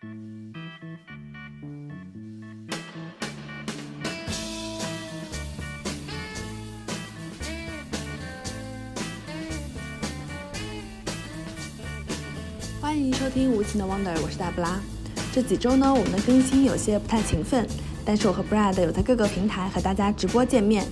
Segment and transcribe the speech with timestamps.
[0.00, 0.08] 欢
[12.98, 14.80] 迎收听无情的 Wonder，我是大布拉。
[15.34, 17.68] 这几周呢，我们的更新有些不太勤奋，
[18.02, 20.86] 但是我和 Brad 有在各个平台和大家直播见面。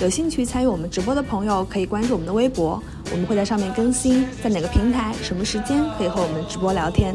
[0.00, 7.14] 有兴趣参与我们直播的朋友，可以关注我们的微博，我们会在上面更新在哪个平台、什么时间可以和我们直播聊天。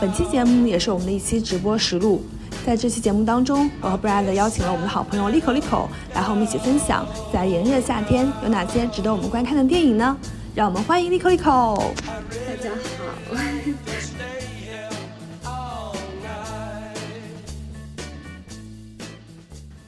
[0.00, 2.22] 本期节目也是我们的一期直播实录。
[2.66, 10.16] 在这期节目当中，我和 Brad 邀请了我们的好朋友 Lico Lico 来和我们一起分享，在炎热夏天有哪些值得我们观看的电影呢？
[10.54, 11.92] 让我们欢迎 Lico Lico。
[11.96, 12.78] 大家好。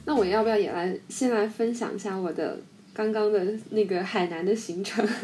[0.05, 2.59] 那我要不要也来先来分享一下我的
[2.93, 5.05] 刚刚的那个海南的行程？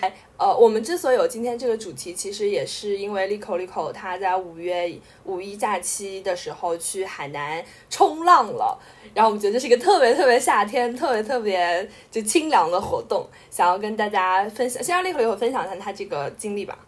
[0.38, 8.78] 呃，我们之所以有今天这个主题，其实也是因为 Lico Lico 他在五月五一假期的时候去海南冲浪了，
[9.12, 14.80] 然后我们觉得这是一个特别特别夏天、特别特别就清凉的活动，想要跟大家分享。
[14.80, 16.78] 先让 Lico Lico 分享一下他这个经历吧。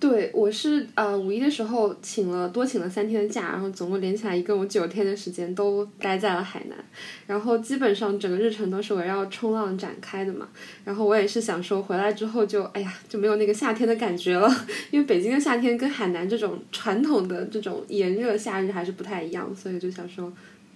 [0.00, 6.78] 对，我是呃五一的时候请了多请了三天的假，然后总共连起来一共九天的时间都待在了海南，
[7.26, 10.48] 然后基本上整个日程都是围绕冲浪展开的嘛。
[10.84, 14.48] 然后我也是想说回来之后就哎呀就没有那个夏天的感觉了，
[14.92, 20.32] 因为北京的夏天跟海南这种传统的这种炎热夏日还是不太一样，所以就想说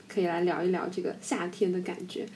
[0.08, 2.26] 可以来聊一聊这个夏天的感觉。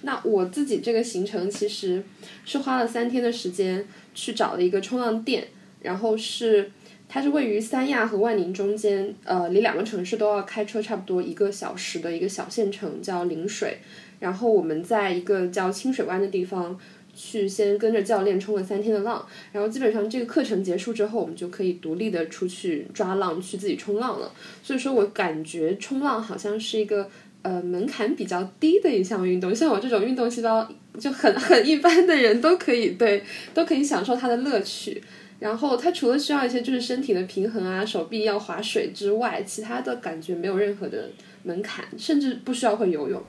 [0.00, 2.02] 那我自己这个行程其实
[2.44, 5.46] 是花了三天的时间去找了一个冲浪店。
[5.82, 6.70] 然后是，
[7.08, 13.78] 它是位于三亚和万宁中间，呃，离两个城市都要开车差不多一个小时的一个小县城，叫陵水。
[14.20, 16.78] 然后我们在一个叫清水湾的地方，
[17.12, 19.26] 去先跟着教练冲了三天的浪。
[19.50, 24.32] 然后基本上这个课程结束之后，我们就可以独立的出去抓浪，去自己冲浪了。
[24.62, 27.10] 所以说我感觉冲浪好像是一个
[27.42, 35.02] 呃门槛比较低的一项运动，像我这种运动细胞就很很一般的人都可以对，都可以享受它的乐趣。
[35.42, 41.10] 然后它除了需要一些就是身体的平衡啊，手臂要划水之外，其他的感觉没有任何的
[41.42, 43.20] 门槛，甚至不需要会游泳。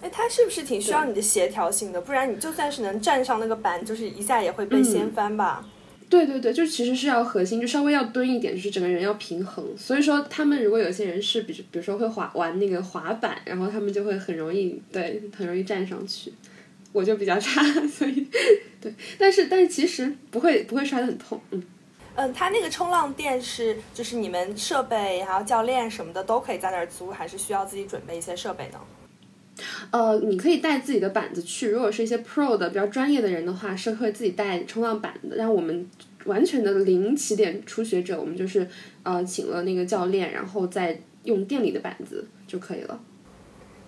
[0.00, 2.00] 哎，它是不是挺需要你的协调性的？
[2.00, 5.62] 不然你就算是能站上那个板，就是一下也会被掀翻吧？
[6.08, 9.64] 对对对，就其实是要核心，就稍微要蹲一点，就是整个人要平衡。
[9.76, 16.32] 所以说，他们如果有些人是比比如说会滑玩那个滑板，然后他们就会很容易对，很容易站上去。
[16.92, 18.26] 我就比较差， 所以
[18.80, 21.62] 对，但是但是其实不会不会摔得很痛，嗯
[22.14, 28.78] 嗯，他那个冲浪店是就是你们设备还有教练什么的都可以在那儿租，还是需要自己准备一些设备呢？
[29.90, 35.36] 呃，你可以带自己的板子去，如果是一些 pro 的比较专业的人的话，是会自己带冲浪板的。
[35.36, 35.88] 让我们
[36.24, 38.68] 完全的零起点初学者，我们就是
[39.02, 43.00] 呃请了那个教练，然后再用店里的板子就可以了。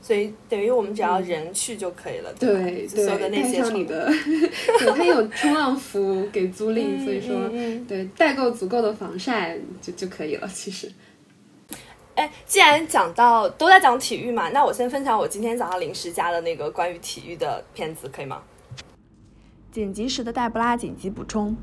[0.04, 4.06] 所以等于我们只要人去就可以了，对对，带上你的，
[4.78, 7.34] 对，它有冲浪服给租赁，所以说
[7.88, 10.46] 对代购足够的防晒就就可以了。
[10.48, 10.92] 其实，
[12.16, 18.42] 哎，既然讲到都在讲体育嘛，那我先分享我今天早上临时加的那个关于体育的片子，可以吗？
[19.72, 21.56] 剪辑时的黛布拉紧急补充。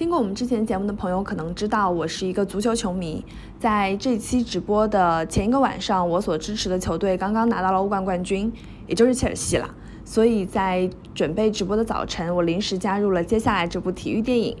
[0.00, 3.22] 听过我们之前节目的朋友可能知道，我是一个足球球迷。
[3.58, 8.50] 在这期直播的前一个晚上，我所支持的球队刚刚拿到了欧冠冠军，
[8.86, 9.74] 也就是切尔西了。
[10.02, 14.56] 所以在准备直播的早晨，我临时加入了接下来这部体育电影。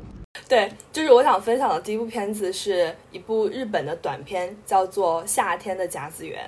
[0.46, 6.38] 对，就是我想分享的第一部片子是一部日本的短片，叫做《夏天的甲子园》。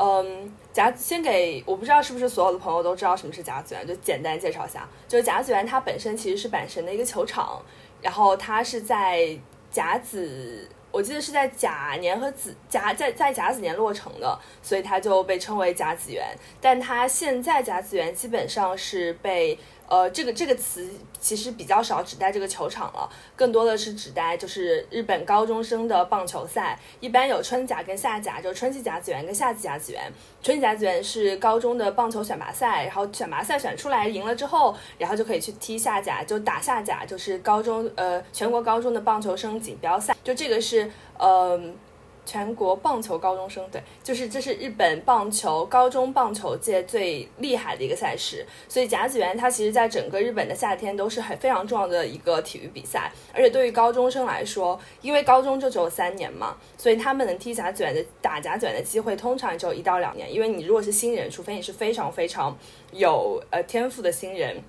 [0.00, 4.88] 嗯，甲先给我不知道是不是所有的朋友都知道什么是甲子园，就简单介绍一下。
[5.06, 7.62] 就是甲子园它本身其实是阪神的一个球场。
[8.00, 9.38] 然后它是在
[9.70, 16.24] 甲子，我记得是在甲年和子甲在在甲子年落成的，所以它就被称为甲子园。
[16.60, 19.58] 但它现在甲子园基本上是被。
[19.88, 20.86] 呃，这个这个词
[21.18, 30.12] 其实比较少指代这个球场了，更多的是指代就是日本高中生的棒球赛，一般有春甲跟夏甲，就春季甲子园跟夏季甲子园。
[30.42, 41.58] 春季甲子园是高中的棒球选拔赛，然后选拔赛选出来赢了之后，然后就可以去踢夏甲，就打夏甲，就是高中呃全国高中的棒球生锦标赛，就这个是呃。
[42.28, 62.54] 全国棒球高中生，对，就是这是日本棒球高中棒球界最厉害的一个赛事，所以甲子园它其实在整个日本的夏天都是很非常重要的一个体育比赛，而且对于高中生来说，因为高中就只有三年嘛，所以他们能踢甲子园的打甲子园的机会通常只有一到两年，因为你如果是新人，除非你是非常非常
[62.92, 64.62] 有呃天赋的新人，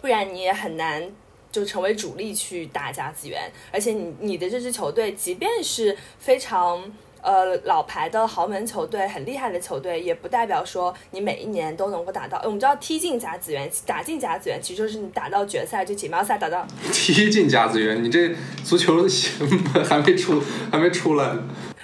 [0.00, 1.10] 不然你也很难
[1.50, 6.82] 就成为主力去打甲子园，而且你你的这支球队，即便是非常。
[7.20, 12.40] 呃，老牌的豪门球队，很厉害的球队，也不代表说你每一年都能够打到。
[12.44, 16.64] 我们知道踢进甲子园，打进甲子园，其实就是你打到决赛，就锦标赛打到。
[16.92, 19.04] 踢进甲子园，你这足球
[19.84, 20.40] 还没出，
[20.70, 21.36] 还没出来。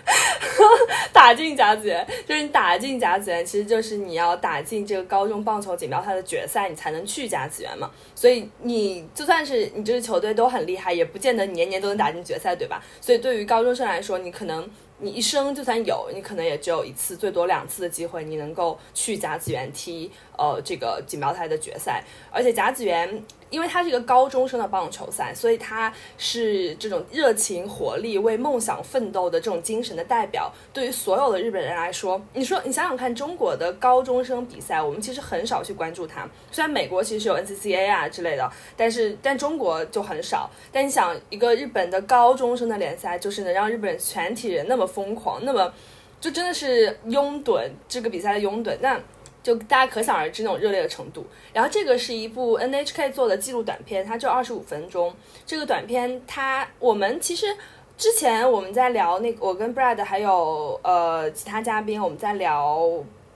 [1.12, 7.91] 打进甲子园，就是你打进甲子园，其实就是你要打进这个高中棒球锦标赛的决赛，你才能去甲子园嘛。
[8.15, 12.83] 所以你就算是你这支球队都很厉害，也不见得年年都能打进决赛，对吧？
[13.01, 14.69] 所以对于高中生来说，你可能。
[14.99, 23.22] 你一生就算有，你可能也只有一次，最多两次的机会，你能够去甲子园踢呃这个锦标赛的决赛，而且甲子园。
[23.50, 30.52] 因为它是一个高中生的棒球赛，所以它是这种热情、活力、为梦想奋斗的这种精神的代表。
[30.72, 36.28] 对于所有的日本人来说，你说你想想看，中国的高中生比赛，我们其实很少去关注它。
[36.50, 40.50] 虽然美国其实有 NCCA 啊之类的，但是但中国就很少。
[40.72, 45.72] 但你想，一个日本的高中生的联赛，就是能让日本全体人那么疯狂，那么
[46.20, 48.76] 就真的是拥趸这个比赛的拥趸。
[48.81, 49.00] 那
[49.44, 51.25] 就大家可想而知那种热烈的程度。
[51.52, 55.14] 然后这个是一部 NHK 做的纪录短片，它就二十五分钟。
[55.46, 57.55] 这个短片它我们其实
[57.96, 62.81] 之前我们在聊那个，我跟 Brad 还有呃其他嘉宾，我们在聊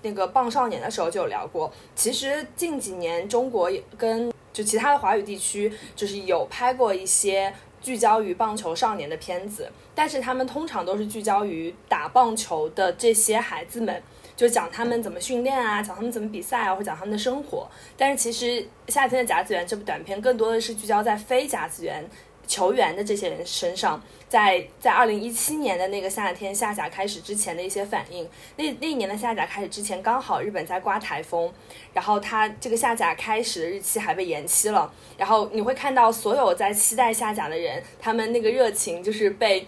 [0.00, 1.70] 那个棒少年的时候就有聊过。
[1.94, 7.52] 其实近几年中国跟就其他的华语地区，就是有拍过一些
[7.82, 14.02] 聚焦于棒球少年的片子，但是他们通常都是聚焦于打棒球的这些孩子们。
[14.38, 17.69] 就讲他们怎么训练啊，讲他们怎么比赛啊，或者讲他们的生活。
[17.96, 22.08] 但是其实《夏天的甲子园》这部短片更多的是聚焦在非甲子园
[22.46, 28.29] 球员的这些人身上，在在二零一七年的那个夏天夏甲开始之前的一些反应。
[28.55, 31.52] 那那一年的夏甲开始之前，刚好日本在刮台风，
[31.93, 34.88] 然后它这个夏甲开始的日期还被延期了。
[35.17, 39.67] 然后你会看到所有在期待夏甲的人，他们那个热情就是被。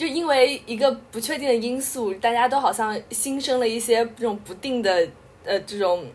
[0.00, 5.06] 就因为一个不确定的因素，大家都好像新生了一些这种不定的，
[5.44, 6.06] 呃，这种，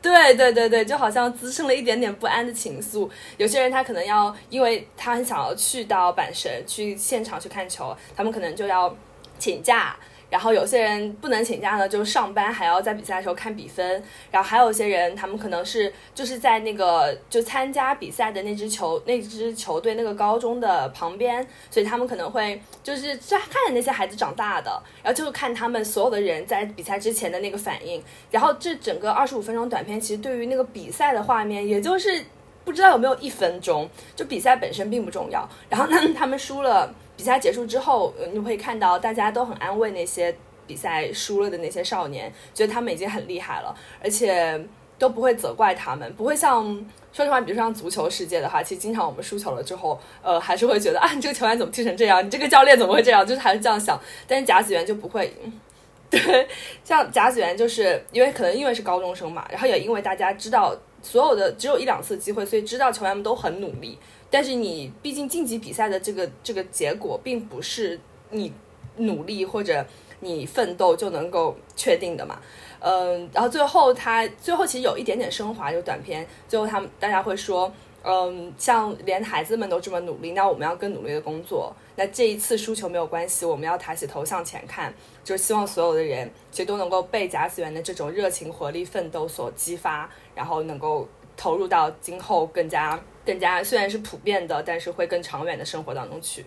[0.00, 3.10] 对对对对，就好像滋生了一点点不安的情愫。
[3.38, 8.96] 有些人他可能要，因为他很想要去到阪神去现场去看球，他们可能就要
[9.40, 9.96] 请假。
[10.32, 14.02] 然后有些人不能请假呢，就上班还要在比赛的时候看比分。
[14.30, 28.02] 然后还有一些人，他们可能是就是在那个就参加比赛的那支球那支球队那个高中的旁边，所以他们可能会就是在看着那些孩子长大的，然后就看他们所有的人在比赛之前的那个反应。
[28.30, 32.24] 然后这整个二十五分钟短片，其实对于那个比赛的画面，也就是
[32.64, 33.86] 不知道有没有一分钟，
[34.16, 35.46] 就比赛本身并不重要。
[35.68, 36.90] 然后呢，他们输了。
[37.22, 40.34] 比赛结束之后，你会看到大家都很安慰那些
[40.66, 43.72] 比赛输了的那些少年，觉得他们已经很厉害了，
[44.02, 44.60] 而且
[44.98, 46.64] 都不会责怪他们，不会像
[47.12, 52.26] 说实话，比如像足球世界的话，其实经常我们输球了之后，呃，还是会觉得啊，你这个球员怎么踢成这样？
[52.26, 53.24] 你这个教练怎么会这样？
[53.24, 53.96] 就是还是这样想。
[54.26, 55.32] 但是甲子园就不会，
[56.10, 56.48] 对，
[56.82, 63.96] 像甲子园就是因为可能因为是高中生嘛，然后也因为大家知道所有的只有一两次机会，所以知道球员们都很努力。
[64.32, 68.00] 但是你毕竟晋级比赛的这个这个结果，并不是
[68.30, 68.50] 你
[68.96, 69.84] 努力或者
[70.20, 72.40] 你奋斗就能够确定的嘛。
[72.80, 77.70] 嗯，然后最后他最后其实有一点点升华，就短片最后他们大家会说，
[78.02, 81.70] 嗯，像连孩子们都这么努力，那我们要更努力的工作。
[81.96, 92.98] 那这一次输球没有关系，我们要抬起头向前看，就是希望所有的人其实都能够被甲子园的这种热情、活力、奋斗所激发，然后能够投入到今后更加。
[93.24, 96.44] 更加虽然是普遍的，但是会更长远的生活当中去，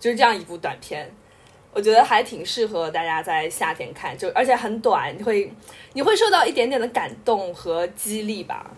[0.00, 1.08] 就是这样一部短片，
[1.72, 5.52] 我觉得还挺适合大家在夏天看，就而且很短，你会
[5.92, 8.72] 你会受到一点点的感动和激励吧。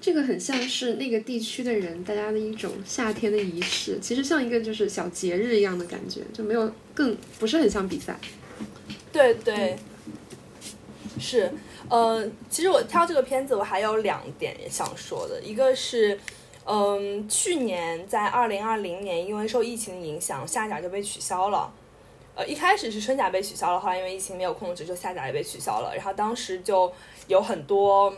[0.00, 8.14] 这个很像是那个地区的人大家的一种夏天的仪式，其实像一个就是小节日一样的感觉，就没有更不是很像比赛。
[9.10, 9.76] 对对，
[11.18, 11.50] 是，
[11.88, 16.20] 呃，其实我挑这个片子，我还有两点想说的，一个是。
[16.66, 21.70] 嗯，去年在二零二零年，因为受疫情影响，夏甲就被取消了。
[22.34, 25.94] 呃，一开始是春甲被取消了，后来因为疫情没有控制，就夏甲也被取消了。
[25.94, 26.92] 然后当时就
[27.28, 28.12] 有很多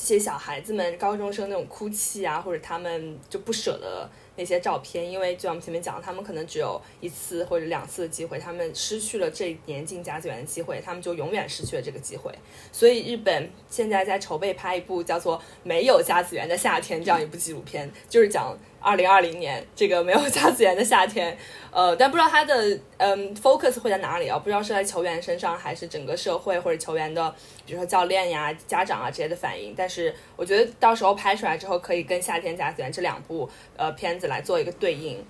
[0.00, 4.08] 这些小孩子们、高中生那种哭泣啊，或者他们就不舍得。
[4.36, 12.32] 那些照片，因为就像我们前面讲，他们可能只有一次或者两次的机会，他们失去了这一年进甲子园的机会，他们就永远失去了这个机会。
[12.70, 21.36] 所以日本现在在筹备拍一部叫做《没有甲子园的夏天》这样一部纪录片，就是讲二零二零年这个没有甲子园的夏天，
[21.70, 24.38] 呃，但不知道他的嗯 focus 会在哪里啊？
[24.38, 27.34] 不知道是在球员身上，还是整个社会或者球员的，
[27.66, 29.74] 比如说教练呀、家长啊这些的反应。
[29.76, 35.24] 但是我觉得到时候拍出来之后，可以跟夏天甲子园这两部呃片子来做一个对应，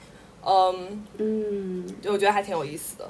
[0.45, 3.09] 嗯嗯，就我觉得还挺有意思的。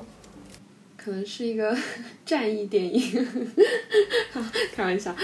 [0.96, 1.74] 可能是一个
[2.26, 3.54] 战役电影，
[4.74, 5.14] 开玩笑。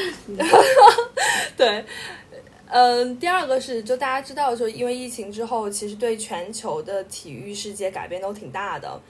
[1.57, 1.85] 对，
[2.77, 9.01] 嗯，第二个是，就大家知道，就因为疫情之后，其实对全球的体育世界改变都挺大的。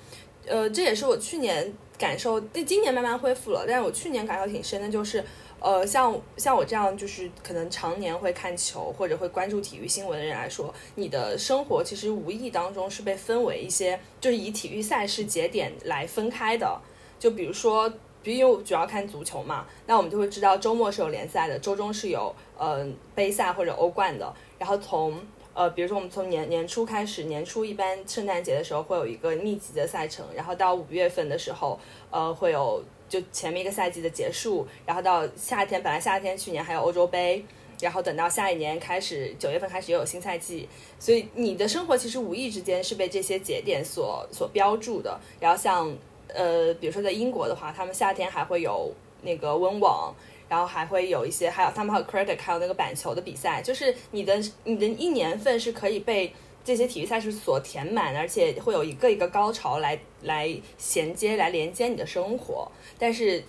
[0.46, 5.24] 呃，这也是我去年感受，今年慢慢恢复了，但是我去年感受挺深的，就是，
[5.60, 16.78] 呃，像像我这样，就是可能常年会看球或者会关注体育新闻的人来说，你的生活其实无意当中是被分为一些，就是以体育赛事节点来分开的，
[17.18, 17.90] 就比如说。
[18.32, 24.32] 因为我主要看足球嘛，那我们就会知道周末是有联赛的，周中是有呃杯赛或者欧冠的。
[24.58, 25.20] 然后从
[25.52, 31.78] 呃，比如说我们从年年初开始，年初一般圣诞节的时候会有一个密集的赛程，然后到五月份的时候，
[32.10, 37.44] 呃，会有就前面一个赛季的结束，然后到夏天，本来夏天去年还有欧洲杯，
[37.80, 45.20] 然后等到下一年开始九月份开始又有新赛季，所以你的生活其实无意之间是被这些节点所所标注的。
[45.38, 45.94] 然后像。
[46.34, 50.12] 呃，比如说在英国的话，他们夏天还会有那个温网，
[50.48, 53.62] 然后还会有一些，还有他们还有 cricket，还有那个板球的比赛。
[53.62, 62.66] 就是你的你的一年份是可以被这些体育赛事所填满，而且会有一个一个高潮来来衔接、来连接你的生活。
[62.98, 63.40] 但是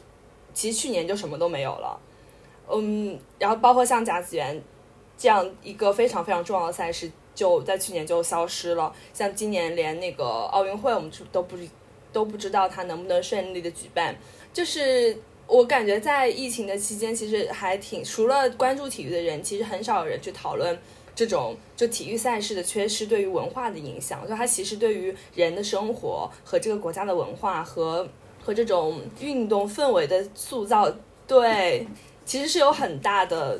[0.53, 1.99] 其实去年就什么都没有了，
[2.69, 4.61] 嗯，然后包括像甲子园
[5.17, 8.93] 这样一个非常非常重要的赛事，就在去年就消失了。
[9.11, 11.57] 像今年连那个奥运会，我们都不。
[12.15, 14.15] 都不知道它能不能顺利的举办，
[14.53, 15.17] 就是
[15.47, 20.79] 我感觉在疫情的期间，其实还挺除了关注体育的人，其实很少有人去讨论
[21.13, 28.07] 这种就体育赛事的缺失对于文化的影响，就它其实对于人的生活和这个国家的文化和
[28.41, 30.89] 和这种运动氛围的塑造，
[31.27, 31.85] 对，
[32.25, 33.59] 其实是有很大的，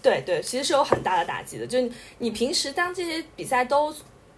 [0.00, 1.66] 对对，其实是有很大的打击的。
[1.66, 1.76] 就
[2.18, 3.92] 你平时当这些比赛都。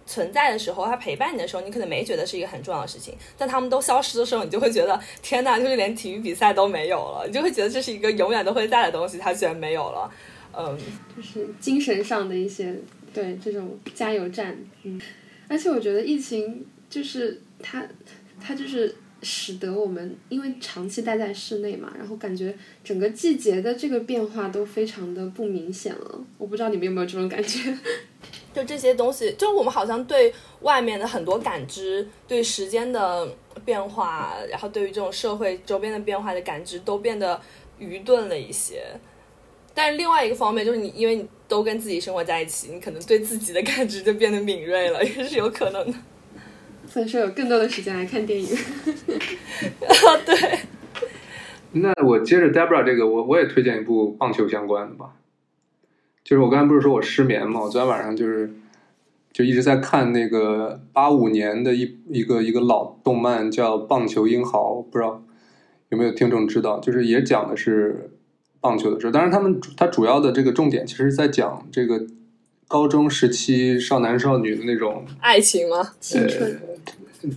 [0.05, 3.15] 存在的时候，他陪伴你的时候，你可能没觉得是一个很重要的事情。
[3.37, 10.11] 但他们都消失的时候，你就会觉得天哪，就是连体育比赛都没有了，你就会觉得这是一个永远都会在的东西，它居然没有了。
[10.55, 10.77] 嗯，
[11.15, 12.75] 就是精神上的一些
[13.13, 14.55] 对这种加油站。
[14.83, 15.01] 嗯，
[15.47, 17.83] 而且我觉得疫情就是它，
[18.39, 18.93] 它就是
[19.23, 26.21] 使得我们因为长期待在室内嘛，然后感觉整个季节的这个变化都非常的不明显了。
[26.37, 27.75] 我不知道你们有没有这种感觉。
[28.53, 33.27] 就这些东西，就我们好像对外面的很多感知，对时间的
[33.65, 37.41] 变化，然后对于这种社会周边的变化的感知，都变得
[37.79, 38.83] 愚钝了一些。
[39.73, 45.97] 但是另外一个方面，就是你因为你都跟自己生活在一起，你可能对自己的感知就变得敏锐了，也是有可能的。
[46.87, 48.55] 所以说，有更多的时间来看电影。
[48.55, 50.59] 啊， 对。
[51.81, 55.11] 那我接着 Debra 这个，我我也推荐一部棒球相关的吧。
[56.23, 57.61] 就是我刚才不是说我失眠嘛？
[57.61, 58.49] 我昨天晚上就是
[59.33, 65.21] 就一直在看那个八五年的一一个一个老动漫叫《棒球英豪》，不知道
[65.89, 66.79] 有没有听众知道？
[66.79, 68.11] 就是也讲的是
[68.61, 69.11] 棒球的事。
[69.11, 72.05] 当然，他们他主要的这个重点其实是在讲这个
[72.69, 75.91] 高中时期少男少女的那种爱情吗？
[75.99, 76.57] 青春？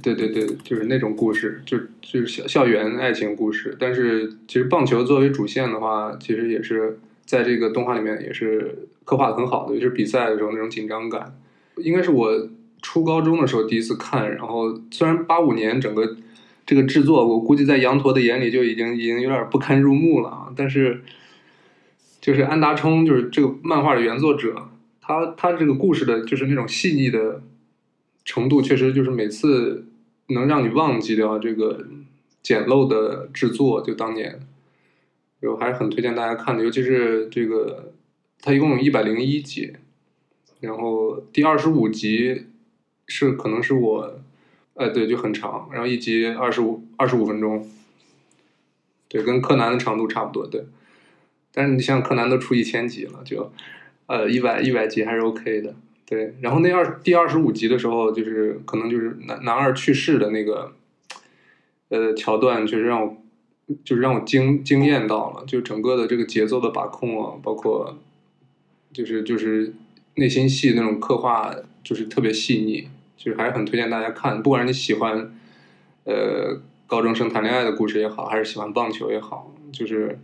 [0.01, 3.77] 对对对，就是那种故事，就就是校校园爱情故事。
[3.81, 7.01] 但是其实棒球作为主线的话，其实也是。
[7.27, 11.37] 在这个动画里面也是刻画的很好的，尤其是比赛的时候那种紧张感，
[11.79, 12.49] 应该是我
[12.81, 14.31] 初高中的时候第一次看。
[14.37, 16.17] 然后虽然八五年整个
[16.65, 20.53] 这个制作，我估计在羊驼的眼里就已经已经有点不堪入目了啊。
[20.57, 21.03] 但是
[22.21, 24.69] 就是安达充，就是这个漫画的原作者，
[25.01, 27.43] 他他这个故事的就是那种细腻的
[28.25, 29.87] 程度，确实就是每次
[30.29, 31.87] 能让你忘记掉这个
[32.43, 34.41] 简陋的制作，就当年。
[35.41, 37.93] 就还是很推荐大家看的，尤其是这个，
[38.41, 39.73] 它一共有一百零一集，
[40.61, 42.47] 然后第二十五集
[43.07, 44.19] 是可能是我，
[44.75, 47.69] 哎对，就很长，然后一集二十五二十五分钟，
[49.09, 50.65] 对，跟柯南的长度差不多，对。
[51.53, 53.53] 但是你像柯南都出一千集了，就
[54.07, 55.75] 呃一百一百集还是 OK 的，
[56.07, 56.35] 对。
[56.41, 60.73] 然后那二第二十五集的时候，就是可能就是男男二去世的那个，
[61.91, 63.23] 呃桥段，确实让我。
[63.85, 67.99] 就是让我惊惊艳到了，就整个的这个节奏的把控啊，包括
[68.93, 69.75] 就是就是
[70.15, 74.43] 内心戏那种刻画，就是特别细腻，就是还是很推荐大家看。
[74.43, 75.33] 不管是你喜欢
[76.05, 80.19] 呃高中生谈恋爱的故事也好，还是喜欢棒球也好，就是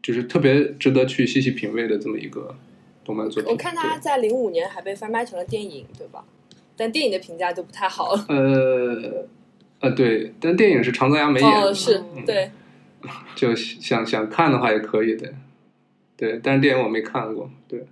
[0.00, 2.54] 就是特别值得去细细品味的这么一个
[3.04, 3.50] 动漫作品。
[3.50, 6.24] 我看他在零五年还被翻拍成了电影，对吧？
[6.76, 8.24] 但电影的评价就不太好了。
[8.28, 9.26] 呃
[9.82, 12.50] 呃，对，但电影是长泽雅美演的，哦，是嗯对，
[13.34, 15.32] 就想想看的话也可以的，
[16.16, 17.84] 对，但是电影我没看过，对。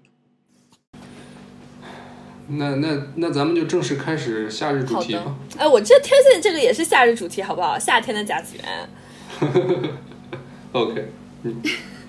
[2.52, 5.36] 那那那咱们就正式开始夏日主题吧。。
[5.56, 7.78] 哎，我这推荐这个也是夏日主题，好不好？
[7.78, 8.88] 夏天的甲子园。
[10.72, 11.08] OK，
[11.44, 11.62] 嗯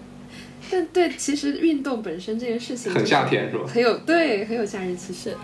[0.71, 3.65] 但对，其实运动本身这件事情很夏天是吧？
[3.67, 5.35] 很有对，很有夏日气息。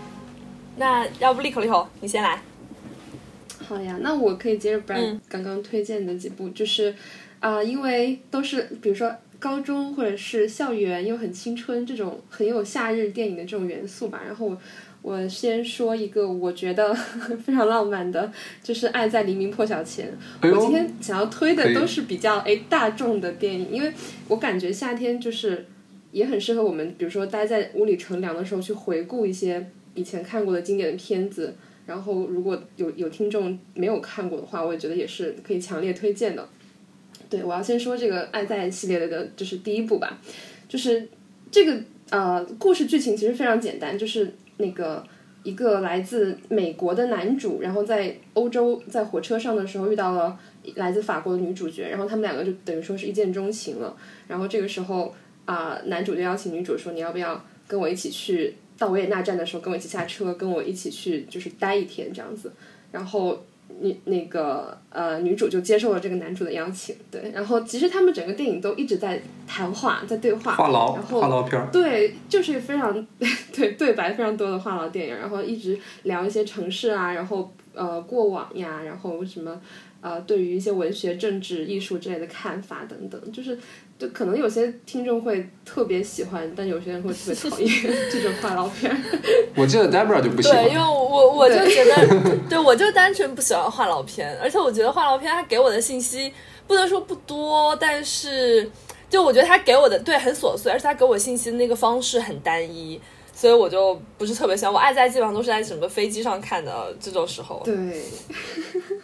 [0.76, 2.40] 那要不立口立口，你先来。
[3.68, 6.94] 好呀，那我可以接着 Brad 嗯刚刚推荐的几部，就是
[7.40, 14.22] 啊、因为都是比如说高中或者是校园又很青春这种很有夏日电影的这种元素吧。
[14.26, 14.58] 然后我
[15.02, 16.94] 我先说一个我觉得
[17.44, 18.32] 非常浪漫的，
[18.62, 20.06] 就是《爱在黎明破晓前》。
[20.40, 23.92] 哎，我今天想要推的都是比较哎大众的电影，因为
[24.28, 25.66] 我感觉夏天就是
[26.10, 31.54] 也很适合我们，比如说待在屋里乘凉的时候去回顾一些以前看过的经典的片子。
[31.88, 36.46] 然后如果有有听众没有看过的话，我也觉得也是可以强烈推荐的。
[37.30, 40.20] 对，我要先说这个《爱在》系列的，就是第一部吧，
[40.68, 41.08] 就是
[41.50, 41.80] 这个
[42.10, 45.02] 呃故事剧情其实非常简单，就是那个
[45.42, 50.38] 一个来自美国的男主，然后在欧洲在火车上的时候遇到了
[50.74, 53.96] 来自法国的女主角，然后他们两个就等于说是一见钟情了。
[54.26, 55.14] 然后这个时候
[55.46, 62.52] 啊、男主就邀请女主说：“你要不要跟我一起去到维也纳站的时候跟我一起下车，跟我一起去就是待一天这样子。”
[62.90, 63.44] 然后
[63.80, 67.30] 女那个呃女主就接受了这个男主的邀请，对。
[67.34, 73.06] 然后其实他们整个电影都一直在谈话，在对话，话痨然后话痨片儿，对，就是非常
[73.52, 79.60] 对对白非常多的话痨电影，然后一直聊一些城市啊，然后呃过往呀，然后什么
[80.00, 83.58] 呃对于一些文学、政治、艺术之类的看法等等，就是
[83.98, 87.68] 就可能有些听众会特别喜欢，但有些人会特别讨厌
[88.08, 88.96] 这种话痨片。
[89.56, 96.32] 我记得 Debra 就不喜欢对，因为我我就觉得，对我就单纯不喜欢话痨片，而且我觉得话痨片它给我的信息
[96.68, 98.70] 不能说不多，但是
[99.10, 103.00] 就我觉得它给我的对很琐碎，而且它给我信息的那个方式很单一，
[103.34, 104.72] 所以我就不是特别喜欢。
[104.72, 107.62] 我爱在基本上都是在整个飞机上看的这种时候。
[107.64, 107.74] 对。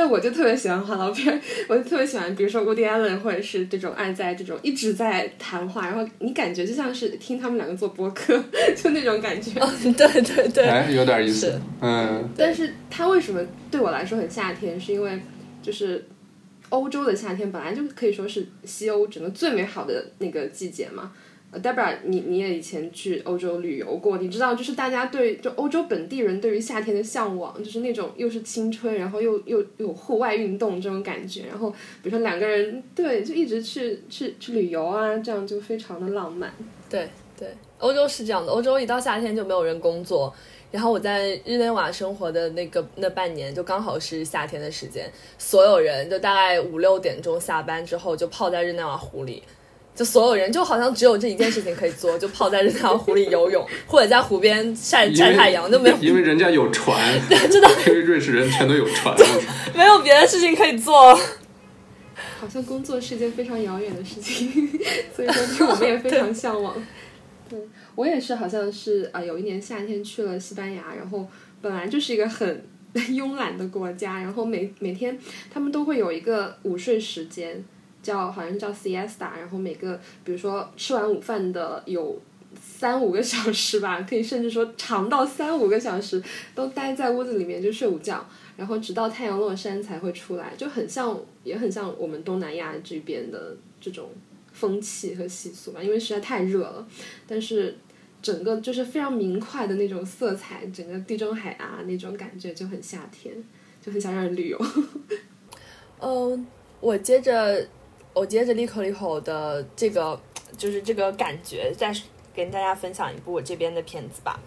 [0.00, 8.42] 但我就特别喜欢话痨片，我就特别喜欢，比如说 Woody Allen 或者是这种爱在这种一直在谈话，然后你感觉就像是听他们两个做播客，
[8.74, 9.60] 就那种感觉。
[9.92, 11.60] 对对对，哎，有点意思。
[11.82, 14.80] 嗯，但是他为什么对我来说很夏天？
[14.80, 15.20] 是因为
[15.62, 16.02] 就是
[16.70, 21.12] 欧洲的夏天本来就可以说是西欧整个最美好的那个季节嘛。
[21.50, 31.46] 呃，Debra，你你也以前去欧洲旅游过，你知道，就是大家对就欧洲本地人对于夏天的向往，就是那种又是青春，然后又又又有户外运动这种感觉。
[31.48, 31.70] 然后
[32.02, 36.52] 比如说两个人对，就一直去去去旅游啊，这样就非常的浪漫。
[36.88, 40.32] 对对，欧洲是这样的，欧洲一到夏天就没有人工作。
[40.70, 49.42] 然后我在日内瓦生活的那个那半年，就刚好是夏天的时间，所有人就大概五六点钟下班之后，就泡在日内瓦湖里，
[49.94, 56.98] 就所有人就好像只有这一件事情可以做， 就泡在这条湖里游泳， 或者在湖边晒晒太阳，就没有 因为人家有船，
[57.28, 59.14] 真的因为瑞士人全都有船。
[59.74, 61.14] 没有别的事情可以做。
[62.38, 64.50] 好像工作是一件非常遥远的事情，
[65.14, 66.74] 所以说其实我们也非常向往。
[67.50, 67.58] 对
[67.94, 71.28] 我也是，好像是啊、呃有一年夏天去了西班牙，然后
[71.60, 75.18] 本来就是一个很慵懒的国家，然后每每天
[75.52, 77.62] 他们都会有一个午睡时间，
[78.02, 82.20] 叫好像叫 siesta，然后每个比如说吃完午饭的有。
[82.60, 86.20] 三五个小时吧，可以甚至说长到三五个小时，
[86.52, 94.10] 都待在屋子里面就睡午觉，然后直到太阳落山才会出来，就很像，也很像我们东南亚这边的这种
[94.52, 96.84] 风气和习俗吧，因为实在太热了。
[97.28, 97.78] 但是
[98.20, 103.32] 整个就是非常明快的那种色彩，整个地中海啊那种感觉就很夏天，
[103.80, 104.58] 就很想让人旅游。
[106.02, 106.46] 嗯，
[106.80, 107.64] 我接着
[108.12, 110.20] 我接着利口利口的这个
[110.56, 111.94] 就是这个感觉，再
[112.34, 114.38] 跟大家分享一部我这边的片子吧。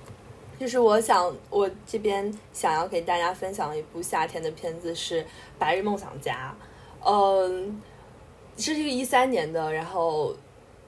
[0.59, 5.21] 就是我想我这边想要给大家分享一部夏天的片子是
[5.57, 6.55] 《白日梦想家》，
[7.09, 7.81] 嗯，
[8.57, 10.33] 是一个一三年的，然后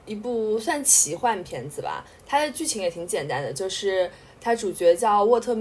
[0.06, 2.06] 一部算奇幻片子吧。
[2.24, 5.56] 它的剧情也挺简单的，就是它主角叫沃特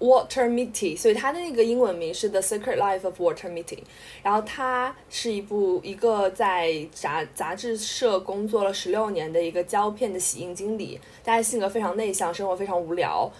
[0.00, 3.78] Water Mitty，所以它的那个英文名是 The Secret Life of Water Mitty。
[4.22, 13.30] 然后它是一部一个在杂杂志社工作了十六年的一个胶片的洗印经理，大家性格非常内向，生活非常无聊。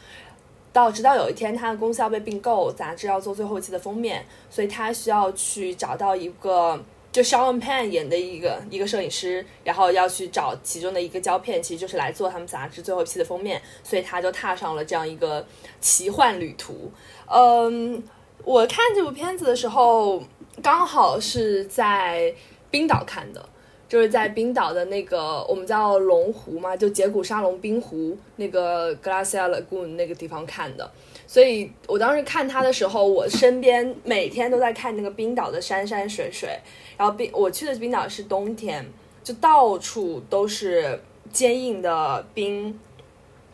[0.73, 6.83] 到直到有一天，他的公司要被并购，杂志要做最后一期的封面，所以他需要去找到一个
[7.15, 15.47] 就 Sean Penn 演的一个一个摄影师，然后要去找其中的一个胶片，其实就是来做他们杂志最后一期的封面，所以他就踏上了这样一个
[15.81, 16.91] 奇幻旅途。
[17.27, 18.03] 嗯，
[18.43, 20.21] 我看这部片子的时候，
[20.61, 22.35] 刚好是在
[22.69, 23.49] 冰岛看的，
[23.89, 30.91] 就是在冰岛的那个我们叫龙湖嘛，就杰古沙龙冰湖那个 Glacier Lagoon 那个地方看的。
[31.27, 36.59] 所以我当时看他的时候，我身边每天都在看那个冰岛的山山水水。
[36.97, 38.85] 然后冰，我去的冰岛是冬天，
[39.23, 41.01] 就到处都是
[41.33, 42.79] 坚硬的冰，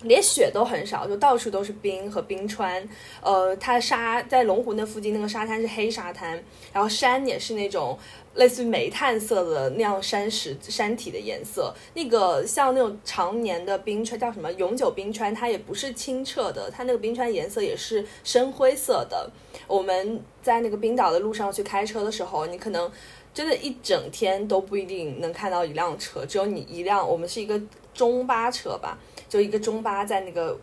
[0.02, 2.86] 连雪都很少，就到处都是冰和冰川。
[3.22, 7.98] 呃，它沙在龙湖那附近那个沙滩是黑沙滩，然后山也是那种
[8.34, 11.74] 类似于煤炭色的那样山石山体的颜色。
[11.94, 19.30] 那个像那种常年的冰川叫什么永久冰川，它也不是清澈的，它那个冰川颜色也是深灰色的。
[19.66, 22.90] 我们在那个冰岛的路上去开车的时候，你可能。
[23.32, 27.08] 真的，一整天都不一定能看到一辆车，只有你一辆。
[27.08, 27.58] 我们是一个
[27.94, 28.98] 中巴车吧，
[29.29, 30.59] 就一个中巴在那个。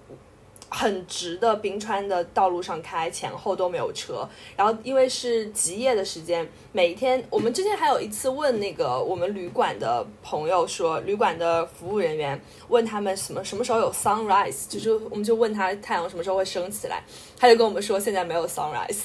[0.69, 4.27] 很直的冰川的道路上开，前后都没有车。
[4.55, 17.01] 然后因为是极夜的时间，每天我们之前还有一次问那个我们旅馆的朋友说，旅馆的服务人员问他们什么什么时候有 sunrise，就是我们就问他太阳什么时候会升起来，
[17.37, 18.97] 他就跟我们说现在没有 sunrise，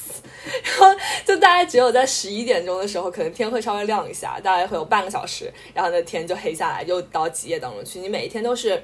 [0.64, 8.00] 然后就大概只有在十一点钟的时候，可能天会稍微亮一下，大概会有半个小时，然后那天就黑下来，又到极夜当中去。
[8.00, 8.82] 你每一天都是。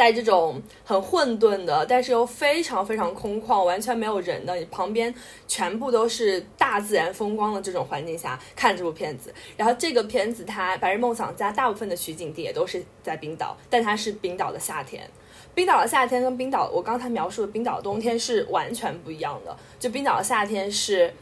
[0.00, 5.14] 在这种很混沌的，但是又非常非常空旷、完全没有人的，旁边
[5.46, 9.30] 全部都是大自然风光的这种环境下看这部片子。
[9.58, 15.06] 然后这个片子它《白日梦想家》大部分的取景地也都是在冰岛，但它是冰岛的夏天。
[15.54, 19.54] 冰岛的夏天跟冰岛我刚才描述的冰岛冬天是完全不一样的。
[19.78, 21.12] 就冰岛的夏天是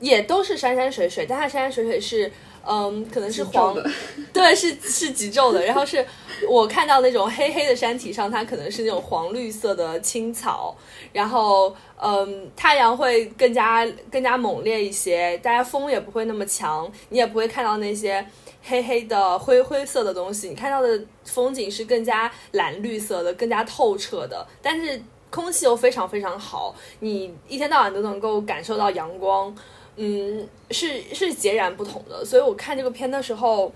[0.00, 2.32] 也都是山山水水，但它山山水水是。
[2.66, 3.76] 嗯，可能是黄，
[4.32, 5.64] 对，是是极昼的。
[5.64, 6.04] 然后是
[6.48, 10.76] 我看到那种黑黑的山体上，它可能是那种黄绿色的青草。
[11.12, 18.24] 然后，嗯，太阳会更加更加猛烈一些，大家风也不会那么强，你也不会看到那些
[18.62, 20.48] 黑黑的灰灰色的东西。
[20.48, 24.46] 你看到的风景是更加蓝绿色的，更加透彻的。
[24.62, 29.54] 但是空气又非常非常好，你一天到晚都能够感受到阳光。
[29.96, 33.70] 嗯，是是截然不同的，所以我看这个片的时候，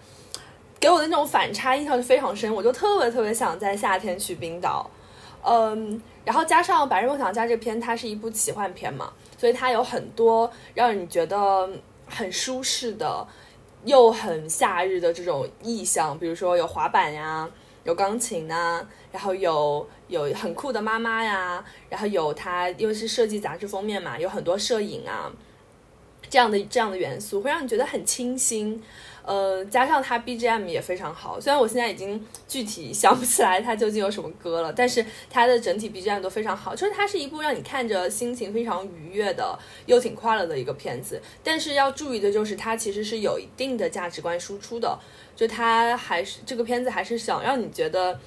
[0.81, 4.91] 给我的那种反差印象就非常深，我就特别特别想在夏天去冰岛，
[5.43, 11.69] 嗯，然后加上《白日梦想家》这片，它是一部奇幻片嘛，所以它有很多让你觉得
[12.07, 13.27] 很舒适的，
[13.85, 17.47] 又很夏日的这种意象，比如说有滑板呀，
[17.85, 25.31] 有钢琴呐，然后有有很酷的妈妈呀，然后有它因为是设计杂志封面嘛，有很多摄影啊。
[26.29, 28.83] 这样的这样的元素会让你觉得很清新，
[29.23, 31.41] 呃，加上它 BGM 也非常好。
[31.41, 36.75] 虽然我现在已经具体想不起来它究竟有什么歌了，但是它的整体 BGM 都非常好。
[36.75, 41.21] 就是它是一部让你看着心情非常愉悦的，又挺快乐的一个片子。
[41.43, 44.99] 但是要注意的就是，它其实是有一定的价值观输出的。
[45.35, 48.19] 就它还是这个片子还是想让你觉得。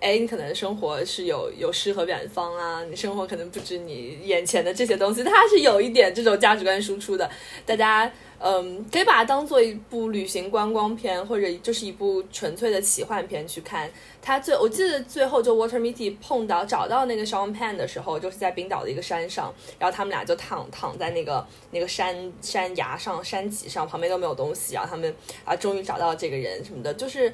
[0.00, 7.30] 哎，你可能生活是有有诗和远方啊，你生活可能不止你眼前的这些东西，它是有一点这种价值观输出的。
[7.64, 13.90] 大家，嗯，可以把它当做一部旅行观光片，或者就是一部纯粹的奇幻片去看。
[14.20, 25.14] 它最，我记得最后就 Water Mitty 碰到找到那个 Sean Penn 的时候，就是在冰岛的一个山上，然后他们俩就躺躺在那个那个山山崖上、山脊上，旁边都没有东西，然后他们
[25.46, 27.32] 啊，终于找到这个人什么的，就是。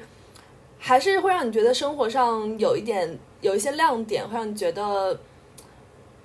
[0.83, 5.17] 还是会让你觉得生活上有一点有一些亮点，会让你觉得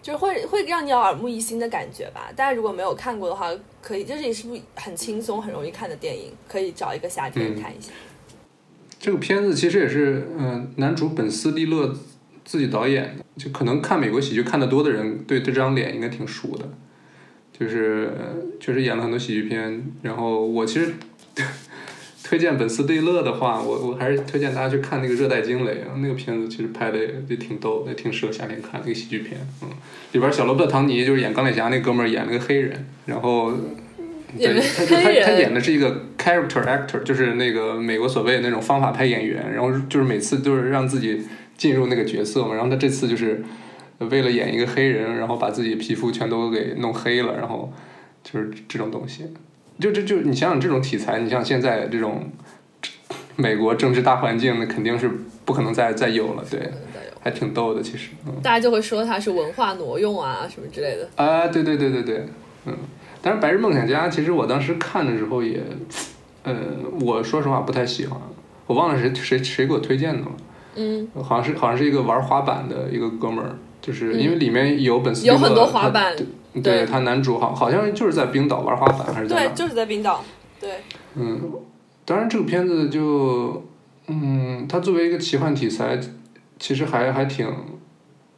[0.00, 2.32] 就是会会让你有耳目一新的感觉吧。
[2.34, 3.50] 大家如果没有看过的话，
[3.82, 7.92] 可以，就是也是部很轻松、很容易看的电影，可以找一个夏天看一下。
[8.98, 11.94] 这个片子其实也是，嗯，男主本斯蒂勒
[12.42, 16.66] 自己导演的，就可能看美国喜剧看的多的人，对这张脸应该挺熟的。
[17.52, 18.10] 就是
[18.58, 20.94] 确实演了很多喜剧片，然后我其实。
[22.28, 29.68] 推荐本斯蒂勒的话，我我还是推荐大家去看那个《热带惊雷》啊，那个片子其实拍的也也挺逗，也挺适合夏天看，那个喜剧片，嗯，
[30.10, 33.52] 里边小罗伯特·唐尼就是演钢铁侠那哥们儿演了个黑人，然后，
[34.36, 41.22] 对，他他他演的是一个 character actor，就是那个美国所谓的那种方法派演员，然后就是每次就是让自己
[41.56, 43.40] 进入那个角色嘛，然后他这次就是
[43.98, 47.72] 为了演一个黑人，然后把自己皮肤全都给弄黑了，然后
[48.24, 49.26] 就是这种东西。
[49.78, 52.30] 就就就你想想这种题材，你像现在这种
[53.36, 55.10] 美国政治大环境，那肯定是
[55.44, 56.70] 不可能再再有了，对，
[57.20, 58.10] 还挺逗的其实。
[58.42, 61.08] 大家就会说它是文化挪用啊什么之类的。
[61.16, 62.26] 啊，对对对对对，
[62.66, 62.76] 嗯。
[63.22, 65.60] 但是《白日梦想家》其实我当时看的时候也
[66.44, 66.54] 呃，
[67.00, 68.20] 我说实话不太喜欢，
[68.66, 70.28] 我忘了谁谁谁给我推荐的了。
[70.76, 76.14] 嗯，好像是好像是一个玩滑板的一个哥们儿，就是因为里面有本斯有很多滑板
[76.62, 80.24] 对对他男主好好像就是在冰岛玩滑板还是在对，就是在冰岛。
[80.60, 80.70] 对，
[81.14, 81.40] 嗯，
[82.04, 83.64] 当然这个片子就，
[84.06, 85.98] 嗯，它作为一个奇幻题材，
[86.58, 87.46] 其实还还挺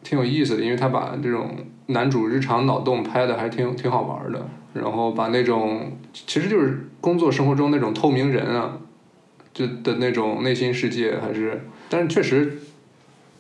[0.03, 8.79] 挺有意思的，因为他把这种男主日常脑洞拍的还挺挺好玩的，然后把那种其实就是工作生活中那种透明人啊，
[9.55, 12.59] 就的那种内心世界还是，但是确实。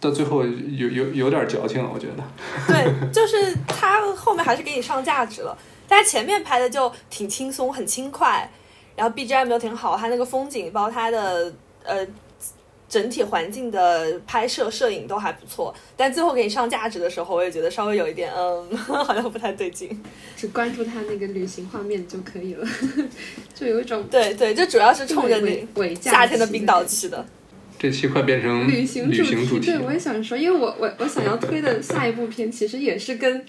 [0.00, 2.24] 到最后有有有点矫情了，我觉得。
[2.66, 5.56] 对，就是他后面还是给你上价值了，
[5.88, 8.48] 但是前面拍的就挺轻松，很轻快，
[8.94, 12.06] 然后 BGM 又挺好，他那个风景包括他的呃
[12.88, 20.00] 整体环境的拍摄摄影都还不错，但最后给你上价值的时候，我也觉得稍微有一点嗯， 好像不太对劲。
[20.36, 22.66] 只关注他那个旅行画面就可以了，
[23.52, 27.26] 就有一种对对，就主要是冲着伪你夏天的冰岛去的。
[27.78, 33.44] 这期快变成旅行旅行题，题对我也想说，因为我我我想要推的下一部片其实也是跟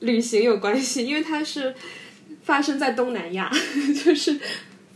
[0.00, 1.74] 旅行有关系，因为它是
[2.42, 3.50] 发生在东南亚，
[4.04, 4.36] 就是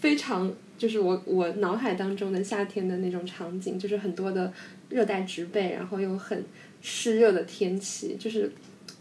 [0.01, 4.53] 非常就是我我脑海当中的夏天的那种场景，就是很多的
[4.89, 6.45] 热带植被，然后又很
[6.83, 8.51] 湿热的天气，就是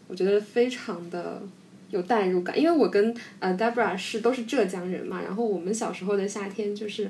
[0.08, 1.42] 我觉得非常的。
[1.90, 7.08] 有代入感，因为我跟呃 Debra 是都是浙江人嘛，然后我们小时候的夏天就是，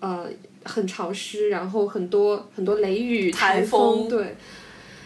[0.00, 0.30] 呃，
[0.64, 4.34] 很潮湿，然后很多很多雷雨、台风，对，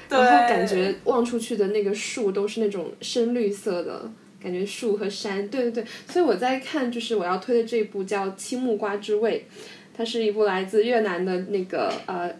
[0.08, 0.18] 对。
[0.18, 4.10] 然后感觉望出去的那个树都是那种深绿色的，
[4.42, 9.44] 感觉树和山，对对对，所以我在看就是我要推的这部叫《青木瓜之味》，
[9.96, 12.30] 它是一部来自越南的那个呃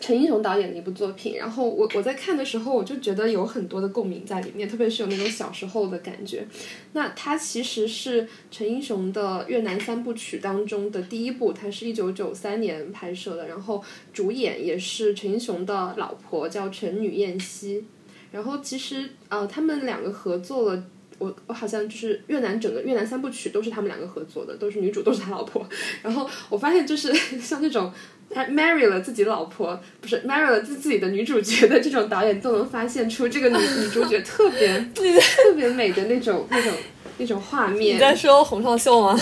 [0.00, 6.46] 陈英雄导演的一部作品，然后我我在看的时候，我就觉得有很多的共鸣在里面，特别是有那种小时候的感觉。
[6.92, 17.84] 那它其实是陈英雄的越南三部曲当中的第一部，它是一九九三年拍摄的，然后主演也是陈英雄的老婆，叫陈女燕西。
[18.32, 20.84] 然后其实呃，他们两个合作了。
[21.20, 25.64] 我我好像就是越南整个越南三部曲都是他们两个合作的，都是女主都是他老婆。
[26.02, 27.90] 然后我发现就是像这种
[28.30, 36.72] 他 marry 了自己老婆，不是 marry 了自自己的女主角的这种导演，都能发现出这个女女主角特别 特别美的那种那种
[37.18, 37.96] 那种画面。
[37.96, 39.18] 你在说洪尚秀吗？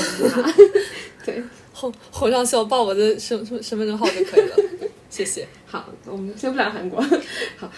[1.25, 4.57] 对， 洪洪尚秀报我的身身身份证号就可以了，
[5.11, 5.47] 谢谢。
[5.67, 7.01] 好，我们先不聊韩国。
[7.57, 7.71] 好，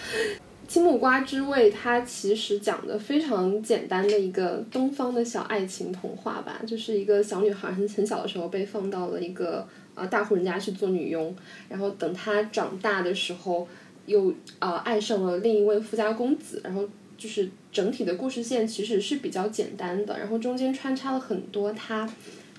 [0.67, 11.35] 青木瓜之味，它其实讲的非常简单的一个东方的小爱情童话吧，就是一个小女孩很很小的时候被放到了一个呃大户人家去做女佣，
[11.69, 13.67] 然后等她长大的时候，
[14.05, 22.09] 又呃爱上了另一位富家公子，然后就是整体的故事线其实是比较简单的，然后中间穿插了很多她。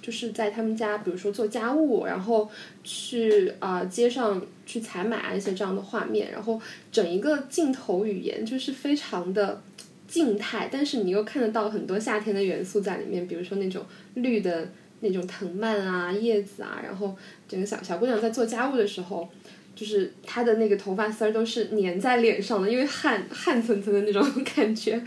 [0.07, 2.49] 就是在他们家，比如说做家务，然后
[2.85, 6.61] 去啊、街上去采买一些这样的画面，然后
[6.93, 9.61] 整一个镜头语言就是非常的
[10.07, 17.17] 静态，但是你又看得到很多夏天的元素在里面，比如说那种绿的那种藤蔓啊、叶子啊，然后
[17.49, 19.29] 整个小小姑娘在做家务的时候，
[19.75, 25.03] 就是她的那个头发丝儿都是粘在脸上的，因为汗汗涔涔的那种 感觉，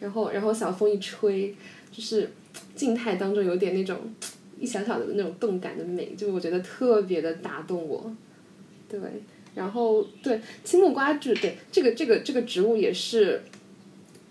[0.00, 1.54] 然后然后小风一吹，
[1.90, 2.30] 就是
[2.76, 3.96] 静态当中有点那种
[4.58, 8.14] 一小小的那种动感的美，就我觉得特别的打动我。
[8.88, 9.00] 对，
[9.54, 13.42] 然后对青木瓜植，对这个这个这个植物也是，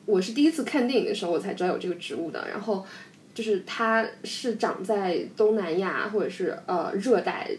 [0.05, 2.47] 我是第一次看电影的时候我才知道有这个植物的。
[2.49, 2.85] 然后
[3.33, 7.49] 就是它是长在东南亚或者是呃热带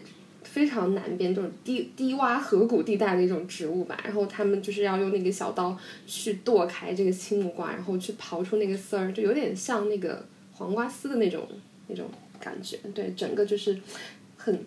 [0.43, 3.99] 非常南边这种低低洼河谷地带的一种植物吧。
[4.03, 11.45] 然后他们就是要用那个小刀去剁开这个青木瓜，然后去刨出那个丝儿，就有点像那个黄瓜丝的那种
[11.87, 12.05] 那种
[12.45, 12.77] 感觉。
[12.93, 13.75] 对，整个就是
[14.37, 14.63] 很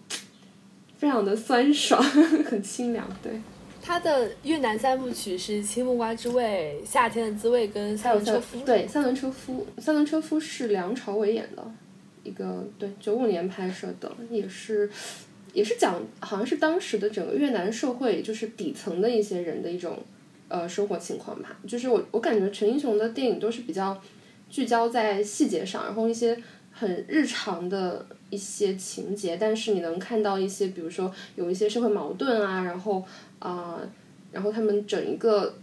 [0.96, 2.02] 非常的酸爽，
[2.44, 3.08] 很清凉。
[3.22, 3.40] 对，
[3.80, 8.58] 他的越南三部曲是《青木瓜之味》《夏天的滋味》跟《三轮车夫》。
[8.64, 11.64] 对，三轮车夫，三轮车夫是梁朝伟演的，
[12.24, 14.90] 一个对九五年拍摄的，也是
[15.52, 19.96] 也是讲好像是当时的整个越南社会就是底层的一些人的一种
[20.48, 21.58] 呃生活情况吧。
[21.66, 23.98] 就是我我感觉陈英雄的电影都是比较
[24.50, 26.36] 聚焦在细节上，然后一些
[26.78, 33.04] 很日常的一些情节，但是你能看到一些，比如说有一些社会矛盾啊，然后
[33.38, 33.80] 啊、呃
[34.30, 35.54] 然后他们整一个，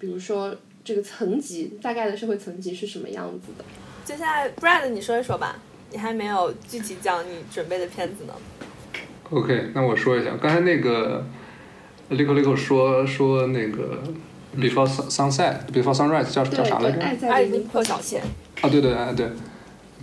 [0.00, 0.52] 比如说
[0.82, 3.64] 这个层级大概的社会层级是什么样子的。
[4.04, 5.56] 接下来，Brad，你说一说吧，
[5.92, 8.34] 你还没有具体讲你准备的片子呢。
[9.30, 11.24] OK，那我说一下，刚才那个
[12.10, 14.02] Lico Lico 说说那个
[14.58, 16.98] Before Sun- Sunset，Before Sunrise 叫叫啥来着？
[16.98, 18.20] 对，爱在黎明破晓前，
[18.60, 19.28] 啊，对对啊对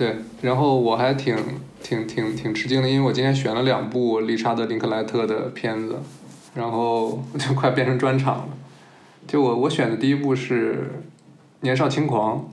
[0.01, 1.37] 对，然后我还挺
[1.83, 5.99] 挺挺挺吃惊的，因为我今天选了两部理查德·林克莱特的片子，
[6.55, 8.49] 然后就快变成专场了。
[9.27, 10.73] 就我我选的第一部是
[11.59, 12.49] 《年少轻狂》，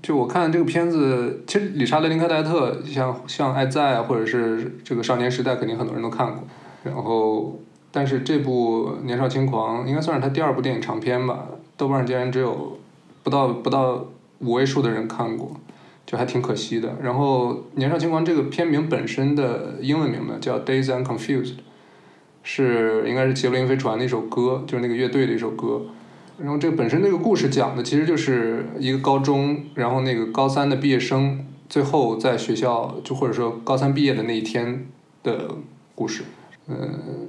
[0.00, 6.42] 就我看这个片子，其实理查德·林克莱特像像《爱在》或者是这个《少年时代》，肯定很多人都看过。
[6.82, 7.60] 然后，
[7.92, 11.44] 但是这部《年少轻狂》应该算是他第二部电影长片吧，
[11.76, 12.78] 豆瓣竟然只有
[13.22, 14.06] 不到不到
[14.38, 15.54] 五位数的人看过。
[16.10, 16.96] 就还挺可惜的。
[17.00, 21.52] 然后《年少轻狂》这个片名本身的英文名呢叫《Days and Confused》，
[22.42, 25.82] 是应该是杰伦飞船的一首歌，就是那个乐队的一首歌。
[26.36, 34.88] 然后这个本身这个故事讲的其实就是一个高中，然后那个高三的毕业生最后在学校就或者说高三毕业的那一天
[35.22, 35.54] 的
[35.94, 36.24] 故事。
[36.66, 36.76] 呃，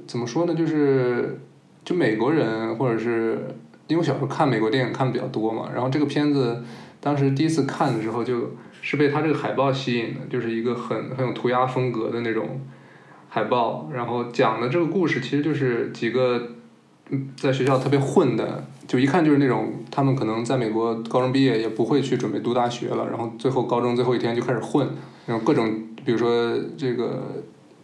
[0.08, 0.56] 怎么说呢？
[0.56, 1.38] 就是
[1.84, 3.46] 就美国人或者是
[3.86, 6.64] 因为我小时候看美国电影看比较多嘛，然后这个片子
[7.00, 8.50] 当时第一次看的时候就。
[8.82, 12.60] 是被他这个海报吸引的，就是一个很很有涂鸦风格的那种
[13.30, 16.50] 海报，然后讲的这个故事其实就是几个
[17.36, 24.86] 在学校特别混的，就一看就是那种他们可能在美国高中毕业也不会去准备读大学了，然后最后高中最后一天就开始混，
[25.26, 25.72] 然后各种
[26.04, 27.22] 比如说这个。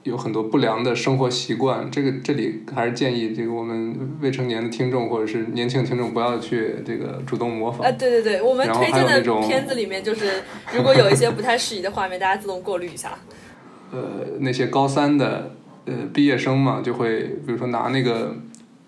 [0.09, 7.87] 有很多不良的生活习惯，这个这里还是建议这个我们未成年的听众或者是年轻听众不要去这个主动模仿。
[7.87, 10.43] 啊，对对对，我们推荐的片子里面就是
[10.75, 13.13] 如果有一些不太适宜的画面，大家自动过滤一下。
[13.93, 14.01] 呃，
[14.41, 18.35] 那些高三的呃毕业生嘛，就会比如说拿那个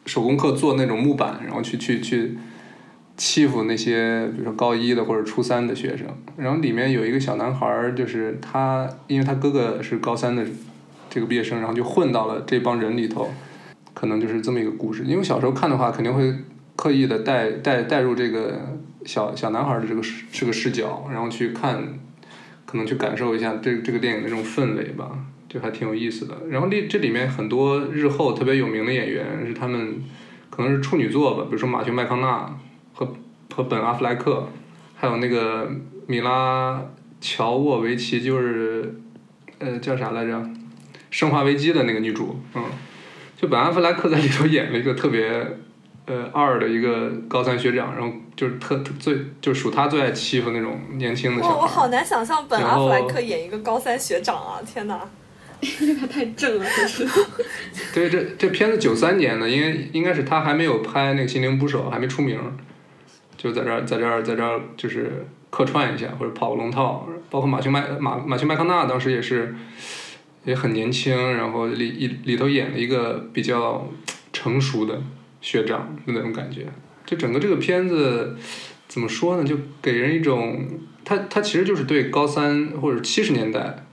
[0.07, 2.39] 手工课做那种木板，然后去去去
[3.17, 6.07] 欺负那些比如说高一的或者初三的学生。
[6.37, 10.45] 然后里面有一个小男孩，就是他，因为他哥哥是高三的。
[11.11, 13.29] 这个毕业生，然后就混到了这帮人里头，
[13.93, 15.03] 可能就是这么一个故事。
[15.05, 16.33] 因为小时候看的话，肯定会
[16.77, 20.01] 刻意的带带带入这个小小男孩的这个
[20.33, 21.83] 这个视角，然后去看，
[22.65, 25.19] 可能去感受一下这这个电影的这种氛围吧，
[25.49, 26.37] 就还挺有意思的。
[26.49, 29.97] 然后这这里面很多日后特别有名的演员是他们
[30.49, 32.57] 可能是处女作吧，比如说马修麦康纳
[32.95, 33.13] 和
[33.53, 34.47] 和本阿弗莱克，
[34.95, 35.69] 还有那个
[36.07, 36.81] 米拉
[37.21, 38.95] 乔沃维奇，就是
[39.59, 40.41] 呃叫啥来着？
[41.11, 42.65] 生化危机的那个女主，嗯，
[43.37, 45.59] 就本阿弗莱克在里头演了一个特别
[46.07, 51.55] 呃二的一个高三学长，然后就是特最就属他最爱欺负那种年轻的小孩。
[51.61, 54.61] 我好难想象本阿弗莱克演一个高三学长啊！
[54.65, 55.01] 天哪，
[56.01, 57.07] 他太正了，就是。
[57.93, 62.39] 对，这这片子九三年的，因为应该是他还没有拍那个《心灵捕手》，还没出名，
[63.37, 69.55] 就在这儿在这儿在这儿就是客串一下或者跑个龙套，包括马修麦马马修麦康纳当时也是。
[70.45, 73.91] 也很年轻，然后里里里头演了一个比较
[74.33, 75.03] 成熟的
[75.41, 76.67] 学长的那种感觉，
[77.05, 78.37] 就整个这个片子
[78.89, 79.45] 怎么说呢？
[79.45, 80.67] 就给人一种，
[81.05, 83.85] 他他其实就是对高三或者七十年代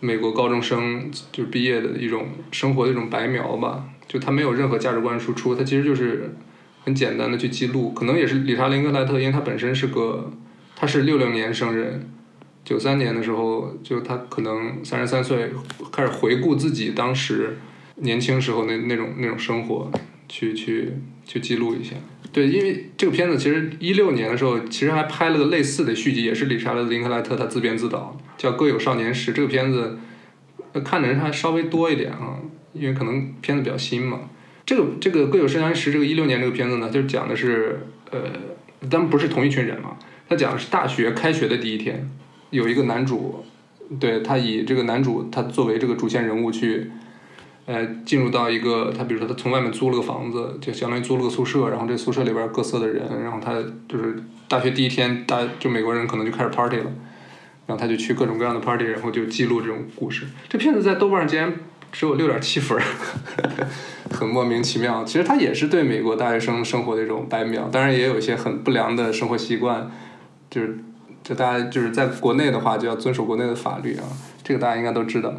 [0.00, 3.84] 美国高中生就毕业的一种生活的一种白描吧。
[4.06, 6.34] 就他没有任何价值观输出，他其实就是
[6.84, 7.92] 很简单的去记录。
[7.92, 10.32] 可能也是理查林格莱特，因为他本身是个
[10.76, 12.10] 他是六六年生人。
[12.68, 15.50] 九三年的时候，就他可能三十三岁，
[15.90, 17.56] 开始回顾自己当时
[17.94, 19.90] 年轻时候那那种那种生活，
[20.28, 20.92] 去去
[21.24, 21.96] 去记录一下。
[22.30, 29.32] 对，因为这个片子其实一六年的时候，其实还拍了个类似的续集，也是理查德·林克莱特他自编自导，叫《各有少年时》。
[29.34, 29.96] 这个片子
[30.84, 32.36] 看的人还稍微多一点啊，
[32.74, 34.20] 因为可能片子比较新嘛。
[34.66, 38.24] 这个这个《各有少年时》这个一六年这个片子呢，就讲的是呃，
[38.90, 39.96] 当然不是同一群人嘛，
[40.28, 42.10] 他讲的是大学开学的第一天。
[42.50, 43.44] 有一个男主，
[44.00, 46.90] 对他以这个男主他作为这个主线人物去，
[47.66, 53.52] 呃，进入到一个他比如说他从外面租了个房子，就相当于租了个宿舍，然后这宿舍里边各色的人，然后他
[53.88, 56.90] 就是大学第一天，大就美国人可能就开始 party 了，
[57.66, 60.26] 然后他就去各种各样的 party，然后就记录这种故事。
[60.48, 61.52] 这片子在豆瓣上竟然
[61.92, 62.80] 只有六点七分，
[64.10, 65.04] 很莫名其妙。
[65.04, 69.90] 其实他也是对美国大学生生活的一种白描，当然也有一些很不良的生活习惯，
[70.50, 70.78] 就是。
[71.28, 74.04] 就大家就是在国内的话，就要遵守国内的法律啊，
[74.42, 75.34] 这个大家应该都知道。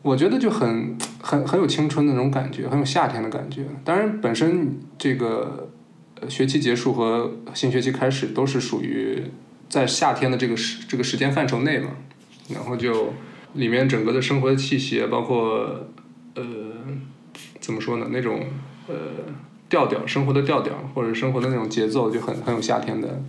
[0.00, 3.66] 我觉得就很很很有青春的那种感觉，很有夏天的感觉。
[3.84, 5.68] 当然，本身这个
[6.26, 9.24] 学期结束和新学期开始都是属于
[9.68, 11.90] 在夏天的这个时这个时间范畴内嘛。
[12.48, 13.12] 然后就
[13.52, 15.86] 里面整个的生活的气息，包括
[16.34, 16.42] 呃
[17.60, 18.40] 怎么说呢，那种
[18.88, 18.94] 呃
[19.68, 23.20] 调调，生活的调调或者生活的那种节奏，就很很有夏天的。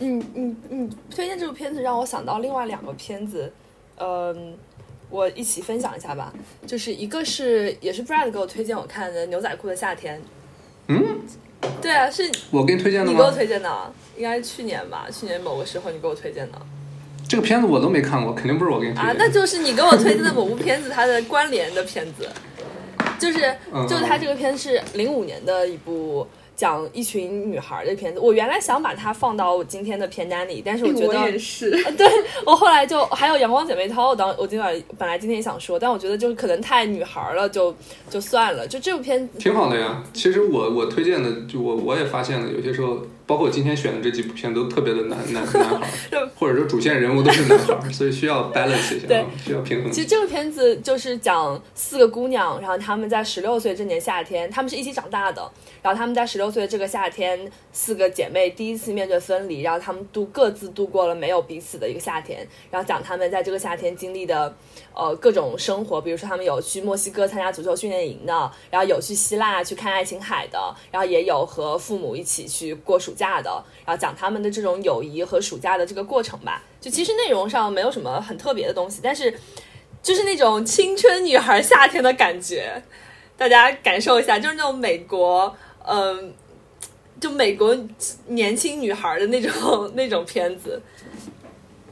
[0.00, 3.52] 嗯嗯嗯，推荐这部片子让我想到另外两个片子，
[3.98, 4.56] 嗯，
[5.10, 6.32] 我一起分享一下吧。
[6.66, 10.18] 就是一个是也是 Brad 给我推荐我看的《牛仔裤的夏天》。
[10.88, 11.20] 嗯，
[11.80, 13.12] 对啊，是我给你推荐的吗？
[13.12, 16.58] 你给我推荐的，应该是去年吧，去年某个时候你给我推荐的。
[17.28, 22.28] 这个片子我都没看过，肯定不是我给你推啊，那就是你给我推荐的某部片子它的关联的片子，
[23.18, 28.20] 就是嗯就是它这个片是零五年的一部讲一群女孩的片子。
[28.20, 32.06] 我原来想把它放到我今天的片单里，但是我觉得我也是， 对
[32.44, 37.74] 我后来就还有《阳光姐妹淘》，我当我今晚本来今天也想说，但我觉得就是可能太女孩了，就
[38.10, 38.66] 就算了。
[38.66, 40.02] 就这部片子，挺好的呀。
[40.12, 50.00] 其实我我推荐的，就我我也发现了，有些时候，包括我今天选的这几部片都特别的男男男孩儿， 或者说主线人物都是男孩儿，所以需要 balance 一下，对需要平衡其。
[50.00, 55.50] 实这个片子就是讲四个姑娘，然后她们在十六岁这年夏天，她们是一起长大的，
[55.82, 64.54] 然后她们在十六岁这个夏天，四个姐妹第一次面对分离，然后她们度各自度过了没有彼此的一个夏天，然后讲她们在这个夏天经历的
[64.94, 70.58] 呃各种生活，比如说她们有去墨西哥参加足球训练营的，然后有去希腊去看爱琴海的，
[70.90, 73.50] 然后也有和父母一起去过暑假的，
[73.84, 76.62] 然后讲他们的这种友谊和暑假的这个过程吧。
[76.80, 79.32] 就其实内容上没有什么很特别的东西，但是
[80.02, 82.82] 就是那种青春女孩夏天的感觉，
[83.36, 85.54] 大家感受一下，就是那种美国，
[85.86, 86.34] 嗯、
[87.20, 87.76] 就美国
[88.26, 90.80] 年轻女孩的那种 那种片子。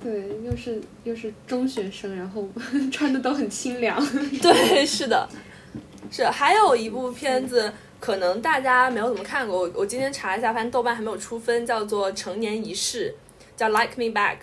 [0.02, 2.48] 对，又是又是中学生，然后
[2.90, 4.02] 穿的都很清凉。
[4.40, 5.28] 对，是的，
[6.10, 7.70] 是还有一部片子，
[8.00, 9.60] 可能大家没有怎么看过。
[9.60, 13.14] 我我今天查一下，发现豆瓣还没有出分，叫做《成年仪式》，
[13.58, 14.36] 叫《Like Me Back》。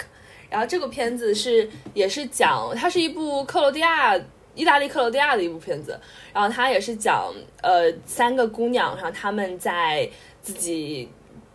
[0.49, 4.17] 然后这个片子是也是讲，它是一部克罗地亚。
[4.55, 5.99] 意大利克罗地亚的一部片子，
[6.33, 7.31] 然后它也是讲
[7.61, 10.09] 呃三个姑娘，然后她们在
[10.41, 11.07] 自己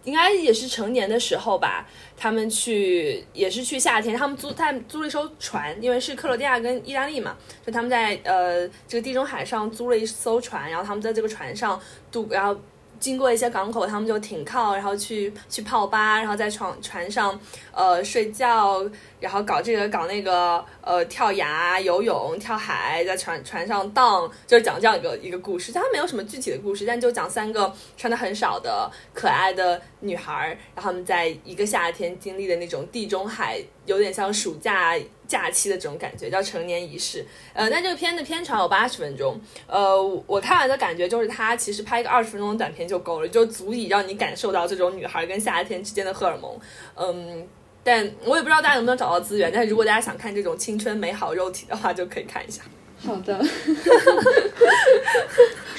[0.04, 1.86] 应该也是成年的时候吧，
[2.16, 11.80] 他们去也是去夏天，他们租他们租了一艘船，因为是克罗地亚跟意大利嘛，就他们在呃这个地中海上租了一艘船，然后他们在这个船上
[12.10, 12.60] 度，然后
[13.02, 17.36] 经过一些港口，他们就停靠，然后去去泡吧，然后在船船上
[17.72, 18.88] 呃睡觉，
[19.18, 25.72] 然后搞这个搞那个呃跳崖、游泳、跳海，在船船上荡，就是讲这样一个一个故事。
[25.72, 34.96] 它没有什么具体的故事，但就讲三个穿的很少的可爱的女孩，然后他们在一个夏天经历的那种地中海，有点像暑假
[35.32, 37.24] 假期的这种感觉，叫成年仪式。
[37.54, 46.60] 呃，但这个片的片长有八十分钟，呃，我看完的感觉就是它其实拍一个二十分钟的短片就够了，就足以让你感受到这种女孩跟夏天之间的荷尔蒙。
[46.94, 47.48] 嗯，
[47.82, 52.60] 但我也不知道大家能不能找到资源，但是如果大家想看这种青春美好肉体的话，就可以看一下。
[53.04, 53.36] 好的，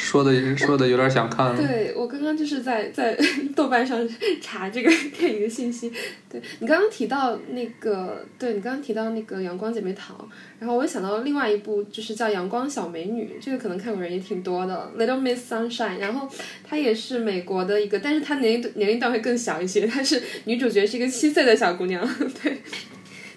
[0.04, 3.18] 说的说的有点想看了，对我刚刚就是在在
[3.56, 4.08] 豆瓣上
[4.42, 5.92] 查这个 电影的信息。
[6.30, 10.14] 对你刚刚提到那个，对你刚刚提到那个《阳光姐妹淘》，
[10.60, 15.98] 然后我又想到另外一部，就是叫《阳光小美女》，这个可能看过人也挺多的，《Little Miss Sunshine》。
[16.00, 16.28] 然后
[16.64, 22.06] 它也是美国的一个，但是它年龄年龄段会更小一些，她是女主角是一个七岁的小姑娘，
[22.44, 22.58] 对。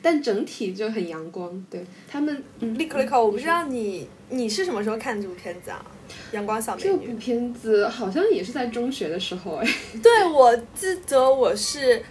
[0.03, 5.85] 但整体就很阳光，对他们，嗯，立刻立刻，我不知道你你是什么时候看这部片子啊？
[6.33, 6.89] 阳光小美女。
[6.89, 9.69] 这部片子好像也是在中学的时候，哎，
[10.03, 12.03] 对，我记得我是，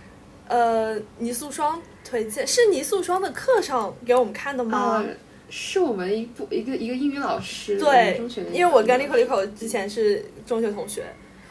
[0.47, 4.77] 呃，倪素双推荐，是倪素双的课上给我们看的吗？
[4.77, 5.05] 啊，
[5.49, 11.03] 是我们一部一个一个英语老师，对中学的，因为我跟立 Lico Lico 之前是中学同学，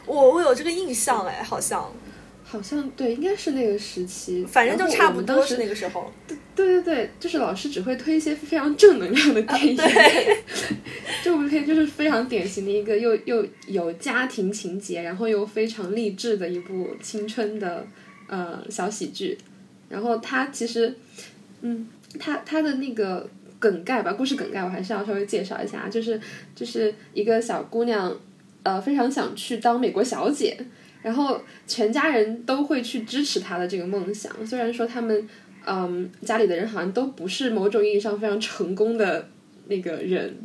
[0.05, 1.91] 我我有这个印象哎，好像，
[2.43, 6.11] 好像对，应该是那个时期，反正就差不多是那个时候。
[6.55, 9.75] 对对对，就是老师只会推一些非常正能量的电影。
[9.75, 10.37] 对，
[11.21, 17.85] 这部片就是非常典型的一个又又有家庭情节，然后又非常励志的一部青春的
[18.27, 19.37] 呃小喜剧。
[19.89, 20.95] 然后它其实，
[21.59, 21.87] 嗯，
[22.17, 23.29] 它它的那个
[23.59, 26.19] 梗概吧，故事梗概我还是要稍微介绍一下，就是
[26.55, 28.17] 就是一个小姑娘，
[28.63, 30.57] 呃，非常想去当美国小姐，
[31.01, 35.27] 然后全家人都会去支持她的这个梦想，虽然说他们。
[35.65, 39.27] 嗯，家里的人好像都不是某种意义上非常成功的
[39.67, 40.35] 那个人，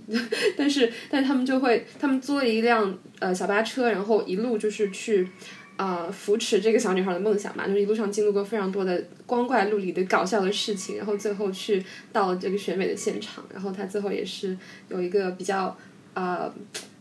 [0.57, 5.29] 但 是但是他们就会，他们租了一辆呃小巴车，然后一路就是去
[5.77, 14.57] 呃扶持这个小女孩的梦想嘛，就是一路上经历过非常多的光怪陆离的搞笑的事情，然后最后去到了这个选美的现场，然后他最后也是
[14.89, 15.77] 有一个比较
[16.15, 16.51] 呃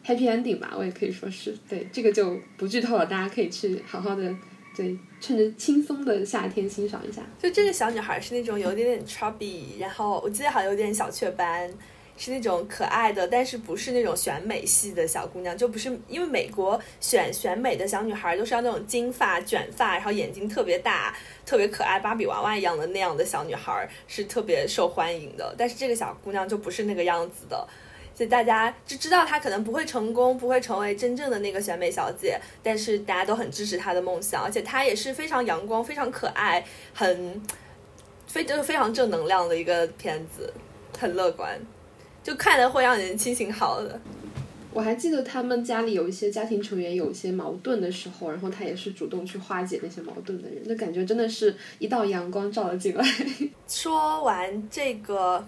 [0.06, 1.56] happy ending 吧，我也可以说是。
[1.70, 4.36] 对这个就不剧透了，大家可以去好好的
[4.80, 7.22] 对趁着轻松的夏天欣赏一下。
[7.38, 11.70] 就这个小女孩是那种有点点 chubby，然后我记得好像有点小雀斑，
[12.16, 21.14] 是那种可爱的，但是不是那种选美系的小姑娘，就不是因为美国选选美的小女孩都是要那种金发卷发，然后眼睛特别大、
[21.46, 27.68] 特别可爱，芭比娃娃一样的那样的小女孩是特别受欢迎的，但是这个小姑娘就不是那个样子的。
[28.16, 37.42] 所以大家就知道她可能不会成功，不会成为真正的那个选美小姐，但是大家都很支持她的梦想，而且她也是非常阳光、非常可爱、很
[38.28, 40.54] 非就是非常正能量的一个片子，
[40.98, 41.60] 很乐观，
[42.24, 44.00] 就看了会让人心情好的。
[44.72, 53.04] 我还记得他们家里有一些家庭成员有一些矛盾的时候，然后他也是主动去化解那些矛盾的人，那感觉真的是一道阳光照了进来。
[53.68, 55.44] 说完这个，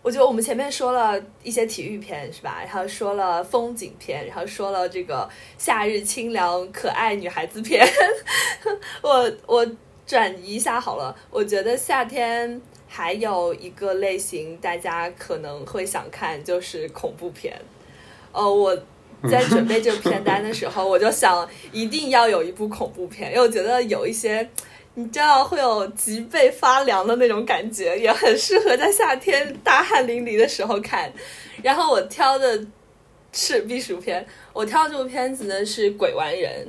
[0.00, 2.60] 我觉得我们前面说了一些体育片是吧？
[2.64, 5.28] 然后说了风景片，然后说了这个
[5.58, 7.86] 夏日清凉可爱女孩子片。
[9.02, 9.66] 我我
[10.06, 17.60] 转移一下好了，我觉得夏天还有一个类型大家可能会想看，就是恐怖片。
[18.32, 18.74] 呃，我
[19.28, 24.48] 在准备这个片单的时候，我就想一定要有一部恐怖片，因为我觉得有一些
[24.98, 31.08] 你知道会有脊背发凉的那种感觉，也很适合在夏天大汗淋漓的时候看。
[31.62, 32.66] 然后我挑的
[33.32, 36.66] 是避暑片，我挑的这部片子呢是《鬼玩人》，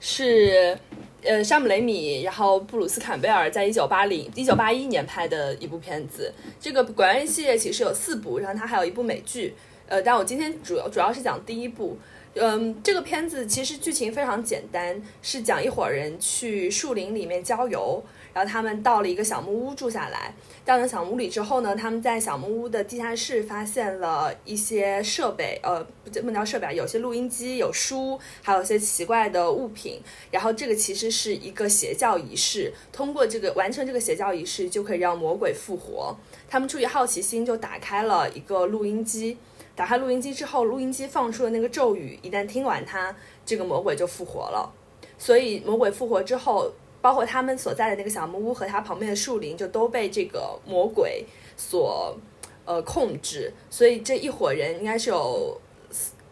[0.00, 0.74] 是
[1.22, 6.32] 呃山姆雷米，然后布鲁斯坎贝尔在一九八零一九八一年拍的一部片子。
[6.58, 9.54] 这个《鬼玩人》系列其实有四部，然后它还有一部美剧。
[9.86, 11.98] 呃，但我今天主要主要是讲第一部，
[12.38, 18.02] 嗯，这个片子其实剧情非常简单，是讲一伙人去树林里面郊游，
[18.34, 20.34] 然后他们到了一个小木屋住下来。
[20.62, 30.02] 到了小木屋里之后呢，他们在小木屋的地下室发现了一些设备，呃，不不叫设备，有些录音机、有书，还有一些奇怪的物品。
[30.30, 36.14] 然后这个其实是一个邪教仪式，通过这个完成这个邪教仪式，就可以让魔鬼复活。
[36.50, 39.38] 他们出于好奇心，就打开了一个录音机。
[39.76, 43.14] 打开录音机之后，录音机放出的那个咒语，一旦听完它，
[43.44, 44.72] 这个魔鬼就复活了。
[45.18, 46.72] 所以魔鬼复活之后，
[47.02, 51.26] 包括他们所在的那个小木屋和它旁边的树林，就都被这个魔鬼
[51.58, 52.16] 所
[52.64, 53.52] 呃控制。
[53.68, 55.60] 所以这一伙人应该是有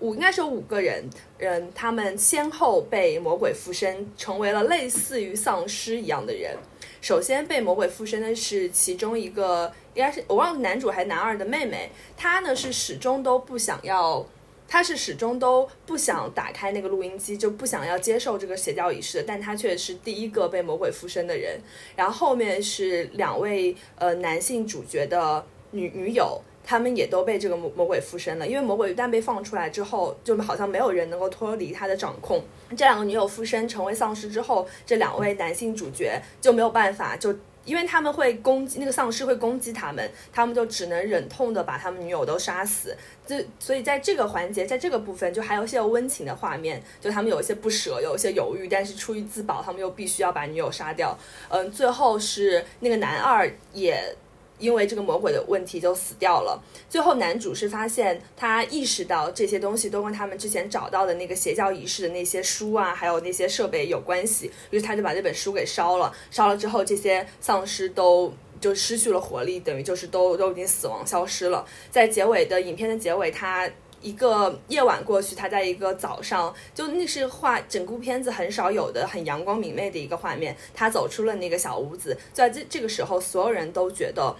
[0.00, 1.04] 五，应该是有五个人，
[1.36, 6.56] 人他们先后被魔鬼附身，成为了类似于丧尸一样的人。
[7.04, 9.70] 首先被魔鬼附身的是其中一个。
[9.92, 14.26] 应该是我忘了男主还是男二的妹妹，她呢是始终都不想要，
[14.66, 21.60] 她是始终都不想打开那个录音机，就不想要接受这个邪教仪式的，但她却是第一个被魔鬼附身的人。
[21.94, 28.46] 然后后面是两位呃男性主角的女女友，他们也都被这个魔魔鬼附身了。
[28.46, 32.42] 因为魔鬼一旦被放出来之后，就好像没有人能够脱离他的掌控。
[32.70, 37.36] 这两个女友附身成为丧尸之后，这两位男性主角就没有办法就。
[37.64, 42.94] 因为他们会攻击那个丧尸，会攻击他们，他们就只能忍痛的把他们女友都杀死。
[43.26, 51.18] 这所以在这个环节，在这个部分，就还有一些温情的画面，就他们有一些不舍，有一些犹豫，但是出于自保，他们又必须要把女友杀掉。
[51.48, 54.14] 嗯，最后是那个男二也。
[54.58, 56.62] 因为这个魔鬼的问题就死掉了。
[56.88, 66.12] 最后男主是发现他意识到这些东西都跟他们之前找到的那个邪教仪式的那些书啊，还有那些设备有关系，于是他就把这本书给烧了。
[66.30, 71.64] 烧了之后，这些丧尸都就失去了活力，等于就是都都已经死亡消失了。
[71.90, 73.68] 在结尾的影片的结尾，他
[74.04, 80.56] 一个夜晚过去，他在一个早上，就那是画整部片子很少有的很阳光明媚的一个画面。
[80.72, 84.36] 他走出了那个小屋子，在这这个时候，所有人都觉得。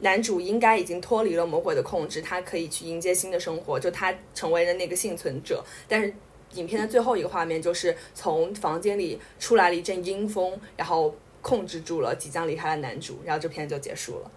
[0.00, 5.64] 男主应该已经脱离了魔鬼的控制，他可以去迎接新的生活，就他成为了那个幸存者。
[5.88, 6.12] 但是
[6.54, 14.30] 影片的最后一个画面就是从房间里出来了一阵阴风，然后控制住了即将离开的男主，然后这片就结束了。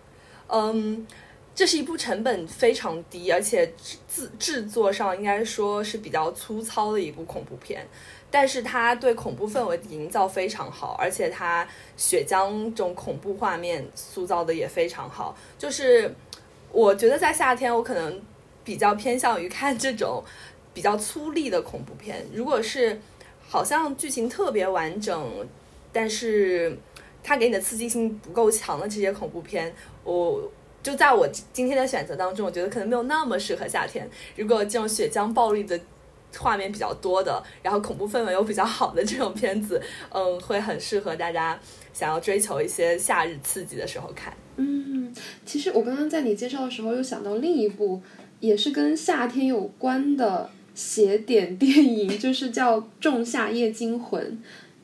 [0.49, 1.05] 嗯，
[1.57, 3.65] 这是一部成本非常低，而且
[4.07, 7.83] 制制作上应该说是比较粗糙的一部恐怖片。
[8.29, 15.35] 但是它对恐怖氛围营造非常好，而且它血浆这种恐怖画面塑造的也非常好。
[15.57, 16.13] 就是
[16.71, 18.21] 我觉得在夏天，我可能
[18.63, 20.23] 比较偏向于看这种
[20.75, 22.23] 比较粗粝的恐怖片。
[22.31, 23.01] 如果是
[23.41, 25.47] 好像剧情特别完整，
[25.91, 26.77] 但是
[27.23, 30.51] 它给你的刺激性不够强的这些恐怖片，我
[30.87, 34.09] 就在我今天的选择当中，我觉得可能没有那么适合夏天。
[34.37, 35.77] 如果这种血浆暴力的。
[36.37, 41.57] 画面比较多的，然后恐怖氛围又比较好的这种片子，嗯，会很适合大家
[41.93, 44.31] 想要追求一些夏日刺激的时候看。
[44.57, 45.11] 嗯，
[45.45, 48.01] 其实我刚刚在你介绍的时候，又想到另一部
[48.41, 54.21] 也是跟夏天有关的邪点电影，就是叫《仲夏夜惊魂》，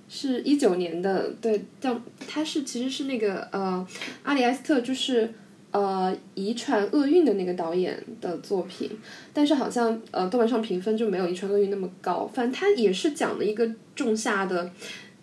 [0.07, 3.85] 是一九年的，对，叫它是其实是那个呃
[4.23, 5.31] 阿里埃斯特，就是。
[5.73, 8.87] 呃，遗传厄运的那个导演的作品，
[9.33, 12.29] 但是好像呃豆瓣上评分就没有遗传厄运那么高。
[12.31, 14.71] 反正他也是讲了一个仲夏的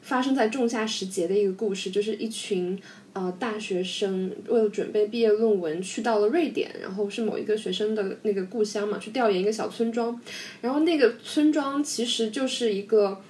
[0.01, 2.77] 发生在仲夏时节的一个故事，就是一群
[3.13, 10.21] 呃大学生为了准备毕业论文去到了瑞典，然后是某一个学生的那个故乡嘛，去调研一个小村庄，
[10.61, 13.21] 然后那个村庄其实就是一个。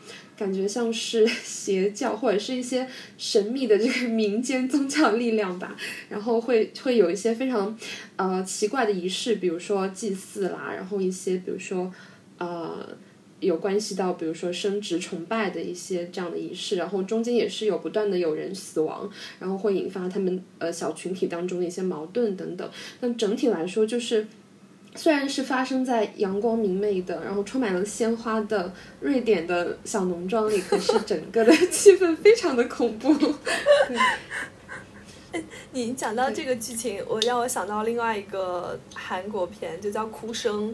[0.41, 2.88] 感觉像是 邪教或者是一些
[3.18, 5.76] 神秘的这个民间宗教力量吧，
[6.09, 7.78] 然后会会有一些非常
[8.16, 11.93] 呃奇怪的仪式，比如说祭祀啦，然后一些比如说
[12.38, 12.88] 呃
[13.41, 22.66] 有关系到比如说生殖崇拜的一些这样的仪式，然后中间也是有不断的有人死亡，然后会引发他们呃小群体当中的一些矛盾等等。
[22.99, 24.26] 但整体来说就是。
[24.97, 33.12] 虽然是发生在阳光明媚的，然后充满了鲜花的瑞典的小农庄里，可是整个的 气氛非常的恐怖。
[35.72, 40.70] 你讲到这个剧情，我让我想到另外一个韩国片，就叫《哭声》。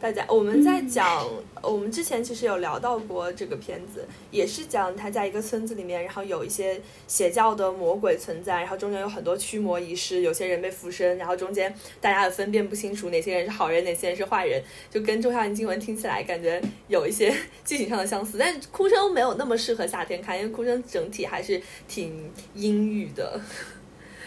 [0.00, 1.26] 大家，我们在讲，
[1.60, 17.34] 我们之前其实有聊到过这个片子，也是讲他在一个村子里面，然后有一些邪教的魔鬼存在，然后中间有很多驱魔仪式，有些人被附身，然后中间大家也分辨不清楚哪些人是好人，哪些人是坏人，就跟《仲夏夜惊魂》听起来感觉有一些
[17.66, 23.40] 剧情上的相似，但哭声没有那么适合夏天看，因为哭声整体还是挺阴郁的，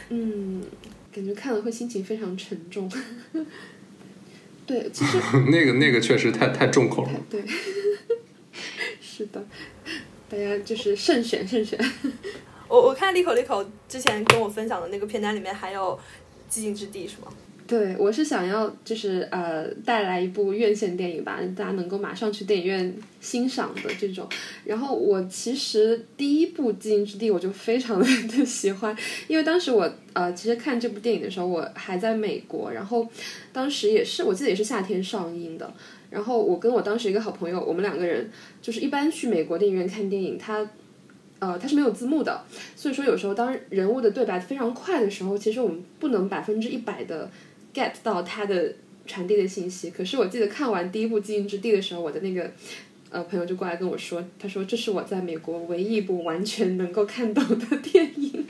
[0.09, 0.61] 嗯，
[1.13, 2.91] 感觉看了会心情非常沉重。
[4.66, 5.18] 对，其实
[5.49, 7.12] 那个那个确实太太重口了。
[7.30, 7.41] 对，
[9.01, 9.43] 是的，
[10.30, 11.80] 大家就是慎选慎选。
[12.68, 15.99] 我我看利口利口之前跟我分享的那个片单里面还有
[16.53, 17.28] 《寂静之地》，是吗？
[17.72, 24.28] 对，我是想要就是呃带来一部院线电影吧，大家能够马上去电影院欣赏的这种。
[24.65, 28.05] 然后我其实第一部《寂静之地》我就非常的
[28.45, 28.93] 喜欢，
[29.30, 33.07] 因为当时我呃其实看这部电影的时候我还在美国，然后
[33.53, 35.74] 当时也是我记得也是夏天上映的。
[36.09, 38.30] 然后我跟我当时一个好朋友，我们两个人
[38.61, 40.69] 就是一般去美国电影院看电影，它
[41.39, 42.43] 呃它是没有字幕的，
[42.76, 47.32] 所以说有时候当人物的对白非常快的时候，其实我们不能百分之一百的。
[47.74, 48.74] Get 到他的
[49.05, 52.51] 传递的信息，可是我记得看完第一部《寂静之地》的时候，我的那个
[53.09, 58.45] 呃朋友就过来跟我说，他说这是我在美国唯一一部完全能够看懂的电影，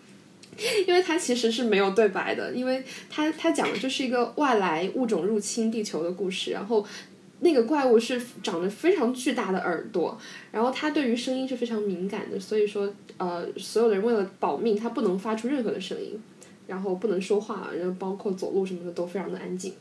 [0.86, 6.86] 因为它其实是没有对白的，因为它它讲的就是一个外来物种入侵地球的故事，然后
[7.40, 10.18] 那个怪物是长着非常巨大的耳朵，
[10.52, 16.20] 然后它对于声音是非常敏感的，所以说呃所有的人为了保命，它不能发出任何的声音。
[16.70, 19.74] 然后不能说话，然后包括走路什么的都非常的安静，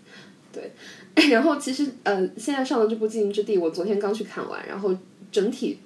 [0.51, 0.71] 对。
[1.29, 4.97] 然后其实呃，现在上的这部《寂静之地》，我昨天刚去看完，然后
[5.31, 5.77] 整体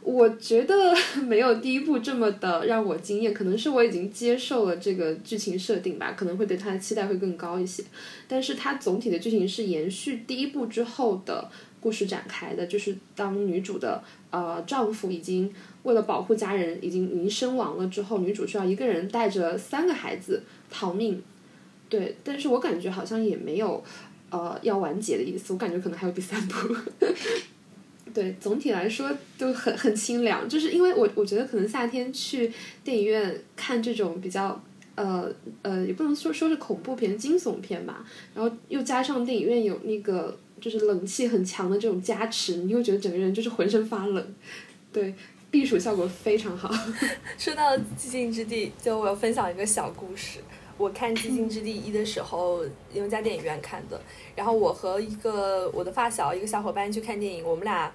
[0.00, 0.74] 我觉得
[1.28, 7.84] 没有第一部这么的让我惊艳，可能是我已经接受了这个剧情设定吧，可能会对它的期待会更高一些。
[8.26, 15.52] 但是它总体的剧情是延续第一部之后的故事展开的，就是当女主的呃丈夫已经。
[15.82, 21.22] 为了保护家人，已经已经身亡了之后，女主需要一个人带着三个孩子逃命。
[21.88, 23.84] 对，但是我感觉好像也没有，
[24.30, 25.52] 呃，要完结的意思。
[25.52, 26.74] 我感觉可能还有第三部。
[28.14, 32.52] 对，总体来说都很很清凉，就是因为我我觉得可能夏天去
[32.84, 34.62] 电影院看这种比较，
[34.94, 35.30] 呃
[35.62, 38.04] 呃，也不能说说是恐怖片、惊悚片吧，
[38.34, 44.34] 然后又加上电影院有那个就是冷气很强的这种加持，你会觉得整个人就是浑身发冷。
[44.92, 45.14] 对。
[45.52, 46.70] 避暑效果非常好。
[47.36, 50.40] 说到寂静之地，就我要分享一个小故事。
[50.78, 54.00] 我看寂静之地一的时候，因为在电影院看的，
[54.34, 57.92] 然后我和一个我的发小，一个小伙伴去看电影，我们俩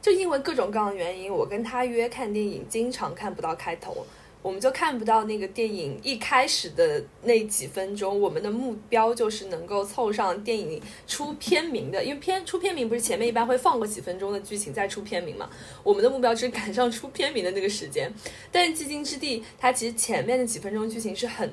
[0.00, 4.06] 就因为各种各样的原因，我跟他约看电影，经常看不到开头。
[4.44, 8.20] 我们就看不到那个电影一开始的那几分钟。
[8.20, 15.48] 我们的目标就是能够凑上电影出片名的，因为片出片名不是前面一般会放过几分钟的剧情再出片名嘛？
[15.82, 18.12] 我们的目标就是赶上出片名的那个时间。
[18.52, 21.50] 但是《寂静之地》它其实前面的几分钟剧情是很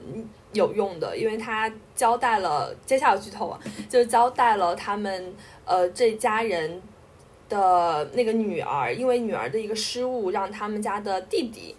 [0.51, 5.33] 有用的，因为它交代了接下来剧透啊，就是交代了他们
[5.63, 6.81] 呃这家人
[7.47, 11.73] 的那个女儿，因为女儿的一个失误，让他们家的弟弟。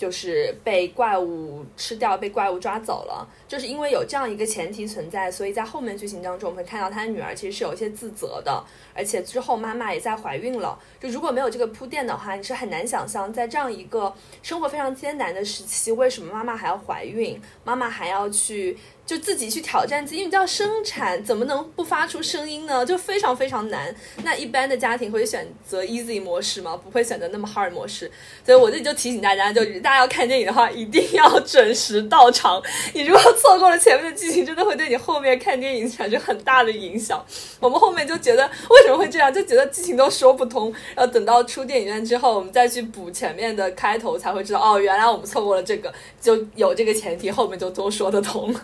[0.00, 3.28] 就是被怪物吃掉，被怪物抓走了。
[3.46, 10.78] 就是因为有这样一个前提存在，所以在后面剧情当中，我们会看到他的女儿其实是有一些自责的，而且之后妈妈也在怀孕了。
[10.98, 14.10] 就如果没有这个铺垫的话，你是很难想象在这样一个
[14.42, 18.78] 生活非常艰难的时期，为什么妈妈还要怀孕，妈妈还要去。
[19.10, 22.86] 就自己去挑战自己，因为叫生产，怎么能不发出声音呢？
[22.86, 23.92] 就非常非常难。
[24.22, 26.76] 那一般的家庭会选择 easy 模式吗？
[26.76, 28.08] 不会选择那么 hard 模式。
[28.46, 32.62] 所以我这里就提醒大家，就大家要看电影的话，一定要准时到场。
[32.94, 37.20] 你如果错过了前面的剧情，真的会对你后面看电影产生很大的影响。
[37.58, 40.72] 我们后面就觉得为什么会这样，就觉得剧情都说不通。
[40.94, 48.54] 然后等到出电影院之后，我们再去补前面的开头，才会知道哦，原来我们错过了这个，就有这个前提，后面就都说得通。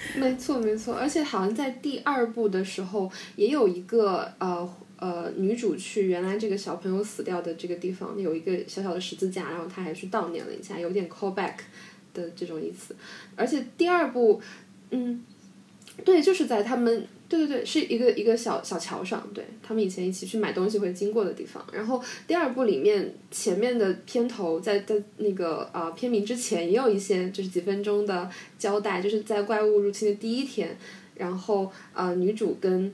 [0.16, 4.68] 没错，没错，而且好像在第二部的时候，也有一个呃
[4.98, 11.54] 呃女主去原来这个小朋友死掉的这个地方有一个小小的十字架，然后她还去悼念了一下，有点 callback
[12.14, 12.94] 的这种意思。
[13.36, 14.40] 而且第二部，
[14.90, 15.22] 嗯，
[16.04, 17.06] 对，就是在他们。
[17.28, 21.62] 对对对，是一个一个小小桥上，对他们以前一起去买东西会经过的地方。
[21.70, 30.74] 然后第二部里面前面的片头，在在那个呃片名之前也有一些就是几分钟的交代，就是在怪物入侵的第一天，
[31.16, 32.90] 然后呃女主跟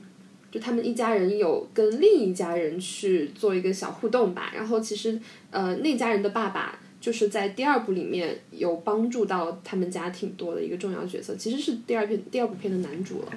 [0.51, 4.51] 就他们一家人有跟另一家人去做一个小互动吧。
[4.53, 5.17] 然后其实
[5.51, 13.27] 呃那家人的爸爸就是在第二部里面有帮助到他们家挺多的一个重要角色，其实是第二片第二部片的男主了。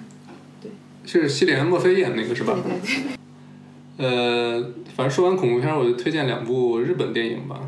[1.08, 2.54] 是西里安·墨菲演那个是吧？
[2.62, 3.16] 对对
[3.96, 4.06] 对。
[4.06, 4.60] 呃，
[4.94, 7.60] 反正说完恐怖片，我就推荐两部日本电影吧，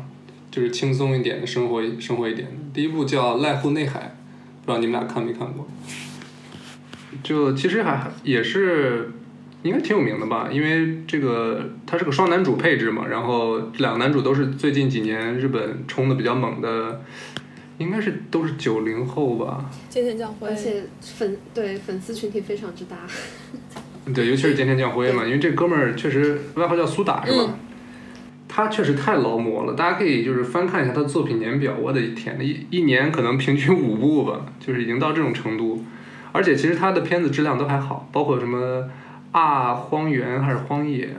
[0.51, 2.47] 就是轻松一点的生活生活一点。
[2.73, 3.99] 第一部叫《濑户内海》，
[4.65, 5.67] 不知道你们俩看没看过？
[7.23, 9.11] 就其实还也是
[9.63, 17.01] 应该挺有名的吧，因为这个它是个双男主配置嘛，然后两个男主都是最近几年日本冲的比较猛的。
[17.81, 22.97] 应该是都是九零后吧，菅田将晖，而且粉对粉丝群体非常之大。
[24.13, 27.55] 对，尤其是菅田将晖嘛，因为这哥们儿确实外号叫苏打是吧？
[28.47, 35.83] 他确实太劳模了，大家可以就是翻看一下他的作品年表，我的天，一一年可能平均五部吧，就是已经到这种程度。
[36.31, 38.89] 而且其实他的片子质量都还好，包括什么
[39.31, 41.09] 啊荒原还是荒野，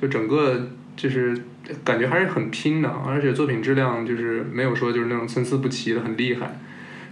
[0.00, 1.44] 就整个就是。
[1.84, 6.58] 感觉还是很拼的，而且作品质量就是没有说就是那种参差不齐的很厉害。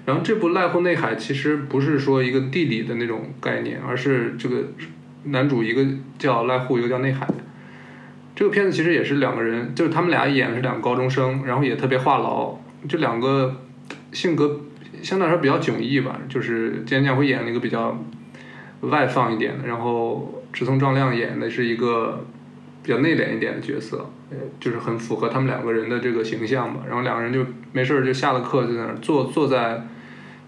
[0.05, 4.65] 然后这部《濑户内海》其实不是说一个地理的那种概念，而是这个
[5.25, 5.87] 男主一个
[6.19, 7.27] 叫濑户，一个叫内海。
[8.35, 12.57] 这个片子其实也是两个人，就是他们俩演的是两个高中生，然后也特别话痨，
[12.89, 13.63] 就两个
[14.11, 14.63] 性格
[15.03, 16.19] 相对来说比较迥异吧。
[16.29, 18.03] 就是菅田会演了一个比较
[18.81, 22.27] 外放一点的，然后直松壮亮演的是一个
[22.83, 24.11] 比较内敛一点的角色。
[24.59, 29.87] 就是很符合他们两个人的这个形象吧，然后两个人就没事儿就下了课就在那儿坐坐在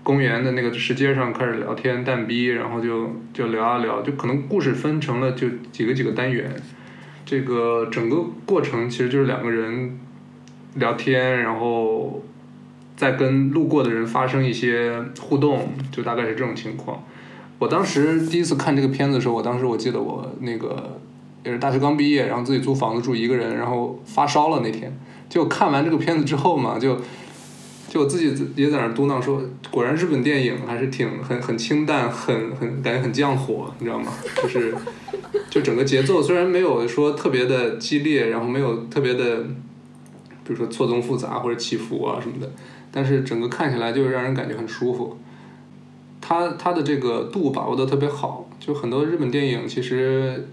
[0.03, 6.51] 公园的那个石阶上开始聊天淡逼，然后就就聊啊聊，就可能故事分成了就几个几个单元，
[7.27, 9.99] 这个整个过程其实就是两个人
[10.77, 12.25] 聊天，然后
[12.97, 17.05] 再跟路过的人发生一些互动，就大概是这种情况。
[17.59, 21.03] 我当时第一次看这个片子的时候，我当时我记得我那个。
[21.45, 24.97] 也是大学刚毕业，然后自己租房子住一个人，然后发烧了那天。
[25.29, 26.97] 就看完这个片子之后嘛，就
[27.89, 34.13] 就自己也在那嘟囔说，果然日本电影还是挺很很清淡，很很感觉很降火，你知道吗？
[34.43, 34.75] 就是
[35.51, 39.43] 就整个节奏虽然没有说特别的激烈，然后没有特别的，
[40.45, 42.51] 比如说错综复杂或者起伏啊什么的，
[42.93, 45.19] 但是整个看起来就是让人感觉很舒服。
[46.21, 50.49] 他他的这个度把握的特别好，就很多日本电影其实。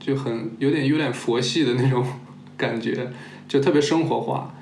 [0.00, 2.04] 就很有点有点佛系的那种
[2.56, 3.08] 感觉，
[3.46, 4.52] 就特别生活化，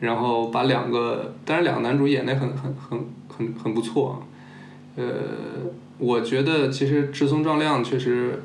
[0.00, 4.26] 然后把两个，当然两个男主演的很很很很很不错，
[4.96, 5.04] 呃，
[5.98, 8.42] 我觉得其实志松壮亮确实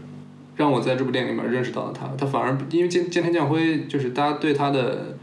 [0.57, 5.17] 让我在这部电影里面认识到了他，他反而因为菅菅田将辉就是大家对他的，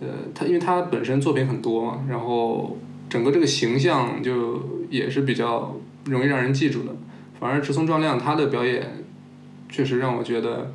[0.00, 2.78] 呃，他因为他本身作品很多嘛，然后
[3.10, 6.94] 整个这个形象就也是比较容易让人记住的，
[7.38, 9.01] 反而志松壮亮他的表演。
[9.72, 10.70] 确实让我觉得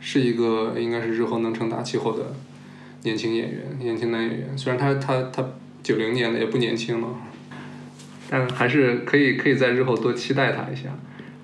[0.00, 2.34] 是一个应该是日后能成大气候的
[3.04, 4.58] 年轻演员，年轻男演员。
[4.58, 5.48] 虽然他他他
[5.80, 7.08] 九零年的也不年轻了，
[8.28, 10.90] 但还是可以可以在日后多期待他一下。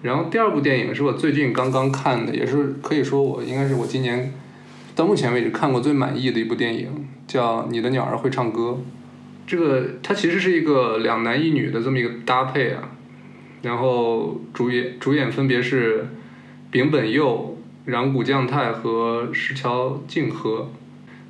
[0.03, 4.35] 然后第二部电影是我最近刚刚看的，也是可以说我应该是我今年
[4.97, 8.71] 到目前为止看过最满意的一部电影，叫《你的鸟儿会唱歌》。
[9.47, 12.91] 这个它其实是一个两男一女的这么一个搭配啊，
[13.63, 16.09] 然后主演主演分别是。
[16.71, 17.57] 丙本佑、
[17.87, 20.71] 染谷将太和石桥静河，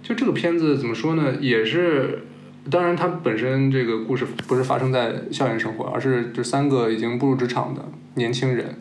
[0.03, 1.37] 就这个片子怎么说呢？
[1.41, 2.25] 也是，
[2.71, 7.85] 当然它本身这个故事不是发生在校园生活，而是这三个已经步入职场的
[8.15, 8.77] 年轻人，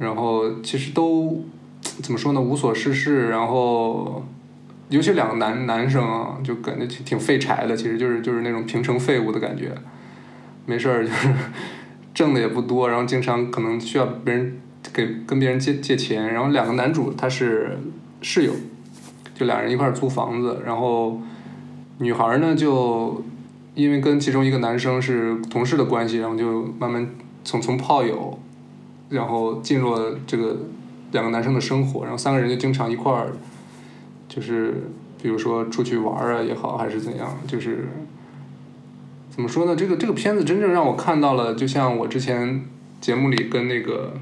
[0.00, 1.44] 然后其实都
[1.80, 2.40] 怎么说呢？
[2.40, 4.26] 无所事事，然后
[4.88, 9.72] 尤其两个男男生啊，就感觉挺挺废柴的，其实就是就是那种平成废物的感觉。
[10.66, 11.28] 没事儿就是
[12.12, 14.60] 挣的也不多，然后经常可能需要别人
[14.92, 17.78] 给跟别人借借钱，然后两个男主他是
[18.22, 18.52] 室友，
[19.34, 21.20] 就俩人一块租房子，然后
[21.98, 23.22] 女孩呢就
[23.74, 27.08] 因为跟其中一个男生是同事的关系，然后就慢慢
[27.44, 28.38] 从从炮友，
[29.10, 30.56] 然后进入了这个
[31.12, 33.32] 两个男生的生活，然后三个人就经常一块儿，
[34.28, 34.88] 就是
[35.22, 37.88] 比如说出去玩啊也好，还是怎样，就是
[39.30, 39.76] 怎么说呢？
[39.76, 42.64] 这个这个片子真正让我看到了，就像我之前
[43.00, 44.14] 节目里跟那个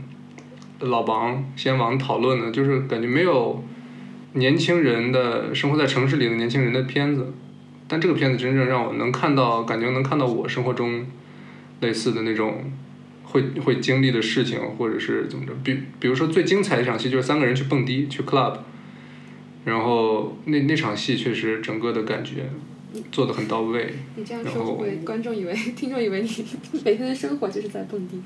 [0.85, 3.63] 老王先王讨论的，就是感觉没有
[4.35, 7.33] 年轻人的生活在城市里的年轻人的片子，
[7.87, 11.07] 但这个片子真正让我能看到，感觉能看到我生活中
[11.81, 12.73] 类似的那种
[13.25, 15.53] 会会经历的事情，或者是怎么着。
[15.63, 18.59] 比比如说最精彩的一场戏就是三个人去蹦迪去 club，
[19.65, 22.51] 然后那那场戏确实整个的感觉
[23.11, 23.95] 做的很到位。
[24.17, 26.29] 你这样然后说会不会观众以为、 听众以为你
[26.85, 28.21] 每天的生活就是在蹦迪？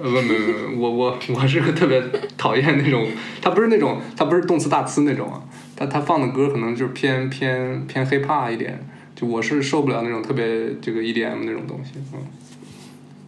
[0.00, 2.02] 呃，不不不，我我我是个特别
[2.36, 3.06] 讨厌那种，
[3.40, 5.42] 他不是那种，他不是动词大词那种啊，
[5.76, 8.84] 他他放的歌可能就是偏偏偏 hiphop 一点，
[9.14, 12.20] 就我是受不了那种特别这个 EDM 那种东西，嗯，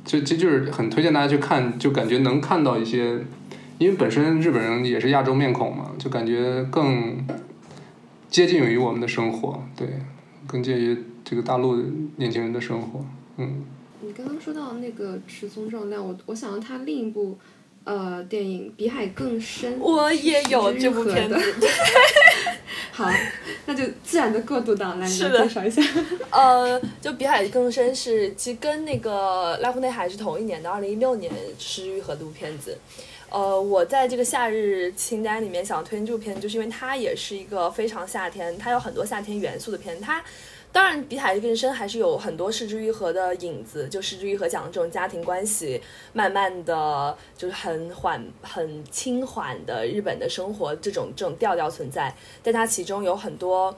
[0.05, 3.19] 这这就是很推荐大家去看，就感觉能看到一些，
[3.79, 7.25] 因为本身日本人也是亚洲面孔嘛，就感觉更
[8.31, 9.87] 接近于我们的生活，对，
[10.47, 11.77] 更介于这个大陆
[12.17, 13.05] 年轻人的生活，
[13.37, 13.63] 嗯。
[14.07, 17.39] 你刚刚说到那个池松壮亮，我我想到他另一部
[17.85, 21.67] 呃电影《比海更深》，我也有这部片子的。
[22.93, 23.11] 好，
[23.67, 25.83] 那就自然的过渡到来，你是的介绍一下。
[26.31, 32.77] 呃，就《比海更深》是其实跟那个《拉夫内海》是同一年的，二零一六年是玉和的部片子。
[33.31, 40.01] 呃，我在这个夏日清单里面想推荐这部片，就是因为它也是一个非常夏天，它有很多夏天元素的片。
[40.01, 40.23] 它
[40.75, 45.81] 当然比海更深还是有很多失之愈合的影子，就失之愈合讲的这种家庭关系，
[46.13, 52.13] 慢慢的就是很缓、很轻缓的日本的生活这种这种调调存在，
[52.43, 53.73] 但它其中有很多。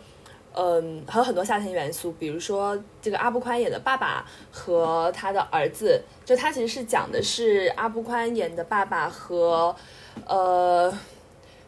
[0.58, 9.76] 嗯，还有很多夏天元素，比如说这个阿部宽演的爸爸和他的儿子，就他其实是讲的是阿部宽演的爸爸和，
[10.24, 10.90] 呃，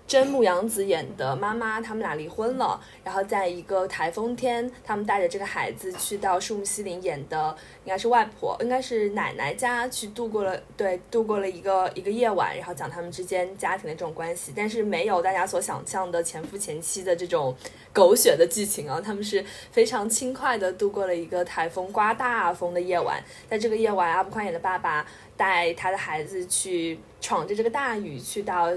[0.09, 7.55] 真木阳子演的妈妈，他们俩离婚了，然后在一个台风天，他们带着这个孩子去到树木西林演的
[7.85, 17.55] 应该是外婆，应该是奶奶家去度过了，对，度过了一个一个夜晚，然后讲他们之间家庭的这种关系，但是没有大家所想象的前夫前妻的这种
[17.93, 25.07] 狗血的剧情啊，他们是非常轻快的度过了一个台风刮大风的夜晚，在这个夜晚，阿布宽演的爸爸
[25.37, 28.71] 带他的孩子去闯着这个大雨去到。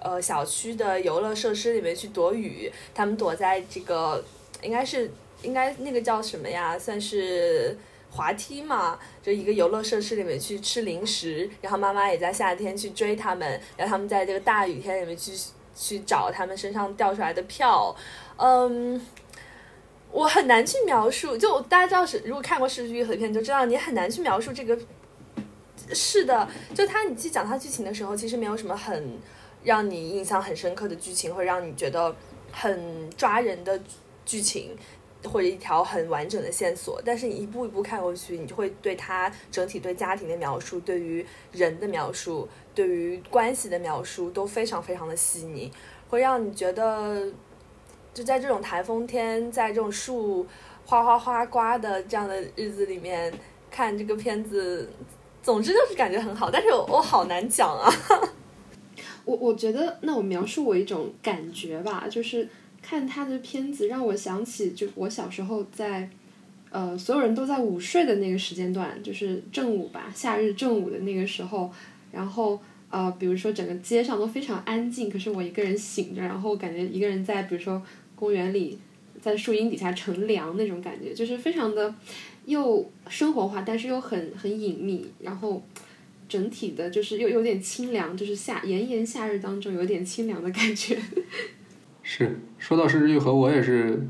[0.00, 4.24] 呃，小区的游乐设施里面去躲雨，他们躲在这个
[4.62, 5.10] 应该是
[5.42, 6.78] 应该那个叫什么呀？
[6.78, 7.76] 算是
[8.10, 15.32] 滑梯嘛，就一个游乐设施里面去吃零食，然后妈妈也在夏天去追他们，然后他们在这个大雨天里面去
[15.74, 17.94] 去找他们身上掉出来的票，
[18.36, 19.00] 嗯。
[20.12, 24.76] 我很难去描述，就大家知道是，如果看过《失之愈合》片，就知道你很难去描述这个。
[25.94, 29.20] 是的，就他你去讲他剧情的时候，其实没有什么很
[29.62, 32.14] 让你印象很深刻的剧情，会让你觉得
[32.52, 33.80] 很抓人的
[34.24, 34.76] 剧情，
[35.24, 37.00] 或者一条很完整的线索。
[37.04, 45.70] 但是你一步一步看过去，你就会对他整体对家庭的描述、对于人的描述、对于关系的描述都非常非常的细腻，
[46.08, 47.30] 会让你觉得
[48.14, 50.46] 就在这种台风天，在这种树
[50.86, 53.32] 哗哗哗刮的这样的日子里面
[53.70, 54.90] 看这个片子。
[55.42, 57.90] 总之就是感觉很好，但是我我好难讲啊。
[59.24, 62.48] 我我觉得，那我描述我一种感觉吧，就是
[62.82, 66.08] 看他的片子，让我想起就我小时候在，
[66.70, 71.70] 呃，所有人都在午睡的那个时间段，就是正午吧，夏日正午的那个时候，
[72.10, 72.60] 然后
[72.90, 77.82] 呃，比如说整个街上都非常安静，可是我一个人醒着，然后感觉一个人在比如说
[78.16, 78.78] 公园里，
[79.20, 81.94] 在树荫底下乘凉那种感觉，就是非常的。
[82.46, 85.62] 又生活化，但是又很很隐秘，然后
[86.30, 90.96] 整体的就是又有点清凉，就是夏炎炎夏日当中有点清凉的感觉。
[92.02, 94.06] 是，说到《失之愈合》，我也是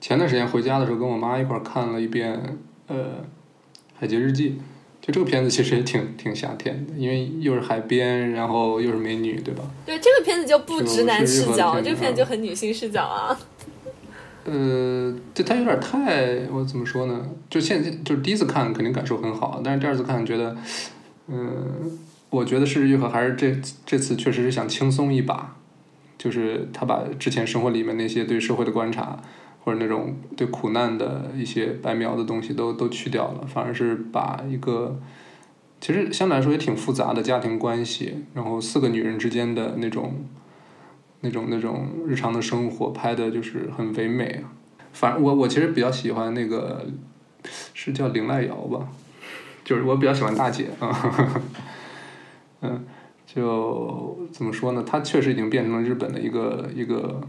[0.00, 2.96] 前段时间回家的时候跟我妈一块儿看了一遍，呃，
[3.94, 4.50] 《海街日记》。
[5.00, 9.62] 就这个片子其实也挺挺夏天的，因为又是海边，然后又是美女，对吧？
[9.84, 13.38] 对，这个片子就不直男视角，这个片子就很女性视角啊。
[14.44, 17.28] 呃，这它有点太，我怎么说呢？
[17.50, 20.56] 就现在就是第一次看肯定感受很好，但是第二次看觉得，
[21.28, 21.98] 嗯，
[22.30, 23.56] 我觉得是愈合还是这
[23.86, 25.56] 这次确实是想轻松一把，
[26.18, 29.18] 就是他把之前生活里面那些对社会的观察，
[29.64, 35.00] 或者那种对苦难的一些白描的东西都都去掉了，反而是把一个
[35.80, 40.24] 其实相对来说也挺复杂的家庭关系，然后四个女人之间的那种
[41.20, 44.52] 那种那种日常的生活拍的就是很唯美啊。
[44.92, 46.86] 反正我我其实比较喜欢那个
[47.72, 48.88] 是叫林濑遥吧，
[49.64, 51.42] 就是我比较喜欢大姐啊，
[52.60, 52.84] 嗯，
[53.26, 54.84] 就怎么说呢？
[54.86, 57.20] 她确实已经变成了日本的一个一个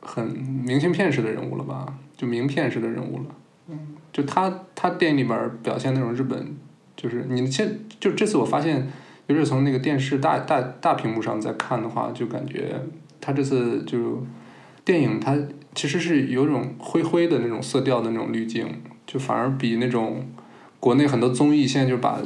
[0.00, 3.24] 很明信片式的人物了吧，就名片式的人物了。
[3.68, 3.78] 嗯，
[4.12, 6.56] 就她她电影里边表现那种日本，
[6.96, 8.88] 就是你现就这次我发现，
[9.28, 12.82] 尤其是从那个电视大大大屏幕上在看的话，就感觉
[13.20, 14.26] 她这次就
[14.84, 15.38] 电影它。
[15.72, 20.26] 其实是有种灰灰的那种色调的那种滤镜，就反而比那种
[20.80, 22.20] 国内很多综艺现在就把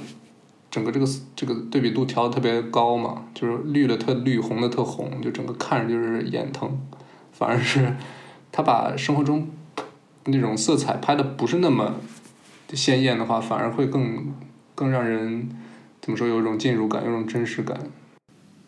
[0.70, 6.78] 整个这个这个对比度调的特别高嘛，就是绿的特绿，红的特红，就整个看着就是眼疼。
[7.32, 7.94] 反而是
[8.52, 9.48] 他把生活中
[10.26, 11.96] 那种色彩拍的不是那么
[12.72, 14.32] 鲜艳的话，反而会更
[14.74, 15.48] 更让人
[16.00, 17.78] 怎么说有一种进入感，有种真实感。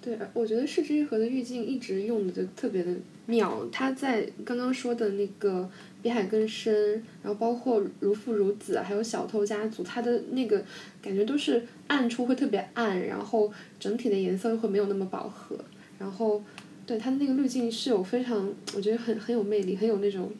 [0.00, 2.92] 对，我觉得市之愈合的滤镜一直用的就特别的
[3.26, 3.52] 妙。
[3.72, 5.68] 他在刚刚说的那个
[6.02, 6.92] 比海更深，
[7.22, 10.62] 然后包括如父如子，还有小偷家族，他的那个
[11.02, 15.56] 感觉都是暗处会特别暗，然后整体的颜色会没有那么饱和。
[15.98, 16.42] 然后，
[16.86, 20.30] 对他的那个滤镜是有非常，我觉得很很有魅力，很有那种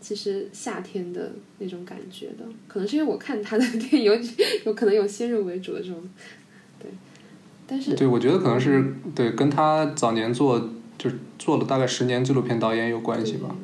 [0.00, 2.44] 其实夏天的那种感觉的。
[2.68, 4.14] 可能是因为我看他的电影有
[4.66, 6.00] 有可能有先入为主的这种。
[6.78, 6.90] 对
[7.66, 13.56] 但是，对，我觉得可能是对跟他早年做就做了大概十年纪录片导演有关系吧。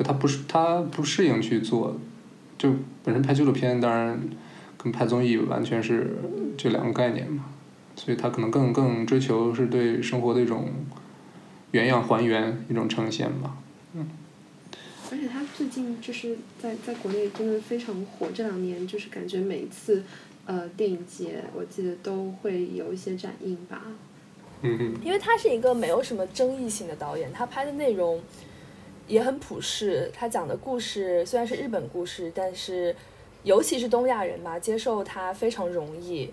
[0.00, 1.94] 就他不是他不适应去做，
[2.56, 2.72] 就
[3.04, 4.18] 本身拍纪录片当然
[4.78, 6.16] 跟拍综艺完全是
[6.56, 7.44] 这两个概念嘛，
[7.94, 10.70] 所以他可能更更追求是对生活的一种
[11.72, 13.58] 原样还原一种呈现吧。
[13.92, 14.08] 嗯。
[15.12, 20.02] 而且他最近就是在在国内真的非常火，这两年就是感觉每一次。
[20.46, 23.82] 呃，电影节我记得都会有一些展映吧。
[24.62, 24.94] 嗯嗯。
[25.04, 28.20] 因为他是一个没有什么争议性的导演，他拍的内容
[29.06, 30.10] 也很普世。
[30.14, 32.94] 他讲的故事虽然是日本故事，但是
[33.42, 36.32] 尤其是东亚人吧，接受他非常容易。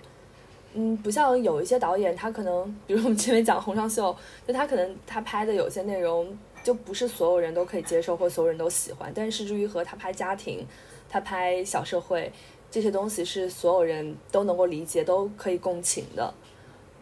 [0.74, 4.12] 嗯，不像有一些导演，他可能，比如我们前面讲《洪尚秀》，
[4.48, 9.12] 就他可能他拍的有些内容就不是所有人都可以接受或所有人都喜欢。
[9.16, 10.66] 但是，至于和他拍家庭，
[11.10, 12.32] 他拍小社会。
[12.70, 16.34] 这些东西是所有人都能够理解、都可以共情的，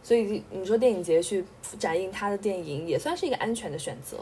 [0.04, 1.44] 所以你说电影节去
[1.80, 4.20] 展映他的电影，也算是一个安全的选择。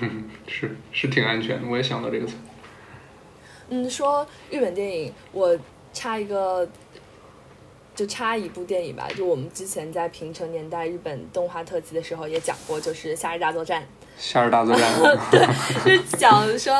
[0.46, 2.34] 是是挺安全的，我也想到这个词。
[3.68, 5.58] 嗯，说日本电影，我
[5.92, 6.68] 插一个，
[7.94, 13.82] 就插一部电影吧，就我们之前在平成年代日本动画特辑的时候也讲过，就是《夏日大作战》。
[14.18, 14.92] 夏日大作战，
[15.32, 16.74] 对，就讲说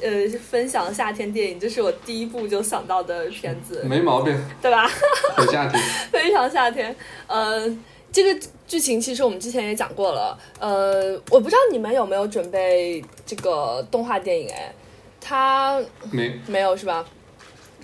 [0.00, 4.88] 呃，分享夏天电影，这是我第一部就想到的片子，没毛病，对吧？
[5.36, 6.94] 很夏天，非常夏天。
[7.26, 7.68] 呃，
[8.12, 10.38] 这个剧情其实我们之前也讲过了。
[10.58, 14.48] 呃，我不知道你们有没有准备这个动画电影？
[14.50, 14.72] 哎，
[15.20, 15.80] 他
[16.10, 17.04] 没没有是吧？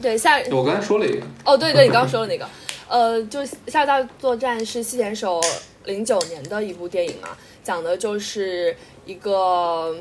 [0.03, 1.27] 对，下我刚才说了一个。
[1.45, 2.47] 哦，对对，你刚刚说了那个，
[2.89, 5.41] 呃，就《夏日大作战》是细田守
[5.85, 7.29] 零九年的一部电影嘛。
[7.65, 9.97] 讲的就是一个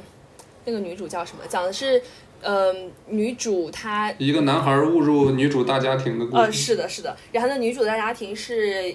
[0.65, 1.43] 那个女主叫什么？
[1.47, 2.01] 讲的是，
[2.41, 6.37] 嗯，女主她一个男孩误入女主大家庭的故事。
[6.37, 7.15] 呃，是的，是的。
[7.31, 8.93] 然后呢女主大家庭是，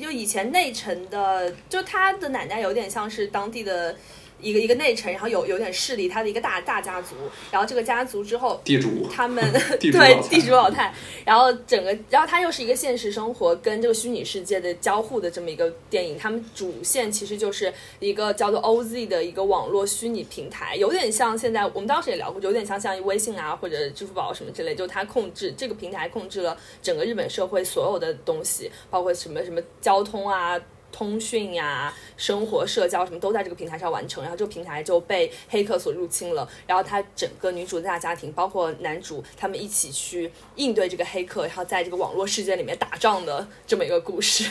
[0.00, 3.94] 就以前内城的，就他的奶奶有点像是当地的。
[4.42, 7.14] 一个一个内城，然后有有点势力，他的一个大大家族，
[7.50, 9.44] 然后这个家族之后地主，他们
[9.78, 10.92] 对地主老太，
[11.24, 30.58] 然后整个，然后它又是一个现实生活跟这个虚拟世界的交互的这么一个电影，他们主线其实就是一个叫做 OZ 的一个网络虚拟平台，有点像现在我们当时也聊过，有点像像微信啊或者支付宝什么之类，就它控制这个平台控制了整个日本社会所有的东西，包括什么什么交通啊。
[30.92, 36.48] 通讯呀、生活、社交什么都在这个平台上完成，然后这个平台就被黑客所入侵了。
[36.66, 44.50] 然后他整个女主的大家庭，包括男主，他们一起去应对这个黑客，然后在这个网络世界里面打仗的这么一个故事。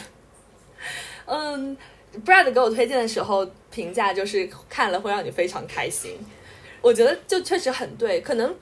[1.26, 1.78] 嗯
[2.26, 6.18] ，Brad 给我推荐的时候评价就是看了会让你非常开心。
[6.82, 8.56] 我觉得就确实很对，可能。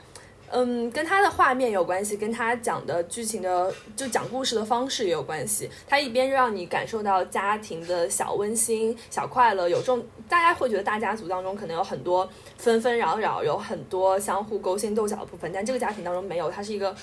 [0.49, 5.69] 嗯，跟他的画面有关系，跟他讲的剧情的就讲故事的方式也有关系。
[5.85, 12.27] 他一边让你感受到家庭的小温馨、小快乐，有这种大家会觉得大家族当中可能有很多
[12.57, 16.95] 纷纷扰扰，有很多相互勾心斗角的部分，但这个家庭当中没有，它是一个，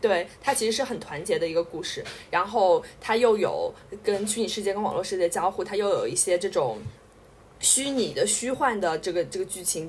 [0.00, 2.04] 对，它其实是很团结的一个故事。
[2.32, 3.72] 然后它又有
[4.02, 6.78] 跟虚拟世界跟网络世界交互，它又有一些这种
[7.60, 9.88] 虚拟的、虚幻的这个这个剧情。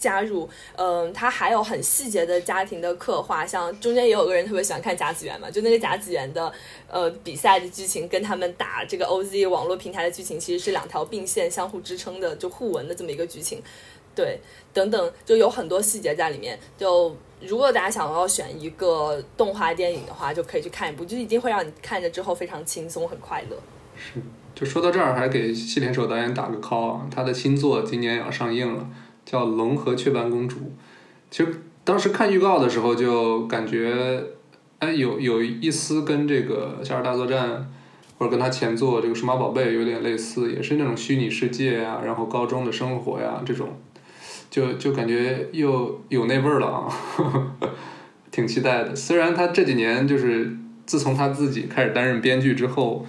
[0.00, 6.50] 加入，嗯，他还有很细节的家庭的刻画，像中间也有个人特别喜欢看甲子园嘛，就那个甲子园的
[6.88, 13.62] 呃比赛的剧情跟他们打这个 OZ 网络平台的剧情其实是两条并线、相互支撑的，就互文的这么一个剧情，
[14.14, 14.40] 对，
[14.72, 16.58] 等等，就有很多细节在里面。
[16.78, 23.56] 就如果大家想要选一个动画电影的话，就可以去看一部，就一定会让你看着之后非常轻松、很快乐。
[23.96, 24.20] 是，
[24.54, 28.86] 就说到这儿，还给细田守导演打个 call，他的新作今年也要上映了。
[29.30, 30.56] 叫《龙和雀斑公主》，
[31.30, 34.24] 其实当时看预告的时候就感觉，
[34.80, 37.48] 哎，有有一丝跟这个《夏日大作战》
[38.18, 43.68] 或者跟他前作这个《数码宝贝》有点类似，也是那种虚拟世界呀，然后高中的生活呀这种，
[44.50, 46.92] 就就感觉又有那味儿了啊，
[48.32, 48.96] 挺期待的。
[48.96, 50.56] 虽然他这几年就是
[50.86, 53.06] 自从他自己开始担任编剧之后。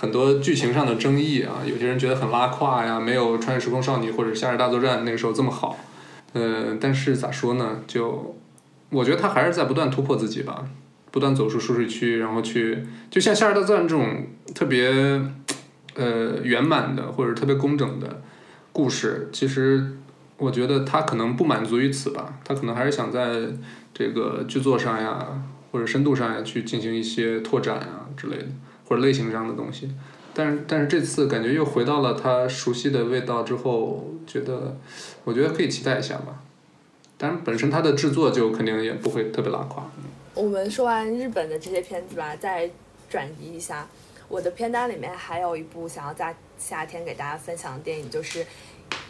[0.00, 5.76] 很多剧情上的争议啊，有些人觉得很拉胯呀，没有《穿越时空少女》或者《夏日大作战》那个时候这么好。
[6.34, 7.80] 呃，但是咋说呢？
[7.88, 8.36] 就
[8.90, 10.64] 我觉得他还是在不断突破自己吧，
[11.10, 14.24] 不断走出舒适区，然后去就像《夏日大作战》这种
[14.54, 14.88] 特别
[15.96, 18.22] 呃圆满的或者特别工整的
[18.72, 19.98] 故事，其实
[20.36, 23.32] 我觉得他可能不满足于此吧，他可能还是想在
[23.92, 25.26] 这个剧作上呀
[25.72, 28.46] 或者深度上呀去进行一些拓展啊之类的。
[28.88, 29.90] 或者类型上的东西，
[30.32, 34.78] 但是但是这次感觉又回到了他熟悉的味道之后，觉得
[35.24, 36.40] 我觉得可以期待一下吧。
[37.18, 39.84] 当然，本身它的制作就肯定也不会特别拉垮。
[40.32, 42.70] 我们说完日本的这些片子吧，再
[43.10, 43.86] 转移一下，
[44.28, 48.42] 我的片单里面还有一部想要在夏天给大家分享的电影，就是《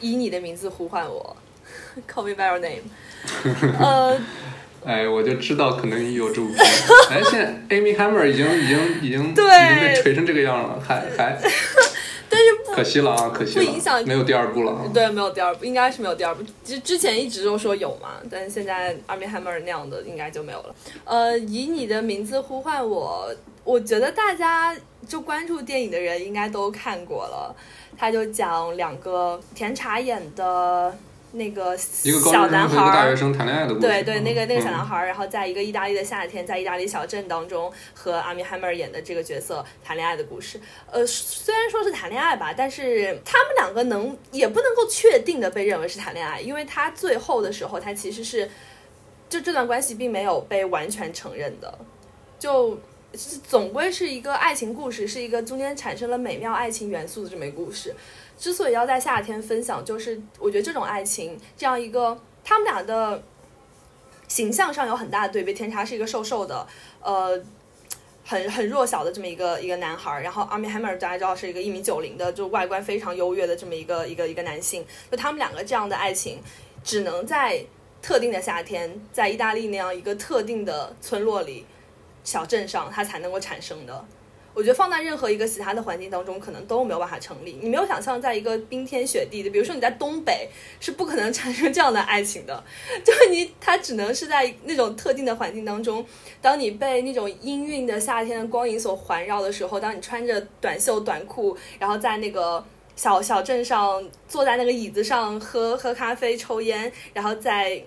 [0.00, 1.36] 以你的名字呼唤我
[2.12, 2.82] 》，Call Me by Your Name。
[3.78, 4.18] 呃。
[4.88, 6.64] 哎，我就知道可能有这部片。
[7.12, 11.38] 哎，现在 Amy Hammer 已经已经已经已经被锤成这个样了，还还。
[12.30, 13.64] 但是 可惜了啊，可惜了。
[13.66, 14.90] 不影响，没有第二部了。
[14.94, 16.42] 对，没有第二部，应该是没有第二部。
[16.64, 20.74] 之之前一直都说有嘛，但是现在 Amy Hammer 那样的应该就没有了。
[21.04, 23.30] 呃，以你的名字呼唤我，
[23.64, 24.74] 我觉得大家
[25.06, 27.54] 就关注电影的人应该都看过了。
[27.98, 30.96] 他就讲两个甜茶演的。
[31.32, 33.16] 那个小男孩儿，
[33.80, 40.58] 对对，那个那个小男孩儿，然后在一个意大利的夏天，在意大利小镇当中，和阿米·哈默尔演的这个角色谈恋爱的故事。
[40.90, 48.48] 呃，虽然说是谈恋爱吧，但是他们两个能也不能够确定的被认为是谈恋爱，因为他最后的时候，他其实是
[49.28, 51.78] 就这段关系并没有被完全承认的，
[52.38, 52.78] 就
[53.46, 57.94] 总归是一个爱情故事，是一个中间产生了美妙爱情元素的这么一个故事。
[58.38, 63.20] 之所以要在夏天分享，就是我觉得这种爱情，这样一个他们俩的
[64.28, 65.52] 形象上有很大的对比。
[65.52, 66.66] 甜茶是一个瘦瘦的，
[67.02, 67.42] 呃，
[68.24, 74.86] 很很弱小的这么一个一个男孩，然后阿米海默大家知道是一个一米九零的，就外观非常优越的这么一个一个一个男性。
[75.10, 76.40] 就他们两个这样的爱情，
[76.84, 77.64] 只能在
[78.00, 81.66] 特定的夏天，在意大利那样一个特定的村落里、
[82.22, 84.04] 小镇上，它才能够产生的。
[84.58, 87.56] 我觉得放在任何一个其他的环境当中，可能都没有办法成立。
[87.62, 90.48] 你没有想象，在一个冰天雪地的，比如说你在东北，
[90.80, 92.64] 是不可能产生这样的爱情的。
[93.06, 96.04] 就是你，它只能是在那种特定的环境当中，
[96.42, 102.64] 当你被那种氤氲的夏天的光影所环绕的时候，当你穿着短袖短裤，然后在那个
[102.96, 107.80] 小小镇上坐在那个椅子上喝喝咖啡、抽烟，然后在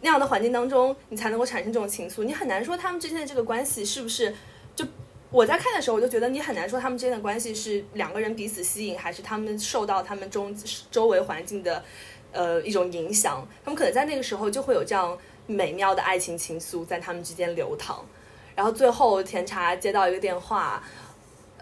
[0.00, 2.24] 那样的环境当中，你才能够产生这种情愫。
[2.24, 4.34] 你很难说他们之间的这个关系是不是
[4.74, 4.84] 就。
[5.32, 10.52] 我在看的时候，我就觉得你很难说他们之间的关系是两个人彼此吸引，还是他们受到他们中
[10.90, 11.82] 周围环境的，
[12.32, 13.46] 呃一种影响。
[13.64, 15.16] 他们可能在那个时候就会有这样
[15.46, 18.04] 美妙的爱情情愫在他们之间流淌。
[18.56, 20.82] 然后最后甜茶接到一个电话，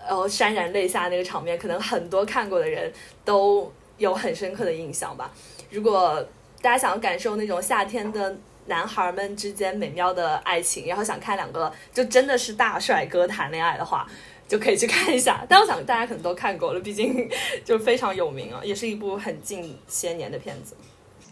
[0.07, 2.91] 然后潸然泪下那个场面，可能很多看过的人
[3.23, 5.31] 都有很深刻的印象吧。
[5.71, 6.27] 如果
[6.63, 8.35] 大家想要感受那种夏天的。
[8.69, 14.07] 男孩们之间美妙的爱情，然后想看两个就真的是大帅哥谈恋爱的话，
[14.47, 15.45] 就可以去看一下。
[15.49, 17.29] 但我想大家可能都看过了，毕竟
[17.65, 20.77] 就非常有名啊，也是一部很近些年的片子。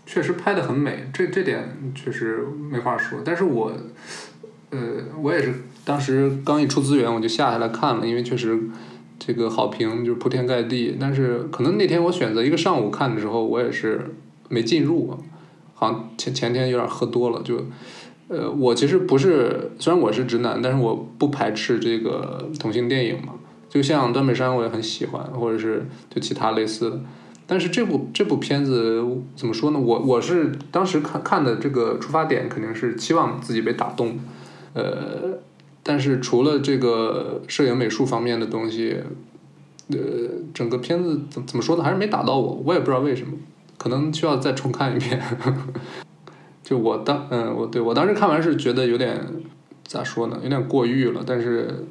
[0.04, 3.20] 确实拍的很美，这这点确实没话说。
[3.24, 3.72] 但是我，
[4.70, 4.78] 呃，
[5.20, 5.52] 我也是
[5.84, 8.58] 当时刚一出资源我就下下来看了，因为确实
[9.18, 10.96] 这个好评就是铺天盖地。
[11.00, 14.14] 但是可能那天我选择一个上午看的时候，我也是
[14.48, 15.18] 没进入。
[15.78, 17.62] 好像前前天有点喝多了，就，
[18.28, 23.34] 呃，我其实不是，虽然我是直男，但是我不排斥这个同性电影嘛。
[23.68, 27.00] 就像断背山，我也很喜欢，或者是就其他类似的。
[27.46, 29.04] 但是这部这部片子
[29.36, 29.78] 怎么说呢？
[29.78, 34.18] 我我是当时看看的这个出发点肯定是期望自己被打动，
[34.72, 35.38] 呃，
[35.82, 38.96] 但是除了这个摄影美术方面的东西，
[39.90, 39.98] 呃，
[40.54, 41.82] 整个片子怎怎么说呢？
[41.84, 43.34] 还是没打到我，我也不知道为什么。
[43.76, 45.20] 可能需要再重看一遍。
[46.62, 49.24] 就我当嗯，我对我当时看完是觉得有点
[49.84, 51.22] 咋说呢，有点过誉了。
[51.24, 51.86] 但是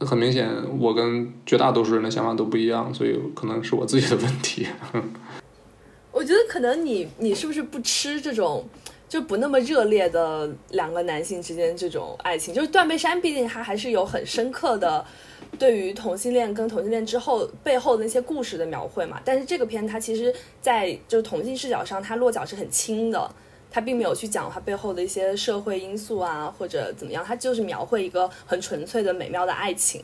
[0.00, 0.48] 很明显，
[0.78, 4.66] 我跟绝大多数人的想法都不一样，所以可能是我自己的问题。
[6.12, 8.64] 我觉得可能你你是不是不吃这种
[9.08, 12.54] 就不那么热烈的两个男性之间这种爱情？
[12.54, 15.04] 就是断背山，毕竟它还是有很深刻的
[15.58, 19.20] 对于同性恋跟同性恋之后背后的那些故事的描绘嘛。
[19.24, 23.30] 但是这个片它其实，在就是同性视角上，它落脚是很轻的。
[23.72, 30.02] 它并没有去讲它背后的一些社会因素啊，或者怎么样，它就是描绘一个很纯粹的美妙的爱情。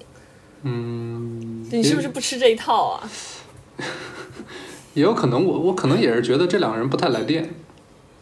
[0.63, 3.11] 嗯，你是不是不吃这一套啊？
[4.95, 7.51] 也有可能，我我可能也是觉得这两个人不太来电，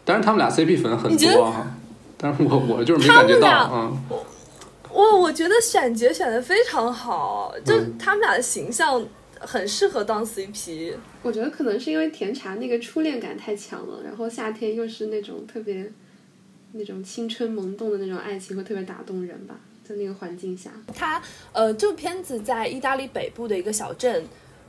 [0.03, 1.77] 但是他们俩 CP 粉很多啊，
[2.17, 4.19] 但是我我就是没感觉到，嗯。
[4.95, 9.07] 我我觉得选角选的非常好，就他们俩的形象。
[9.47, 15.93] 很适合当 CP，我觉得可能是因为甜茶那个初恋感太强了，然后夏天又是那种特别
[16.73, 20.71] 那种青春萌动的那种爱情，会特别打动人吧，在那个环境下。
[20.95, 21.21] 他
[21.53, 24.25] 呃，这部片子在意大利北部的一个小镇，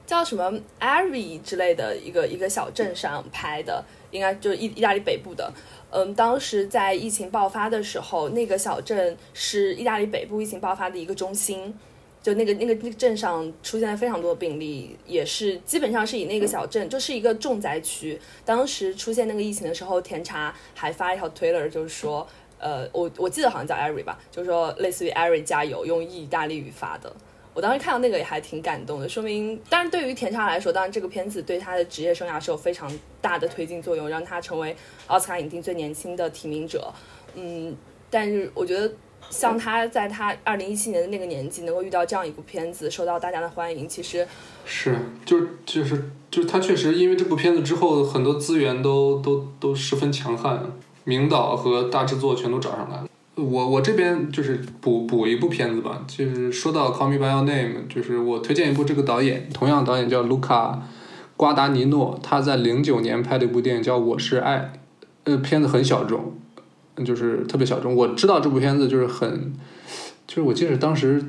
[0.06, 3.82] 叫什么 Ari 之类的一个一个小镇上拍的，
[4.12, 5.54] 应该就是意意大利北部的。
[5.96, 11.74] 嗯，当时在疫情爆发的时候，那个小镇是意大利北部疫情爆发的一个中心。
[12.22, 18.20] 就那个那个那个镇上出现了非常多的病例，也是基本上是以那个小镇就是一个重灾区。
[18.44, 22.28] 当时出现那个疫情的时候，甜茶还发一条 Twitter，就是说，
[22.58, 27.16] 呃，我我记得好像叫 Ari 吧，就是说类似于 Ari 加油，用意大利语发的。
[27.56, 34.76] 我当时看到那个也还挺感动的，说明，当然对于甜茶来说，当然这个片子对他的职业生涯是有非常大的推进作用，让他成为
[35.08, 36.94] 奥斯卡影帝最年轻的提名者。
[37.34, 37.76] 嗯，
[38.12, 38.94] 但是我觉得。
[39.32, 44.28] 像他在他二零一七年的那个年纪，能够遇到这样一部片子，受到大家的欢迎，其实
[44.66, 44.96] 是
[45.26, 50.72] 就就是就是他确实因为这部片子之后，很多资源都都都十分强悍，
[51.06, 53.08] 名导和大制作全都找上来了。
[53.36, 60.82] 我我这边就是补补一部片子吧，就是说到《Call Me by Your Name》，就是我推荐一部这个导演，同样导演叫卢卡
[61.38, 64.74] 瓜达尼诺，他在零九年拍的一部电影叫《我是爱》，
[65.26, 66.34] 呃，片子很小众。
[67.04, 67.94] 就是特别小众。
[67.94, 69.52] 我知道这部片子就是很，
[70.26, 71.22] 就是我记得当时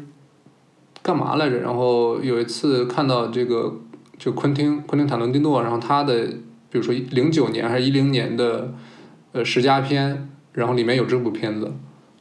[1.03, 1.59] 干嘛来着？
[1.59, 3.81] 然后有一次看到这个，
[4.17, 6.25] 就昆汀昆汀塔伦蒂诺，然后他的
[6.71, 8.73] 比如说零九年还是一零年的
[9.33, 11.73] 呃十佳片，然后里面有这部片子，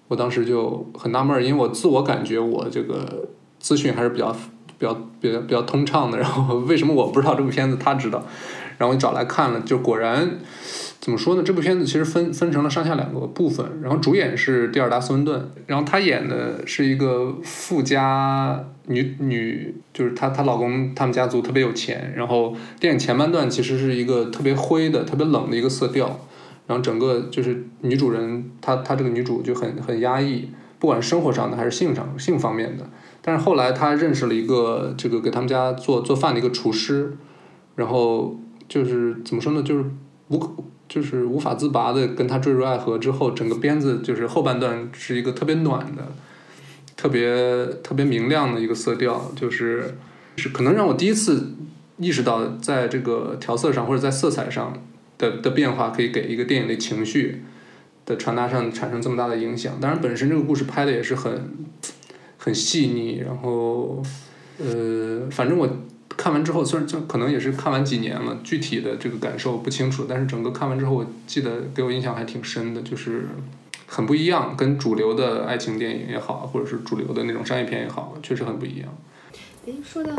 [0.08, 3.28] 我当时就很纳闷，因为我自我感觉我这个
[3.60, 4.32] 资讯还是比较
[4.78, 8.24] 比较比较比较通畅的，然后为什么我不知道这部片子他知道？
[8.78, 10.40] 然后我找来看了，就果然。
[11.02, 11.44] 怎么说呢？
[11.44, 26.20] 这部片子其实分分成了上下两个部分，然后主演是蒂尔达·斯温顿，然后她演的是一个富家女女，就是她她老公他们家族特别有钱，然后电影前半段其实是一个特别灰的、特别冷的一个色调，
[26.68, 32.90] 然后整个就是女主人她她这个女主就很很压抑，不管是生活上的还是性上性方面的，
[33.22, 37.18] 但是后来她认识了一个这个给他们家做做饭的一个厨师，
[37.76, 39.86] 然后就是怎么说呢，就是
[40.30, 40.40] 无。
[40.88, 46.12] 就是无法自拔的跟他坠入爱河之后，整个片子就是后半段是一个特别暖的、
[46.96, 49.98] 特别特别明亮的一个色调，就是
[50.36, 51.56] 是可能让我第一次
[51.98, 54.74] 意识到，在这个调色上或者在色彩上
[55.18, 57.44] 的的变化，可以给一个电影的情绪
[58.06, 59.80] 的传达上产生这么大的影响。
[59.80, 61.50] 当然，本身这个故事拍的也是很
[62.38, 64.04] 很细腻，然后
[64.60, 65.70] 呃，反正我。
[66.18, 73.28] 看完之后，虽然就可能也是看完几年了，具体的这个感受不清楚，但是整个看完之后，我记得给我印象还挺深的，就是
[73.86, 78.98] 很不一样，跟主流的爱情电影也好，或者是主流的那种商业片也好，确实很不一样。
[79.68, 80.16] 哎，说到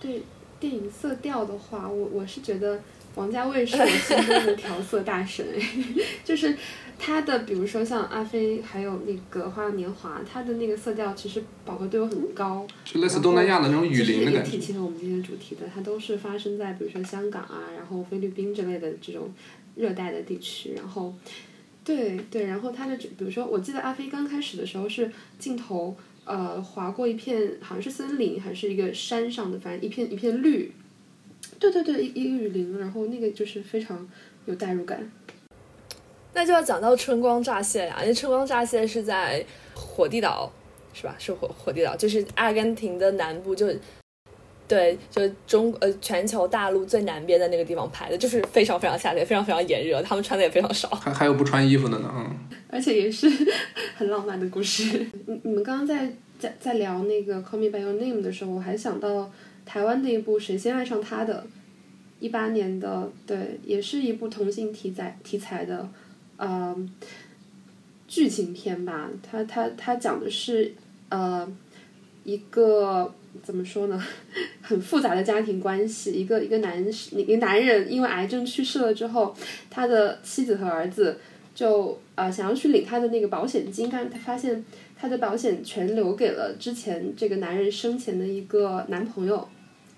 [0.00, 0.22] 对
[0.58, 2.80] 电影色调的话，我我是觉得
[3.16, 5.44] 王家卫是我心中的调色大神，
[6.24, 6.56] 就是。
[6.98, 14.50] 他的比如说像阿飞，还有那个花样年华，他的那个色调其实饱和度很高，就类似东南亚的那种雨林的感觉。
[14.50, 19.30] 也体现了我们今天主题的，它都是发生在比如说香港啊，然后菲律宾之类的这种
[19.74, 20.72] 热带的地区。
[20.74, 21.14] 然后，
[21.84, 25.94] 对对，然后他的比如说，我记得阿飞刚开始的时候是镜头
[26.24, 30.72] 呃划过一片好像是森林还是一个山上的，反正一片一片绿。
[31.58, 34.08] 对对对，一雨林，然后那个就是非常
[34.46, 35.10] 有代入感。
[36.34, 40.52] 那就要讲到春光乍泄呀，因为春光乍泄是在火地岛，
[40.92, 41.16] 是吧？
[41.18, 43.66] 是火火地岛，就是阿根廷的南部，就
[44.68, 52.36] 对，就中呃全球大陆最南边的那个地方拍的，就是非常非常夏天，非常非常炎热，他们穿的也非常少，还还有不穿衣服的呢，嗯，
[52.68, 53.26] 而且也是
[53.96, 55.06] 很浪漫的故事。
[55.26, 59.30] 你你们刚刚在在在聊那个《Call Me by Your Name》的时候，我还想到
[59.66, 61.44] 台湾的一部《谁先爱上他的》，
[62.20, 65.86] 一八年的，对，也是一部同性题材题材的，
[66.36, 66.74] 呃，
[68.08, 69.10] 剧情片吧。
[69.22, 70.72] 它它它讲的是
[71.10, 71.46] 呃
[72.24, 73.12] 一个
[73.42, 74.02] 怎么说呢，
[74.62, 76.12] 很复杂的家庭关系。
[76.12, 79.36] 一个一个男一个男人因为癌症去世了之后，
[79.68, 81.18] 他的妻子和儿子
[81.54, 84.64] 就呃想要去领他的那个保险金，但是他发现
[84.96, 89.46] 他的保险全留给了之前这个男人生前的一个男朋友，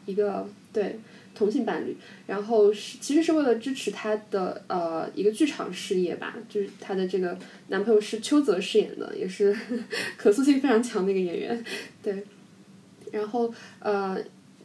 [0.08, 0.98] 一个对。
[1.34, 9.56] 同性伴侣，然后是其实是为了支持他的呃一个剧场事业吧，就是他的这个男朋友是邱泽饰演的，也是
[10.16, 11.64] 可塑性非常强的一个演员，
[12.02, 12.24] 对。
[13.12, 14.18] 然后呃，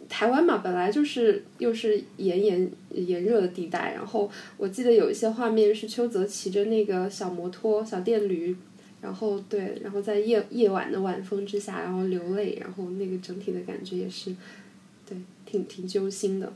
[0.10, 8.56] 台湾嘛，本来就是又是炎炎炎热的地带，然后我记得有一些画面是邱泽骑着那个小摩托、小电驴，
[9.00, 14.36] 然后对，然后在夜夜晚的晚风之下，然后流泪，然后那个整体的感觉也是。
[15.46, 16.52] 挺挺揪心的，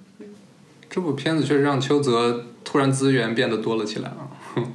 [0.89, 4.31] 这部片子确实让邱泽突然资源变得多了起来啊。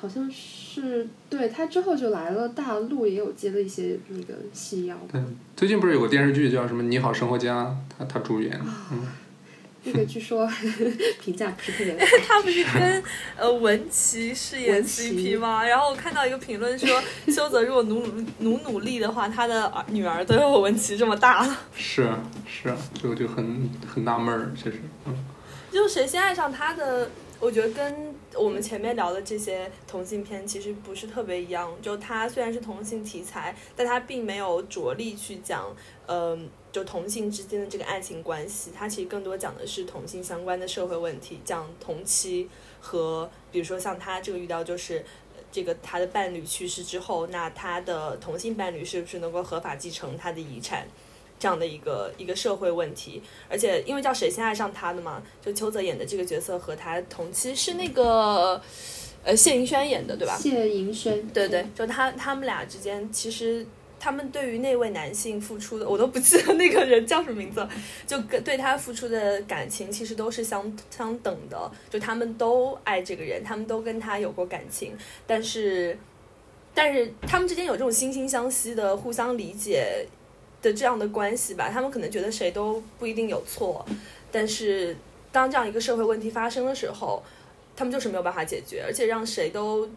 [0.00, 4.96] 好像是对他之后就来了大陆，也有接了一些那个戏要。
[5.12, 5.20] 对，
[5.56, 7.66] 最近不是有个电视剧叫什么《你好，生活家》，
[7.96, 8.60] 他他主演。
[8.90, 9.06] 嗯。
[9.84, 10.48] 那个据说
[11.20, 11.96] 评价不是特别。
[12.26, 13.02] 他不是跟
[13.36, 15.64] 呃文琪饰演 CP 吗？
[15.64, 17.02] 然后我看到一个评论说，
[17.32, 21.58] 修泽如果努努努努力的话，他的儿女儿都有文琪这么大了。
[21.74, 22.08] 是
[22.46, 24.80] 是，就就很很纳闷儿，确实。
[25.06, 25.14] 嗯。
[25.72, 27.10] 就谁先爱上他的？
[27.40, 31.68] 我觉得跟我们前面聊的这些同性片其实不是特别一样。
[31.82, 35.64] 就他虽然是同性题材，但他并没有着力去讲，
[36.06, 36.48] 嗯。
[36.72, 42.48] 就同性之间的这个爱情关系，它其实更多讲的是同性相关的社会问题，讲同期
[42.80, 45.04] 和比如说像他这个遇到就是
[45.52, 50.88] 这个他的伴侣去世之后，那他的同性伴侣是不是能够合法继承他的遗产，
[51.38, 53.22] 这样的一个一个社会问题。
[53.50, 58.58] 而且因为叫谁先爱上他的嘛，就邱泽演的这个角色和他同期是那个
[59.22, 60.38] 呃谢盈萱演的对吧？
[60.38, 63.66] 谢盈萱，对对，就他他们俩之间其实。
[64.04, 67.64] 他们对于那位男性付出的，我都不记得那个人叫什么名字，
[68.04, 74.92] 就跟对他付出的感情其实都是相相等的，就他们都爱这个人，他们都跟他有过感情，
[75.24, 75.96] 但是，
[76.74, 80.04] 但是他们之间有这种惺惺相惜的、互相理解
[80.60, 83.86] 的这样的关系吧，他们可能觉得谁都不一定有错，
[84.32, 84.96] 但是
[85.30, 87.22] 当这样一个社会问题发生的时候，
[87.76, 89.88] 他们就是没有办法解决，而且让谁都，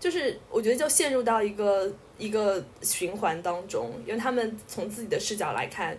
[0.00, 1.92] 就是我觉得就陷入到一个。
[2.18, 5.96] 一个循环当中，因为他们从自己的视角来看，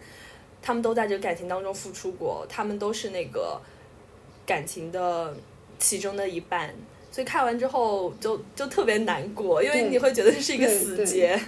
[0.61, 3.57] 他们都在这个感情当中付出过，他们都是那个
[4.45, 5.34] 感情的
[5.77, 6.76] 其中的一半，
[7.09, 11.39] 所以看完之后就就特别难过，因为你会觉得这是一个死结。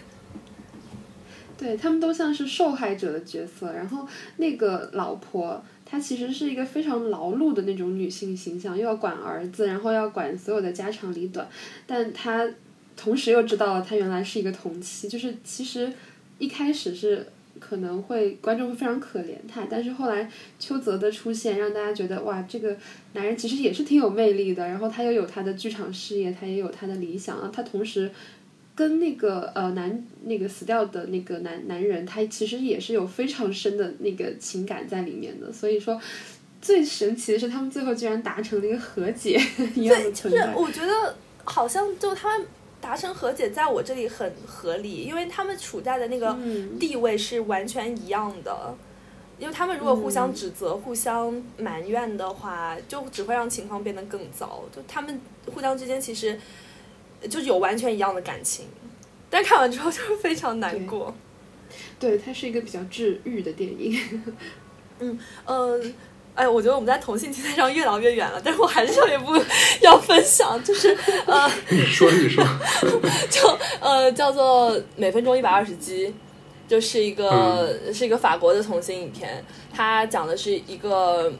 [1.57, 4.07] 对他们都像是受害者的角色，然后
[4.37, 5.61] 那个老婆
[5.91, 11.45] 她其实是一个非常劳碌的那种女性形象，又要管儿子，然后要管所有的家长里短，
[11.85, 12.49] 但她。
[12.97, 15.91] 同时又知道了她原来是一个同期，就是其实
[16.37, 17.25] 一开始是
[17.59, 22.77] 可能会观众会非常可怜她，但是后来邱泽的出现让大家觉得哇，这个
[23.13, 28.11] 男人其实也是挺有魅力的，然后他又有他的剧场事业，他也有他的理想啊，他同时
[28.75, 35.99] 跟那个呃男那个死掉的那个男男人，他其实也是有非常深的那个情感在里面的，所以说
[36.61, 39.39] 最神奇的是他们最后居然达成了一个和解
[39.75, 40.53] 一样的存在。
[40.55, 42.47] 我觉得好像就他们。
[42.81, 46.35] 达成和解在我这里很合理，因为他们处在的那个
[46.79, 48.75] 地位是完全一样的。
[49.37, 54.63] 因为他们如果互相指责、互相埋怨的话，就只会让情况变得更糟。
[54.75, 55.21] 就他们
[55.53, 56.35] 互相之间其实
[57.29, 58.65] 就是有完全一样的感情，
[59.29, 61.13] 但看完之后就是非常难过。
[61.99, 63.99] 对，它是一个比较治愈的电影。
[64.99, 65.93] 嗯嗯。
[66.33, 69.37] 哎，我觉得我们在同性题材上越聊越远了，但是我还是有一部
[69.81, 72.41] 要分享，就是 呃，你说你说，
[73.29, 76.07] 就呃叫做《每分钟一百二十集》，
[76.69, 79.43] 就是一个是一个法国的同性影片，
[79.73, 81.31] 它讲的是一个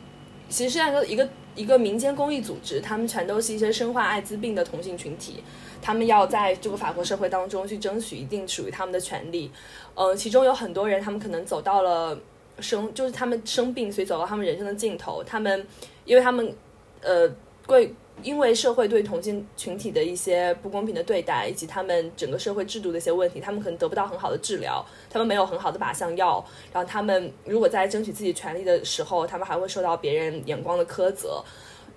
[0.50, 5.44] 其实是一个一个一个民间公益组织，他们全都是一些身患艾滋病的同性群体，
[5.82, 9.52] 他们要在这个法国社会当中去争取一定属于他们的权利，
[9.96, 12.18] 呃，其中有很多人，他们可能走到了。
[12.60, 15.24] 生就是他们生病，所以走到他们人生的尽头。
[15.24, 15.66] 他们，
[16.06, 16.54] 因为他们，
[17.00, 17.28] 呃，
[17.66, 17.92] 贵
[18.24, 26.44] 因为社会对同性群体的一些不公平的对待，以及他们整个社会制度的一些问题，他们可能得不到很好的治疗，他们没有很好的靶向药。
[26.74, 31.44] 然后他们如果在争取自己权利的时候，他们还会受到别人眼光的苛责。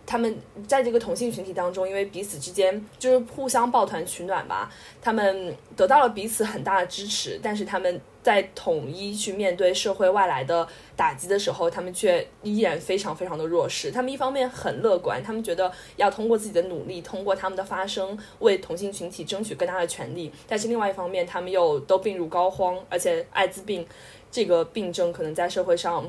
[0.06, 0.36] 他们
[0.68, 4.70] 在这个同性群体当中，因为彼此之间就是互相抱团取暖吧，
[5.00, 13.90] 他们得到了彼此很大的支持，但是他们在统一去面对社会外来的打击的时候，他们却依然非常非常的弱势。
[13.90, 23.86] 他们一方面很乐观，他们觉得要通过自己的努力，通过他们的发声，为同性群体争取更大的权利，但是另外一方面，他们又都病入膏肓，而且艾滋病
[24.30, 26.04] 这个病症可能在社会上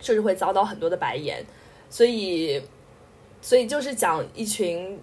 [0.00, 1.42] 甚至会遭到很多的白眼，
[1.88, 2.62] 所以。
[3.46, 4.98] 所以就是讲一群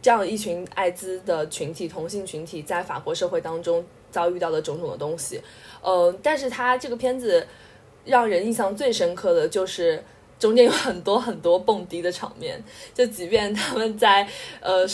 [0.00, 5.38] 这样一群艾滋的群体，同性群体在法国社会当中遭遇到的种种的东西。
[5.82, 7.46] 呃，但是他这个片子
[8.06, 10.02] 让人印象最深刻的就是
[10.38, 12.58] 中间有很多很多蹦迪的场面。
[12.94, 14.26] 就即便他们在
[14.60, 14.86] 呃，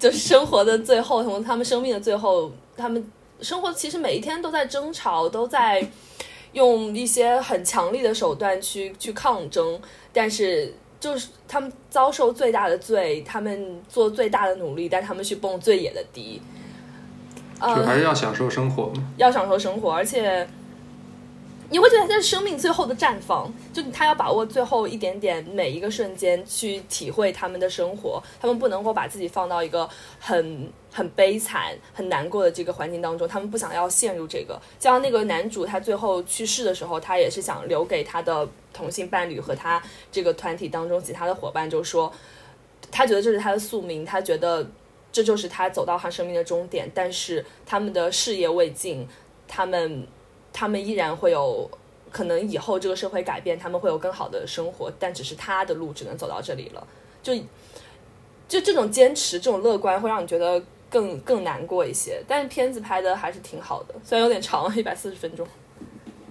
[0.00, 3.06] 就是生活的最后，从他们生命的最后，他们
[3.42, 5.86] 生活其实每一天都在争吵，都在
[6.54, 9.78] 用一些很强力的手段去去抗争，
[10.10, 10.72] 但是。
[11.00, 16.40] 就是他们遭受最大的罪，他们做最大的努力，带他们去蹦最野的迪，
[17.58, 19.12] 就还是要享受生活嘛。
[19.16, 20.46] 要享受生活，而且
[21.70, 29.88] 你会觉得他是生命最后的绽放，就他要把握最后一点点每一个瞬间去体会他们的生活，他们不能够把自己放到一个
[30.18, 30.70] 很。
[30.92, 34.60] 很悲惨、很难过的这个环境当中，他们不想要陷入这个。
[34.80, 39.80] 像那个男主，他最后去世的时候，他也是想留给他的同性伴侣和他
[40.10, 42.12] 这个团体当中其他的伙伴，就说
[42.90, 44.68] 他觉得这是他的宿命，他觉得
[45.12, 46.90] 这就是他走到他生命的终点。
[46.92, 49.06] 但是他们的事业未尽，
[49.46, 50.04] 他们
[50.52, 51.70] 他们依然会有
[52.10, 56.86] 可能以后这个社会改变，他们会有更好的生活，但只是他的路只能走到这里了。
[57.22, 57.34] 就
[58.48, 60.62] 就这种坚持、这种乐观，会让你觉得。
[60.90, 65.46] 更更难过一些，但是片子拍的还是挺好的，虽然有点长，一百四十分钟。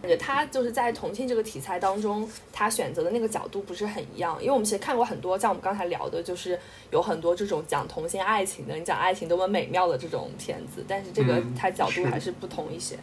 [0.01, 4.37] 感觉他就是在同性这个题材当中，他选择的那个角度不是很一样。
[4.41, 6.59] 因为我们其实看过很多，像我们刚才聊的，就是
[6.91, 12.97] 有很多这种讲同性爱情的，你讲爱情多么美妙的这种片子，但是这个它角度还是不同一些。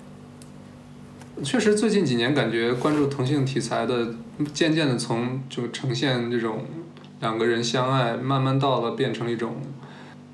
[1.45, 4.15] 确实，最近几年感觉关注同性题材的，
[4.53, 6.65] 渐渐的从就呈现这种
[7.21, 9.57] 两个人相爱，慢慢到了变成一种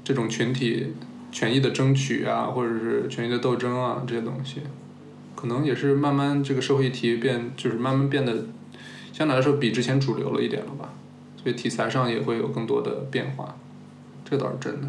[0.05, 0.95] 这种群体。
[1.33, 4.61] 权益的争取啊，或者是权益的斗争啊，这些东西，
[5.35, 8.45] 可能也是慢慢这个社会议题变，就是慢慢变得
[9.15, 10.93] 相对来说比之前主流了一点了吧。
[11.43, 13.57] 所以题材上也会有更多的变化，
[14.29, 14.89] 这倒是真的。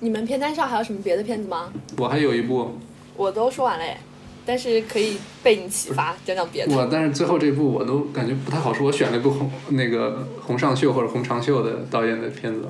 [0.00, 1.72] 你们片单上还有什么别的片子吗？
[1.96, 2.76] 我还有一部。
[3.16, 3.96] 我都说完了耶，
[4.44, 6.74] 但是可以被你启发讲讲别的。
[6.74, 12.66] 我但是最后这部我都感觉不太好说，我选了一部红那个洪尚秀或者洪长秀的导演的片子，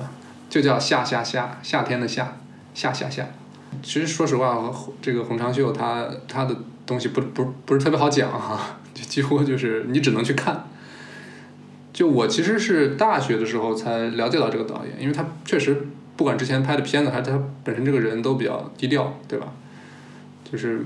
[0.49, 2.37] 就叫夏夏夏夏天的夏。
[2.75, 3.27] 夏夏夏，
[3.83, 10.67] 其实说实话，这个洪长秀他他的东西不不不是特别好讲哈， 就几乎就是你只能去看。
[11.93, 15.85] 就我其实是大学的时候才了解到这个导演，因为他确实
[16.17, 19.53] 不管之前拍的片子还是他本身这个人都比较低调，对吧？
[20.51, 20.83] 就是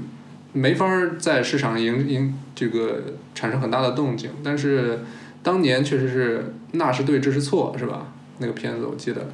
[0.53, 0.85] 没法
[1.19, 3.01] 在市场引引这个
[3.35, 4.31] 产生很大的动静。
[4.43, 4.99] 但是
[5.43, 8.13] 当年确实是那是对这是错，是吧？
[8.39, 9.29] 那个片子我记得。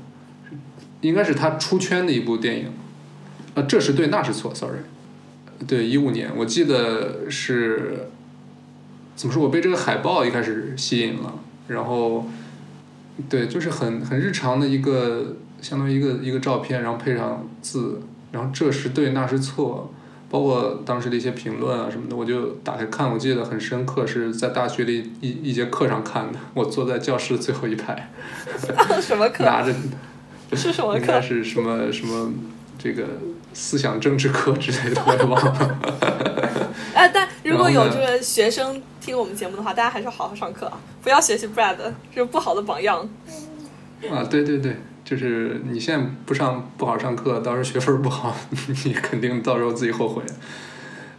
[1.02, 2.72] 应该是他出圈的一部电影，
[3.56, 4.78] 呃，这是对，那是错，sorry，
[5.68, 8.08] 对，一五年，我记得是，
[9.14, 9.44] 怎么说？
[9.44, 12.26] 我被这个海报一开始吸引了，然后，
[13.28, 19.94] 对，就是很很日常的一个，相当于一个一个照片，然后配上字，然后这是对，那是错，
[20.34, 28.10] 包括当时的一些评论啊什么的，我就打开看，我记得很深刻，是在大学里一一节课上看的，我坐在教室最后一排，
[29.00, 29.44] 什么课？
[29.46, 29.72] 拿着。
[30.58, 31.00] 是什么课？
[31.00, 32.32] 应该是什么什么
[32.80, 33.04] 这个
[33.54, 35.78] 思想政治课之类的，我也忘了。
[36.96, 43.08] 哎，但如果有这个学生听我们节目的话，大家还是要好好上课啊，不要学习 Brad，这是不好的榜样。
[44.12, 48.36] 啊，对对对，就是你现在不上不好上课，到时候学分不好，
[48.86, 50.24] 你肯定到时候自己后悔。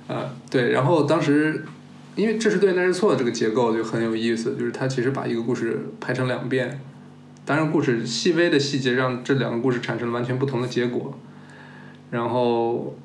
[0.09, 1.65] 啊，对，然后当时
[2.17, 6.81] 因为这是对那是错，这个结构就很有意思，就是他其实把一个故事拍成两遍。
[7.47, 11.19] 当然，故事细微的细节让这两个故事产生了完全不同的结果。
[12.11, 12.97] 然后，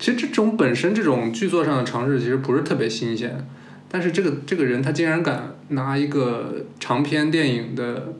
[0.00, 3.46] 其实这种本身这种剧作上的尝试其实不是特别新鲜，
[3.88, 8.14] 但是这个这个人他竟然敢拿一个长篇电影的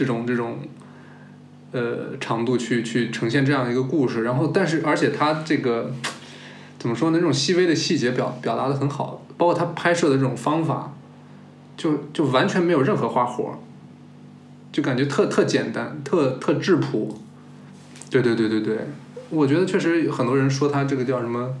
[0.00, 0.60] 这种这种
[1.72, 5.92] 呃长度去去呈现这样一个故事，然后但是而且他这个
[6.78, 7.18] 怎么说呢？
[7.18, 10.94] 这种细微的细节表表达的很好，包括他拍摄的这种方法，
[11.76, 13.58] 就就完全没有任何花活。
[14.72, 17.18] 就感觉特特简单，特特质朴，
[18.08, 18.78] 对对对对对，
[19.28, 21.54] 我觉得确实很多人说他这个叫什么，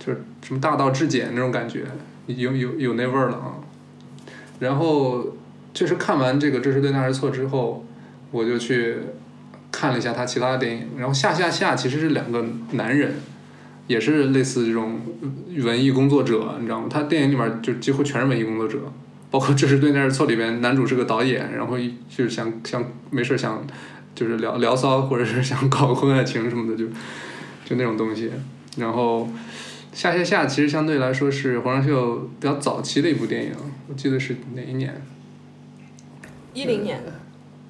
[0.00, 1.84] 就是什么大道至简那种感觉，
[2.26, 3.54] 有有有那味儿了啊。
[4.58, 5.36] 然后
[5.72, 7.84] 确实看完这个《这是对那是错》之后，
[8.30, 8.96] 我就去
[9.70, 13.14] 看了一下他其他的电影，然后下下下其实是两个男人，
[13.86, 15.00] 也是类似这种
[15.58, 16.86] 文艺工作者，你知道吗？
[16.90, 18.78] 他电影里面就几乎全是文艺工作者，
[19.30, 23.66] 包括《这是对那是错》里边男主是个导演，然后就是想想没事想
[24.14, 26.86] 就是聊聊骚，或者是想搞婚外情什么的，就
[27.64, 28.30] 就那种东西，
[28.76, 29.28] 然后。
[29.92, 33.50] 下下下其实相对来说是黄尚秀比较早期的一部电影，
[33.88, 34.94] 我记得是哪一年？
[36.54, 37.00] 一零年。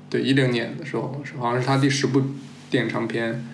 [0.08, 2.22] 对，一零年的时候，是好像是他第十部
[2.68, 3.44] 电影长片，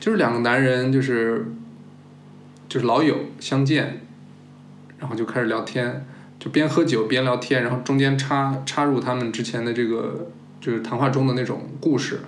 [0.00, 1.52] 就是两个男人，就是
[2.68, 4.00] 就是老友相见，
[4.98, 6.06] 然后就开始聊天，
[6.38, 10.30] 就边喝酒边聊天，然后中间插插入他们之前的这个
[10.60, 12.20] 就是谈话中的那种故事。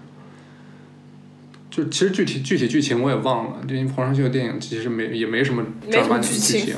[1.70, 6.76] 就其实具体具体剧情我也忘了，因为黄尚秀的电影其实没也没什么正儿八经剧情，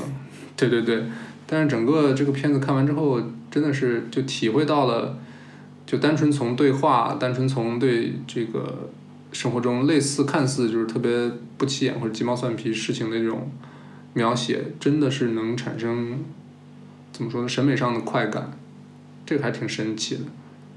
[0.54, 1.04] 对对对。
[1.46, 3.20] 但是整个这个片子看完之后，
[3.50, 5.18] 真的是就体会到了，
[5.86, 8.90] 就单纯从对话，单纯从对这个
[9.32, 13.50] 生活中类似看似就是特别不起眼或者鸡毛蒜皮事情的这种
[14.14, 16.20] 描写，真的是能产生
[17.12, 17.48] 怎么说呢？
[17.48, 18.52] 审美上的快感，
[19.24, 20.22] 这个还挺神奇的。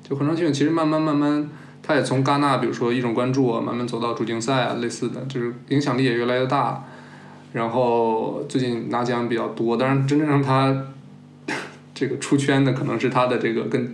[0.08, 1.50] 就黄尚秀其实慢慢慢慢。
[1.88, 6.84] 他也从戛纳，比如说一种关注啊，慢慢走到主竞赛啊，类似的，就是影响力也越来越大。
[7.54, 10.88] 然后最近拿奖比较多，当然真正让他
[11.94, 13.94] 这个出圈的，可能是他的这个跟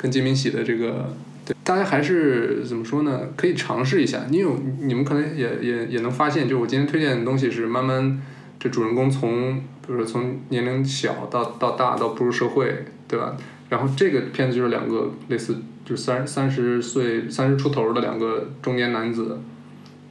[0.00, 1.14] 跟金敏喜的这个，
[1.44, 3.28] 对，大家还是怎么说呢？
[3.36, 4.24] 可以尝试一下。
[4.30, 8.22] 你有你们可能也也也能发现，就我今天推荐的东西是慢慢
[8.58, 13.36] 这主人公从，比如说从年龄小到到大到步入社会，对吧？
[13.68, 15.56] 然后这个片子就是两个类似。
[15.82, 19.40] 就是三三十岁三十出头的两个中年男子，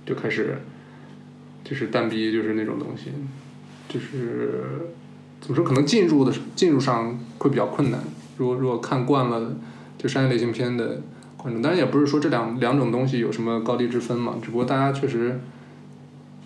[0.05, 0.57] 就开始，
[1.63, 3.11] 就是蛋逼，就是那种东西，
[3.87, 4.89] 就是
[5.39, 8.01] 怎么说，可能进入的进入上会比较困难。
[8.35, 9.53] 如果如果看惯了
[9.99, 10.99] 就商业类型片的
[11.37, 15.39] 观众，当然也不是说这两两种东西有什么高低之分嘛，只不过大家确实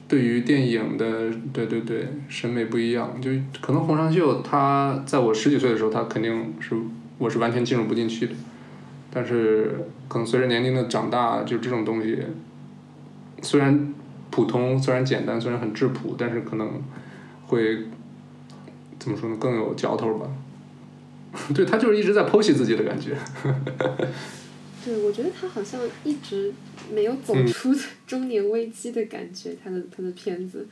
[0.07, 3.21] 对于电影的对对对审美不一样。
[3.21, 3.31] 就
[3.61, 6.75] 可能洪尚秀他在我十几岁的时候，他肯定是
[7.17, 8.33] 我是完全进入不进去的。
[9.15, 9.75] 但是，
[10.07, 12.17] 可能随着年龄的长大，就这种东西，
[13.43, 13.93] 虽然
[14.31, 16.81] 普通，虽然简单，虽然很质朴，但是可能
[17.45, 17.77] 会
[18.97, 19.37] 怎么说呢？
[19.39, 20.25] 更有嚼头吧。
[21.53, 23.17] 对他就是一直在剖析自己的感觉。
[24.85, 26.53] 对，我觉得他好像一直
[26.91, 27.73] 没有走出
[28.05, 29.55] 中年危机的感觉。
[29.63, 30.67] 他的他的片子。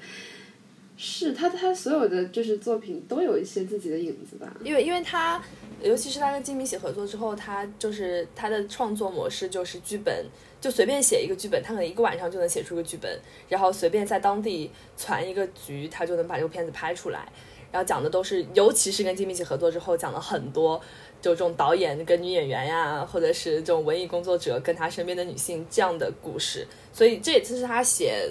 [1.04, 4.56] 是他，他所有的就是作品都有一些自己的影子吧。
[4.64, 5.42] 因为，因为他，
[5.82, 10.24] 尤其是他跟金敏喜合作之后，他就是他的创作模式就是剧本，
[10.60, 13.20] 就随便写一个剧本，他可能一个晚上就能写出个剧本，
[13.50, 17.28] 然后随便在当地攒一个局，他就能把这个片子拍出来。
[17.72, 20.80] 然后讲的都是，尤其是跟金敏喜合作之后，讲了很多
[21.22, 26.68] 就这种导演跟女演员呀，或者是这种文艺工作者跟他身边的女性这样的故事。
[26.92, 28.30] 所以这也是他写，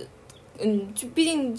[0.59, 1.57] 嗯，就毕竟。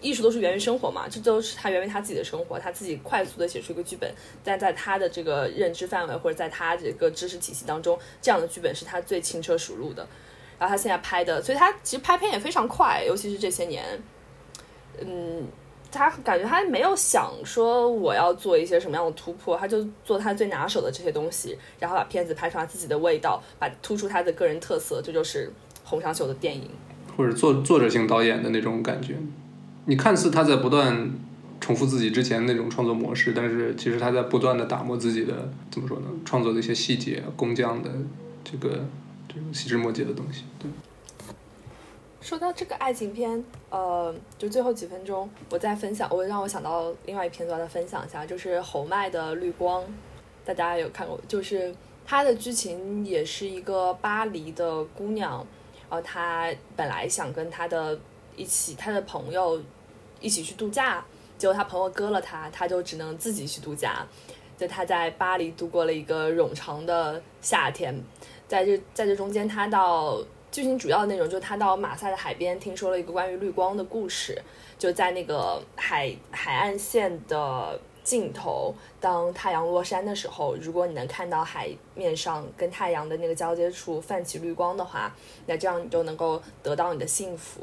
[0.00, 4.10] 艺术都是源于生活嘛，这都是他源于他自己的生活，他自己快速的写出一个剧本，
[4.44, 10.06] 但在他的这个认知范围或者在他这个知识体系当中，这样的剧本是他最轻车熟路的。
[10.60, 13.84] 然后他现在拍的，所以他其实拍片也非常快，尤其是这些年，
[15.00, 15.48] 嗯，
[15.90, 25.50] 他感觉他没有想说我要做一些什么样的突破，他就做他最拿手的这些东西，然后把片子拍出他自己的味道，把突出他的个人特色，这就是
[25.84, 26.68] 洪尚秀的电影，
[27.16, 29.16] 或者作作者性导演的那种感觉。
[29.86, 31.10] 你看似他在不断
[31.60, 36.06] 重复自己之前那种创作模式，但是其实他在不断的打磨自己的怎么说呢？
[36.24, 37.90] 创作的一些细节、工匠的
[38.44, 38.84] 这个
[39.26, 40.44] 这种细枝末节的东西。
[40.58, 40.70] 对。
[42.28, 49.82] 说到这个爱情片，呃，就最后几分钟，我再分享，我让我想到另外一篇，要再分享一下，就是侯麦的《绿光》，
[50.44, 51.18] 大家有看过？
[51.26, 51.74] 就是
[52.04, 55.42] 它的剧情也是一个巴黎的姑娘，
[55.88, 57.98] 呃，她本来想跟她的
[58.36, 59.58] 一起，她的朋友。
[60.20, 61.04] 一起去度假，
[61.38, 64.04] 结果他朋友割了他，他就只能自己去度假。
[64.56, 67.96] 就他在巴黎度过了一个冗长的夏天，
[68.48, 70.18] 在这在这中间，他到
[70.50, 74.40] 剧情主要的内容就是他到马赛的海边，听说了一个关于绿光的故事。
[74.78, 85.14] 就在那个海海岸线的尽头，当太阳落山的时候，如果你能看到海面上跟太阳的那个交接处泛起绿光的话，
[85.46, 87.60] 那这样你就能够得到你的幸福。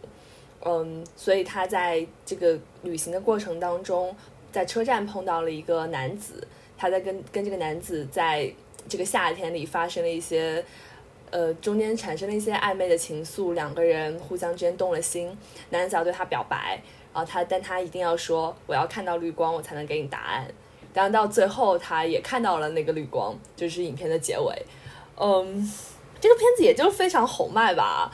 [0.63, 4.15] 嗯，所以他在这个旅行的过程当中，
[4.51, 6.45] 在车站碰到了一个男子，
[6.77, 8.51] 他在跟跟这个男子在
[8.89, 10.63] 这个夏天里发生了一些，
[11.35, 15.37] 呃，中间产生了一些暧昧的情愫，两个人互相之间动了心，
[15.69, 16.81] 男子要对她表白，
[17.13, 20.47] 然后他但他一定要说我要看到绿光，我才能给你答案，
[20.93, 24.65] 当然到最后他也看到了那个绿光，就是影片的结尾。
[25.17, 25.69] 嗯，
[26.21, 28.09] 这个片子也就非常红卖吧。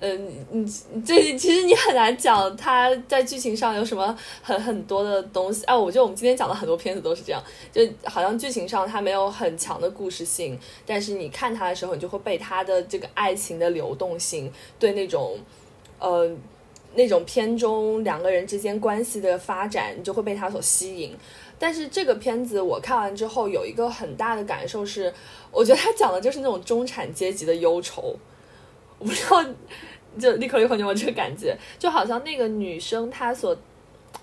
[0.00, 5.64] 嗯，你这其实你很难讲它在剧情上有什么很很多的东西。
[5.64, 7.42] 哎，我觉得我们今天讲的很多片子都是这样，
[7.72, 15.38] 就好像剧情上它没有很强的故事性，但是你看它的时候，你就会被它的这个爱情的流动性，对那种
[15.98, 16.30] 呃
[16.94, 21.16] 那种片中两个人之间关系的发展，你就会被它所吸引。
[21.58, 25.10] 但是这个片子我看完之后有一个很大的感受是，
[25.50, 28.14] 我觉得它讲的就是那种中产阶级的忧愁。
[28.98, 29.44] 我不知道，
[30.18, 31.56] 就立刻立刻有没有这个感觉？
[31.78, 33.56] 就好像那个女生她所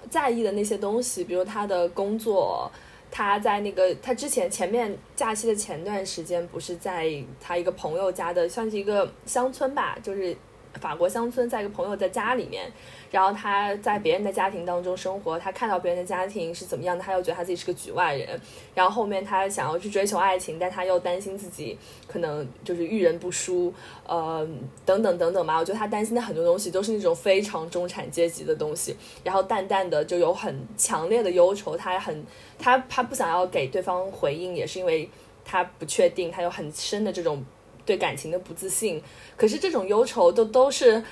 [0.10, 2.72] 在意的那些东西，比如她的工作，
[3.12, 10.36] 她在那个她之前前面假期的前段时间，不是在她一个朋友家的，算是一个乡村吧，就是
[10.80, 12.72] 法国乡村，在一个朋友的家里面。
[13.12, 18.28] 然后他在别人的家庭当中生活，他看到别人的家庭是怎么样的，他又觉得他自己是个局外人。
[18.74, 21.78] 然后后面他想要去追求爱情，但他又担心自己
[22.08, 23.72] 可能就是遇人不淑，
[24.08, 24.48] 呃，
[24.84, 25.58] 等等等等吧。
[25.60, 28.96] 我觉得他担心的很多东西都是那种非常中产阶级的东西。
[29.24, 32.26] 然后淡淡的就有很强烈的忧愁，他很
[32.58, 35.08] 他他不想要给对方回应，也是因为
[35.46, 37.46] 他不确定，他有很深的这种
[37.86, 39.02] 对感情的不自信。
[39.36, 41.04] 可是这种忧愁都都是。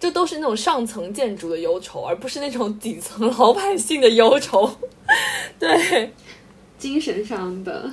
[0.00, 4.66] 这都是那种上层建筑的忧愁，而不是那种底层老百姓的忧愁。
[5.60, 6.10] 对，
[6.78, 7.92] 精神上的。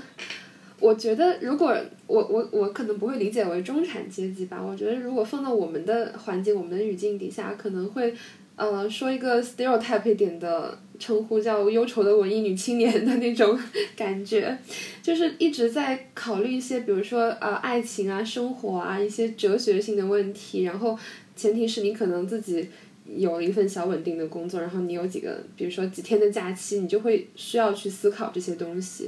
[0.79, 1.75] 我觉得，如果
[2.05, 4.63] 我我我可能不会理解为中产阶级吧。
[4.65, 8.15] 我觉得，如果放到我们的环境、我们的语境底下，可能会
[8.57, 13.57] 呃说一个 stereotype 点的称呼，叫忧愁的文艺女青年的那种
[13.95, 14.57] 感觉，
[15.01, 20.99] 就是一直在考虑一些，比如说呃爱情啊、生活啊一些哲学性的问题，然后。
[21.37, 22.67] 前提是你可能自己
[23.05, 29.07] 有了一份小稳定的工作，然后你有几个，比如说几天的假期，你就会需要去思考这些东西，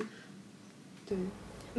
[1.08, 1.18] 对。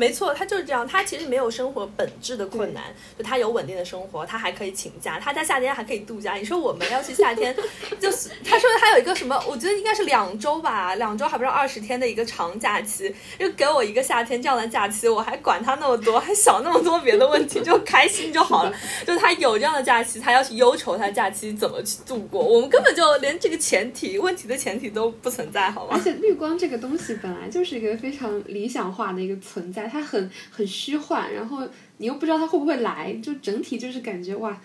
[0.00, 0.88] 没错，他就是这样。
[0.88, 2.84] 他其实没有生活本质的困难，
[3.18, 6.36] 就他有稳定的生活，他还可以请假，他在夏天还可以度假。
[6.36, 7.54] 你说我们要去夏天，
[8.00, 18.72] 就是他说他有一个什么，我觉得应该是两周吧，两周还不是二十天的一个长假期，就给我一个夏天这样的假期，我还管他那么多，还想那么多别的问题，就开心就好了。
[19.06, 25.90] 就他有这样的假期，他要去忧愁他假期怎么去度过，我们根本就连这个前提问题的前提都不存在，好吗？
[25.92, 29.89] 而且绿光这个东西本来就是一个非常理想化的一个存在。
[29.90, 31.66] 它很很虚幻，然后
[31.98, 34.58] 你又不知道它会不会来，就整体就是感觉哇，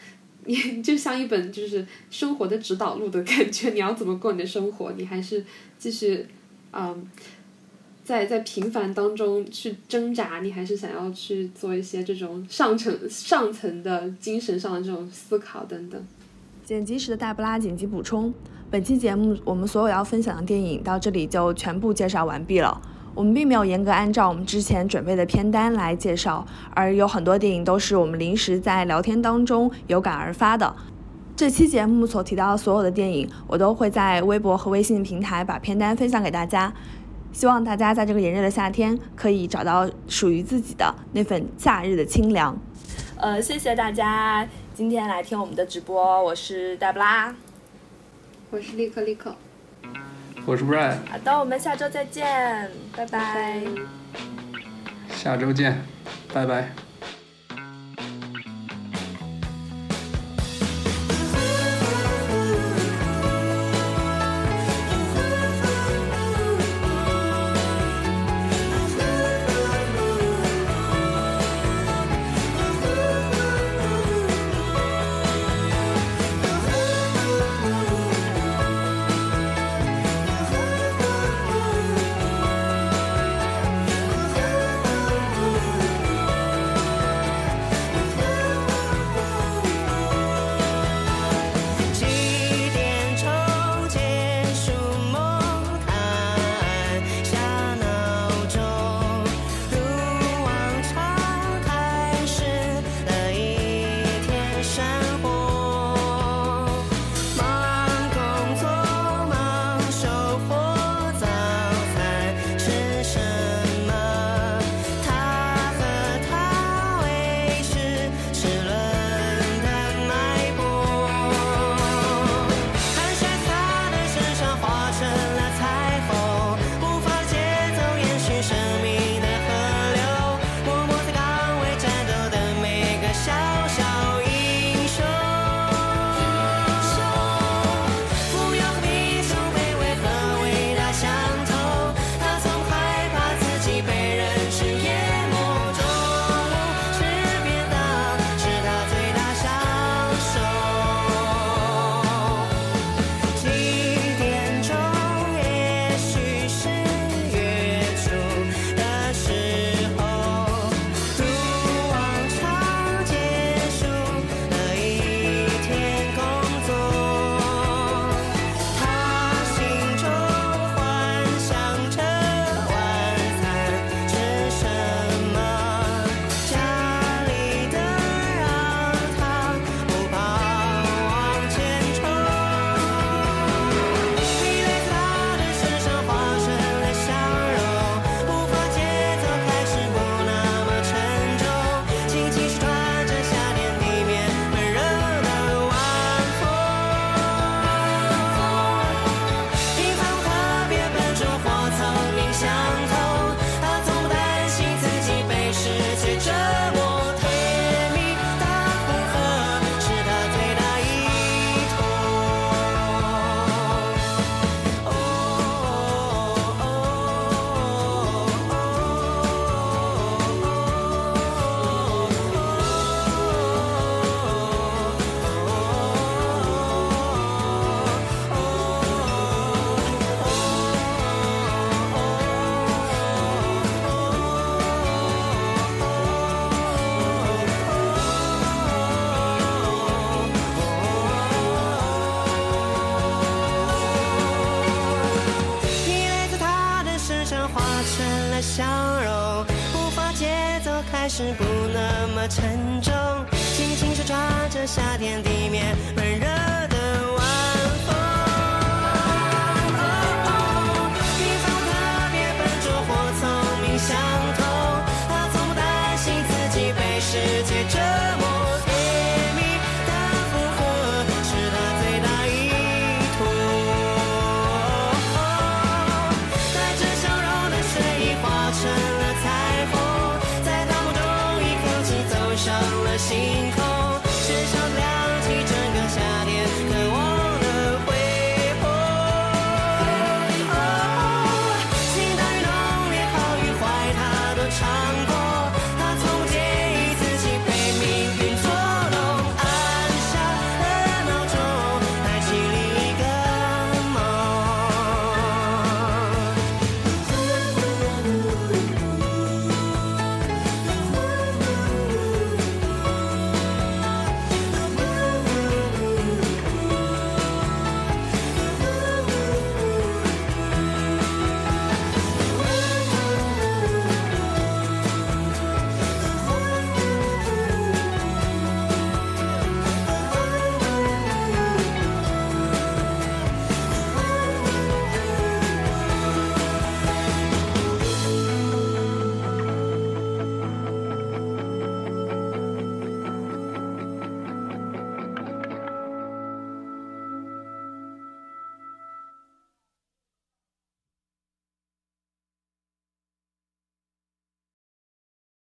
[0.46, 3.72] 你 就像一本就是生活的指导录的感觉。
[3.72, 4.92] 你要怎么过你的生活？
[4.94, 5.44] 你还是
[5.80, 6.26] 继续，
[6.72, 7.06] 嗯，
[8.04, 10.40] 在在平凡当中去挣扎？
[10.42, 16.02] 你还是想要去做一些这种上层上层的精神上的这种思考等等？
[16.64, 18.34] 剪辑时的大布拉紧急补充：
[18.72, 22.82] 本期节目我们所有要分享的电影到这里就全部介绍完毕了。
[23.16, 30.76] 我们并没有严格按照我们之前准备的片单来介绍，而有很多电影都是我们临时在聊天当中有感而发的。
[31.36, 36.74] 这期节目所提到的所有的电影，我都会在微博和微信平台把片单分享给大家。
[37.32, 42.58] 希望大家在这个炎热的夏天可以找到属于自己的那份夏日的清凉。
[43.18, 47.34] 呃，谢谢大家今天来听我们的直播，我是黛布拉，
[48.52, 49.36] 我是立刻立刻。
[50.46, 50.98] 我是 Brian。
[51.10, 53.62] 好的，我们下周再见，拜拜。
[55.10, 55.82] 下周见，
[56.34, 56.85] 拜拜。